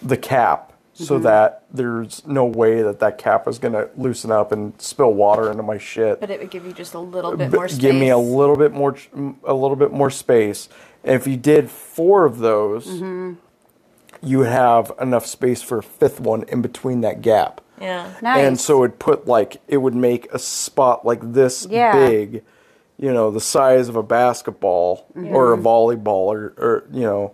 [0.02, 0.74] The cap,
[1.06, 5.52] so that there's no way that that cap is gonna loosen up and spill water
[5.52, 6.20] into my shit.
[6.20, 7.80] But it would give you just a little bit B- more space.
[7.80, 8.96] Give me a little bit more,
[9.44, 10.70] a little bit more space.
[11.04, 13.34] And if you did four of those, Mm-hmm.
[14.24, 17.62] you would have enough space for a fifth one in between that gap.
[17.80, 18.12] Yeah.
[18.24, 18.40] Nice.
[18.40, 21.94] And so it put like it would make a spot like this Yeah.
[21.94, 22.44] big,
[22.98, 27.34] you know, the size of a basketball or a volleyball or, or you know,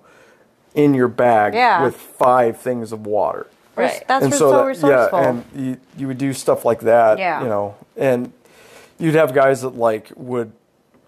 [0.76, 1.84] in your bag Yeah.
[1.84, 3.48] with five things of water.
[3.76, 4.04] Right.
[4.08, 5.20] That's and so, that- resourceful.
[5.20, 7.18] Yeah, and you you would do stuff like that.
[7.18, 7.42] Yeah.
[7.42, 8.32] You know, and
[9.00, 10.52] you'd have guys that like would,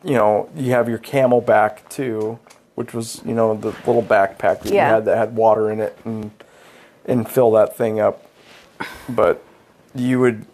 [0.03, 2.39] you know, you have your CamelBak too,
[2.75, 4.87] which was you know the little backpack that Yeah.
[4.87, 6.31] you had that had water in it and
[7.05, 8.25] and fill that thing up.
[9.07, 9.43] But
[9.93, 10.45] you would,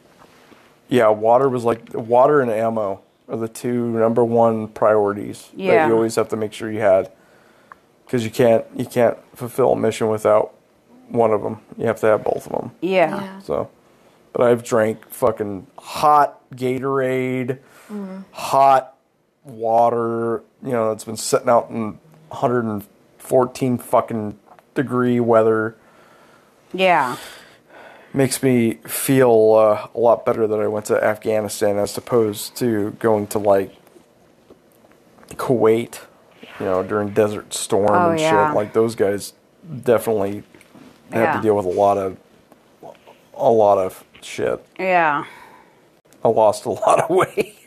[0.89, 5.93] yeah, water was like water and ammo are the two number one priorities that you
[5.93, 7.09] always have to make sure you had
[8.05, 10.53] because you can't you can't fulfill a mission without
[11.11, 11.59] one of them.
[11.77, 12.71] You have to have both of them.
[12.81, 13.21] yeah.
[13.21, 13.39] Yeah.
[13.39, 13.69] So,
[14.33, 17.59] but I've drank fucking hot Gatorade,
[18.31, 18.95] hot
[19.43, 20.43] water.
[20.63, 24.39] You know, it's been sitting out in 114 fucking
[24.73, 25.75] degree weather.
[26.73, 27.17] Yeah.
[28.13, 32.91] Makes me feel uh, a lot better that I went to Afghanistan as opposed to
[32.99, 33.73] going to like
[35.31, 35.99] Kuwait.
[36.59, 38.49] You know, during Desert Storm Oh, and yeah.
[38.49, 38.55] shit.
[38.55, 39.33] Like those guys
[39.83, 40.43] definitely
[41.17, 42.17] have to deal with a lot of
[43.35, 44.63] a lot of shit.
[44.79, 45.25] Yeah.
[46.23, 47.57] I lost a lot of weight.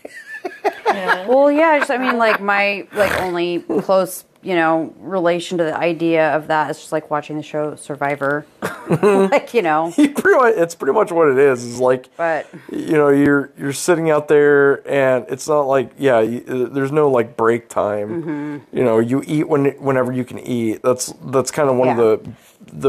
[0.86, 1.26] Yeah.
[1.26, 5.74] Well, yeah, just I mean, like my like only close you know, relation to the
[5.74, 8.44] idea of that is just like watching the show Survivor.
[9.00, 11.64] like, you know, You pretty much, it's pretty much what it is.
[11.64, 16.20] Is like, but you know, you're you're sitting out there, and it's not like, yeah,
[16.20, 18.22] you, uh, there's no like break time.
[18.22, 18.76] Mm-hmm.
[18.76, 20.82] You know, you eat when whenever you can eat.
[20.82, 22.02] That's that's kind of one Yeah.
[22.04, 22.32] of the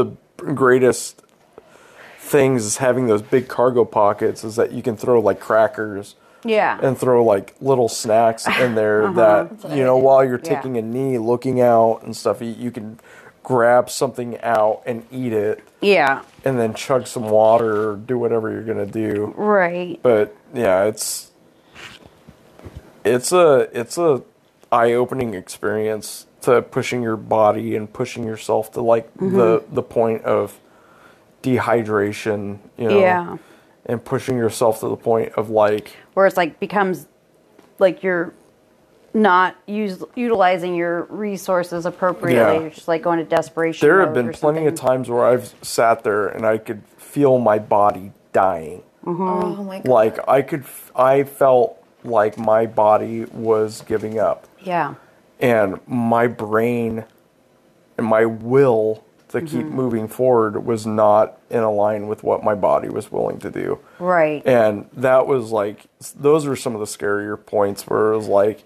[0.02, 0.16] the
[0.54, 1.22] greatest
[2.18, 4.44] things is having those big cargo pockets.
[4.44, 6.78] Is that you can throw like crackers yeah.
[6.82, 10.44] and throw like little snacks in there that you know while you're Uh-huh.
[10.50, 10.56] Yeah.
[10.56, 12.40] taking a knee, looking out and stuff.
[12.40, 12.98] You, you can
[13.42, 16.22] grab something out and eat it yeah.
[16.44, 19.32] and then chug some water or do whatever you're gonna do.
[19.36, 20.00] Right.
[20.02, 21.30] But yeah, it's
[23.04, 24.22] it's a it's a
[24.72, 29.36] eye opening experience to pushing your body and pushing yourself to like Mm-hmm.
[29.36, 30.58] the the point of
[31.42, 33.00] dehydration, you know.
[33.00, 33.36] Yeah.
[33.88, 37.06] And pushing yourself to the point of like Where it's like becomes
[37.78, 38.32] like you're
[39.14, 42.54] not use, utilizing your resources appropriately.
[42.54, 42.60] Yeah.
[42.60, 43.86] You're just like going to desperation.
[43.86, 47.38] there have been or plenty of times where I've sat there and I could feel
[47.38, 48.82] my body dying.
[49.06, 49.88] Oh my god.
[49.88, 54.48] Like I could f- I felt like my body was giving up.
[54.60, 54.94] Yeah.
[55.40, 57.04] And my brain
[57.98, 59.74] and my will to keep Mm-hmm.
[59.76, 63.80] moving forward was not in line with what my body was willing to do.
[63.98, 64.40] Right.
[64.46, 68.64] And that was like, those were some of the scarier points where it was like,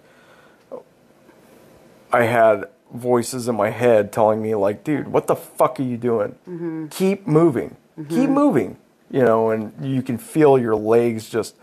[2.12, 5.97] I had voices in my head telling me, like, dude, what the fuck are you
[5.97, 6.34] doing?
[6.48, 6.86] Mm-hmm.
[6.88, 7.76] Keep moving.
[8.09, 8.76] Keep moving.
[9.10, 11.55] You know, and you can feel your legs just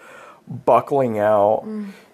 [0.47, 1.65] buckling out.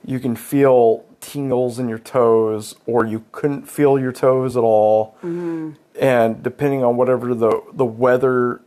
[0.05, 5.15] You can feel tingles in your toes, or you couldn't feel your toes at all.
[5.17, 5.71] Mm-hmm.
[5.99, 8.61] And depending on whatever the, the weather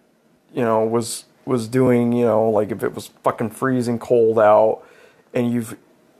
[0.57, 4.83] you know was was doing you know like if it was fucking freezing cold out
[5.33, 5.77] and you've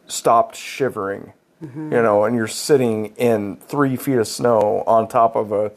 [0.07, 1.33] stopped shivering
[1.63, 1.93] mm-hmm.
[1.93, 5.73] you know and you're sitting in three feet of snow on top of a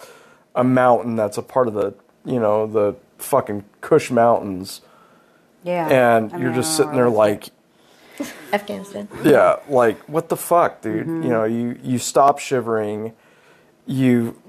[0.55, 1.93] a mountain that's a part of the
[2.25, 4.81] you know the fucking Kush Mountains
[5.63, 5.87] yeah.
[5.87, 7.49] and I you're mean, just sitting there like
[8.53, 9.07] Afghanistan.
[9.23, 11.07] yeah, like what the fuck, dude?
[11.07, 13.13] You know, you you stop shivering,
[13.85, 14.39] you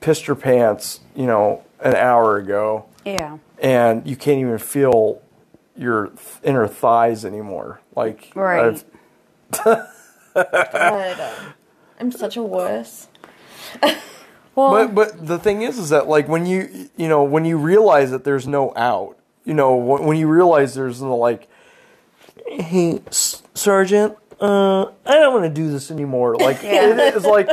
[0.00, 3.38] pissed your pants, you know, an hour ago, Yeah.
[3.60, 5.20] and you can't even feel
[5.76, 7.80] your inner thighs anymore.
[7.94, 8.82] Like, Right.
[10.36, 11.34] Uh,
[11.98, 13.08] I'm such a wuss.
[14.54, 17.56] Well, but but the thing is, is that like when you you know when you
[17.56, 21.48] realize that there's no out, you know, when, when you realize there's no like,
[22.48, 26.36] hey, Sergeant, uh, I don't want to do this anymore.
[26.40, 27.48] Like it is like.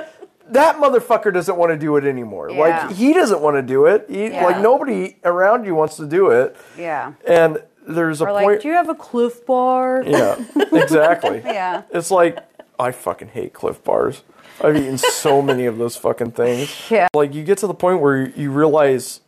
[0.49, 2.51] That motherfucker doesn't want to do it anymore.
[2.51, 2.59] Yeah.
[2.59, 4.05] Like he doesn't want to do it.
[4.07, 4.45] He, Yeah.
[4.45, 6.55] Like nobody around you wants to do it.
[6.77, 7.13] yeah.
[7.27, 8.45] And there's a Or point.
[8.45, 10.03] like, do you have a Clif Bar?
[10.05, 10.35] Yeah,
[10.71, 11.41] exactly.
[11.45, 11.81] Yeah.
[11.89, 12.37] It's like
[12.77, 14.21] I fucking hate Clif Bars.
[14.63, 16.91] I've eaten so many of those fucking things.
[16.91, 17.07] Yeah.
[17.15, 19.21] Like you get to the point where you realize,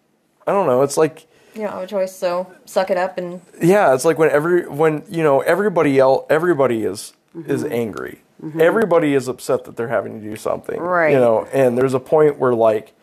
[0.46, 0.84] I don't know.
[0.84, 1.26] It's like
[1.58, 4.68] You don't have a choice, so suck it up and yeah, it's like when every
[4.68, 7.14] when you know everybody else everybody is
[7.46, 7.74] is Mm-hmm.
[7.74, 8.22] angry.
[8.60, 10.80] Everybody is upset that they're having to do something.
[10.80, 11.12] Right.
[11.14, 12.94] You know, and there's a point where like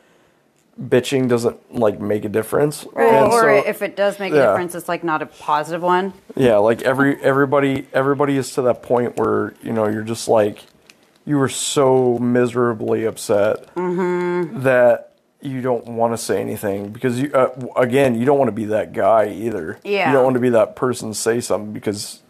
[0.80, 2.84] bitching doesn't like make a difference.
[2.84, 5.82] Or, And or so- if it does make a difference, it's like not a positive
[5.82, 6.12] one.
[6.36, 10.64] Yeah, like every everybody everybody is to that point where you know you're just like
[11.26, 14.62] you were so miserably upset Mm-hmm.
[14.62, 15.13] that
[15.44, 18.66] you don't want to say anything because you uh, again you don't want to be
[18.66, 19.78] that guy either.
[19.84, 20.08] Yeah.
[20.08, 22.20] you don't want to be that person say something because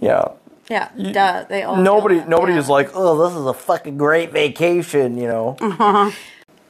[0.00, 0.28] yeah
[0.68, 1.44] yeah, duh.
[1.44, 2.58] They all nobody nobody yeah.
[2.58, 5.56] is like oh this is a fucking great vacation you know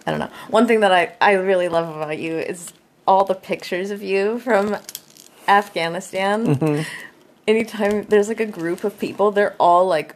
[0.07, 0.31] I don't know.
[0.51, 2.73] One thing that I, I really love about you is
[3.07, 4.77] all the pictures of you from
[5.49, 6.47] Afghanistan.
[6.47, 6.83] Mm-hmm.
[7.47, 10.15] Anytime there's like a group of people, they're all like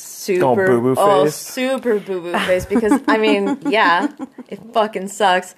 [0.00, 1.34] super boo-boo oh, face?
[1.34, 4.08] super boo boo face because I mean, yeah,
[4.48, 5.54] it fucking sucks.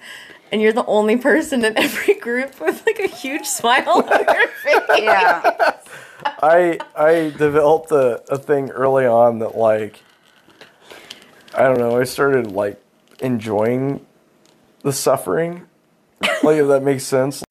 [0.51, 4.47] And you're the only person in every group with like a huge smile on your
[4.63, 4.81] face.
[4.99, 5.77] Yeah.
[6.25, 10.03] I I developed a, a thing early on that like
[11.53, 12.81] I don't know, I started like
[13.19, 14.05] enjoying
[14.83, 15.67] the suffering.
[16.43, 17.43] like if that makes sense.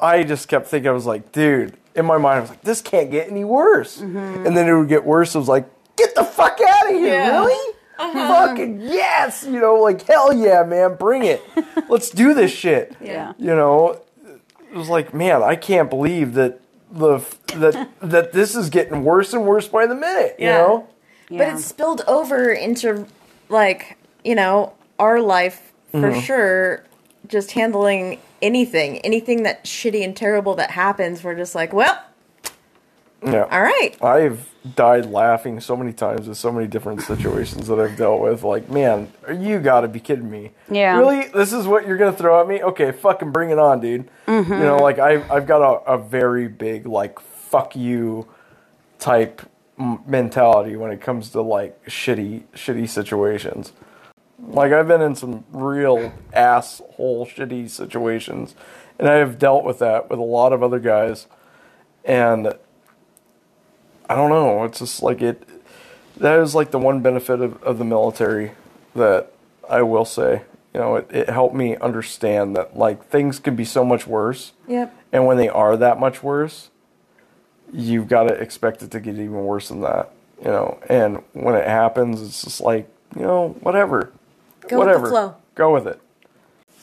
[0.00, 2.80] I just kept thinking I was like, dude, in my mind I was like, this
[2.80, 3.98] can't get any worse.
[3.98, 4.46] Mm-hmm.
[4.46, 5.34] And then it would get worse.
[5.36, 5.68] I was like,
[6.04, 7.40] get the fuck out of here, Yeah.
[7.40, 7.74] really?
[7.98, 11.40] Fucking yes, you know, like hell yeah, man, bring it.
[11.88, 12.96] Let's do this shit.
[13.00, 13.32] Yeah.
[13.38, 14.00] You know,
[14.70, 16.60] it was like, man, I can't believe that
[16.90, 17.18] the
[17.56, 20.36] that that this is getting worse and worse by the minute.
[20.38, 20.56] You Yeah.
[20.58, 20.88] know,
[21.30, 23.06] But it spilled over into
[23.48, 26.20] like, you know, our life for Mm-hmm.
[26.20, 26.84] sure.
[27.28, 32.02] Just handling anything, anything that shitty and terrible that happens, we're just like, well,
[33.24, 33.46] Yeah.
[33.50, 33.96] All right.
[34.02, 38.42] I've died laughing so many times with so many different situations that I've dealt with.
[38.42, 40.52] Like, man, you got to be kidding me.
[40.70, 40.98] Yeah.
[40.98, 41.28] Really?
[41.28, 42.62] This is what you're gonna throw at me?
[42.62, 44.08] Okay, fucking bring it on, dude.
[44.26, 44.52] Mm-hmm.
[44.52, 48.28] You know, like I've, I've got a, a very big like fuck you
[48.98, 49.42] type
[50.06, 53.72] mentality when it comes to like shitty, shitty situations.
[54.38, 58.54] Like I've been in some real asshole shitty situations,
[58.98, 61.26] and I have dealt with that with a lot of other guys,
[62.04, 62.54] and
[64.12, 64.64] I don't know.
[64.64, 65.48] It's just like it.
[66.18, 68.52] That is like the one benefit of, of the military
[68.94, 69.32] that
[69.68, 70.42] I will say.
[70.74, 74.52] You know, it, it helped me understand that like things can be so much worse,
[74.68, 74.94] Yep.
[75.12, 76.68] and when they are that much worse,
[77.72, 80.10] you've got to expect it to get even worse than that.
[80.40, 84.12] You know, and when it happens, it's just like you know, whatever,
[84.68, 85.36] Go with the flow.
[85.54, 86.00] go with it.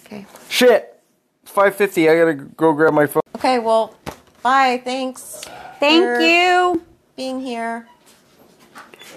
[0.06, 0.26] Okay.
[0.49, 0.99] Shit,
[1.45, 2.10] five fifty.
[2.10, 3.22] I gotta go grab my phone.
[3.38, 3.60] Okay.
[3.60, 3.95] Well,
[4.41, 4.81] bye.
[4.84, 5.45] Thanks
[5.80, 6.84] Thank for you.
[7.19, 7.85] Being here.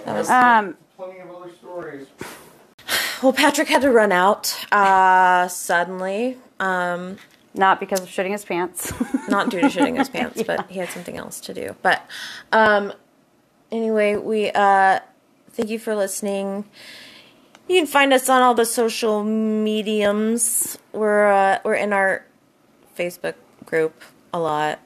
[0.03, 2.07] That was Um, Plenty of other stories.
[3.23, 3.31] well.
[3.31, 6.37] Patrick had to run out uh, suddenly.
[6.59, 7.15] Um,
[7.53, 8.91] not because of shitting his pants.
[9.29, 11.77] not due to shitting his pants, but he had something else to do.
[11.81, 12.05] But
[12.51, 12.91] um,
[13.71, 14.99] anyway, we uh,
[15.51, 16.65] thank you for listening.
[17.69, 20.77] You can find us on all the social mediums.
[20.91, 22.25] We're uh, we're in our
[22.97, 23.35] Facebook
[23.65, 24.01] group
[24.33, 24.81] a lot,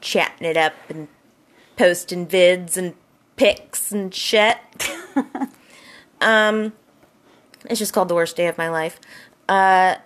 [0.00, 1.08] chatting it up and
[1.76, 2.94] posting vids and
[3.36, 4.58] pics and shit.
[6.20, 6.72] um,
[7.66, 9.00] it's just called the worst day of my life.
[9.48, 9.96] Uh,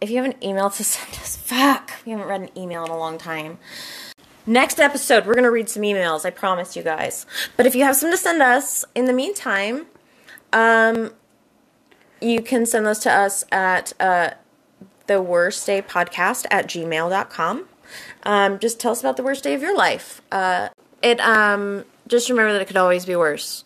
[0.00, 2.90] if you have an email to send us, fuck, we haven't read an email in
[2.90, 3.58] a long time.
[4.46, 6.24] Next episode, we're gonna read some emails.
[6.24, 7.26] I promise you guys.
[7.56, 9.86] But if you have some to send us, in the meantime,
[10.54, 11.12] um,
[12.20, 14.30] you can send those to us at uh,
[15.06, 17.68] the worst day podcast at gmail.com.
[18.22, 20.22] Um, just tell us about the worst day of your life.
[20.32, 20.68] Uh,
[21.02, 23.64] it um, just remember that it could always be worse.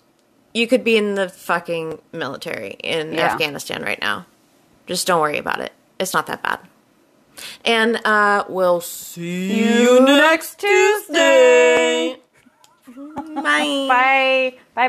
[0.54, 3.32] You could be in the fucking military in Yeah.
[3.32, 4.26] Afghanistan right now.
[4.86, 5.72] Just don't worry about it.
[5.98, 6.60] It's not that bad.
[7.64, 12.16] And uh, we'll see you next Tuesday.
[12.86, 13.42] Bye.
[13.42, 14.54] bye.
[14.74, 14.88] Bye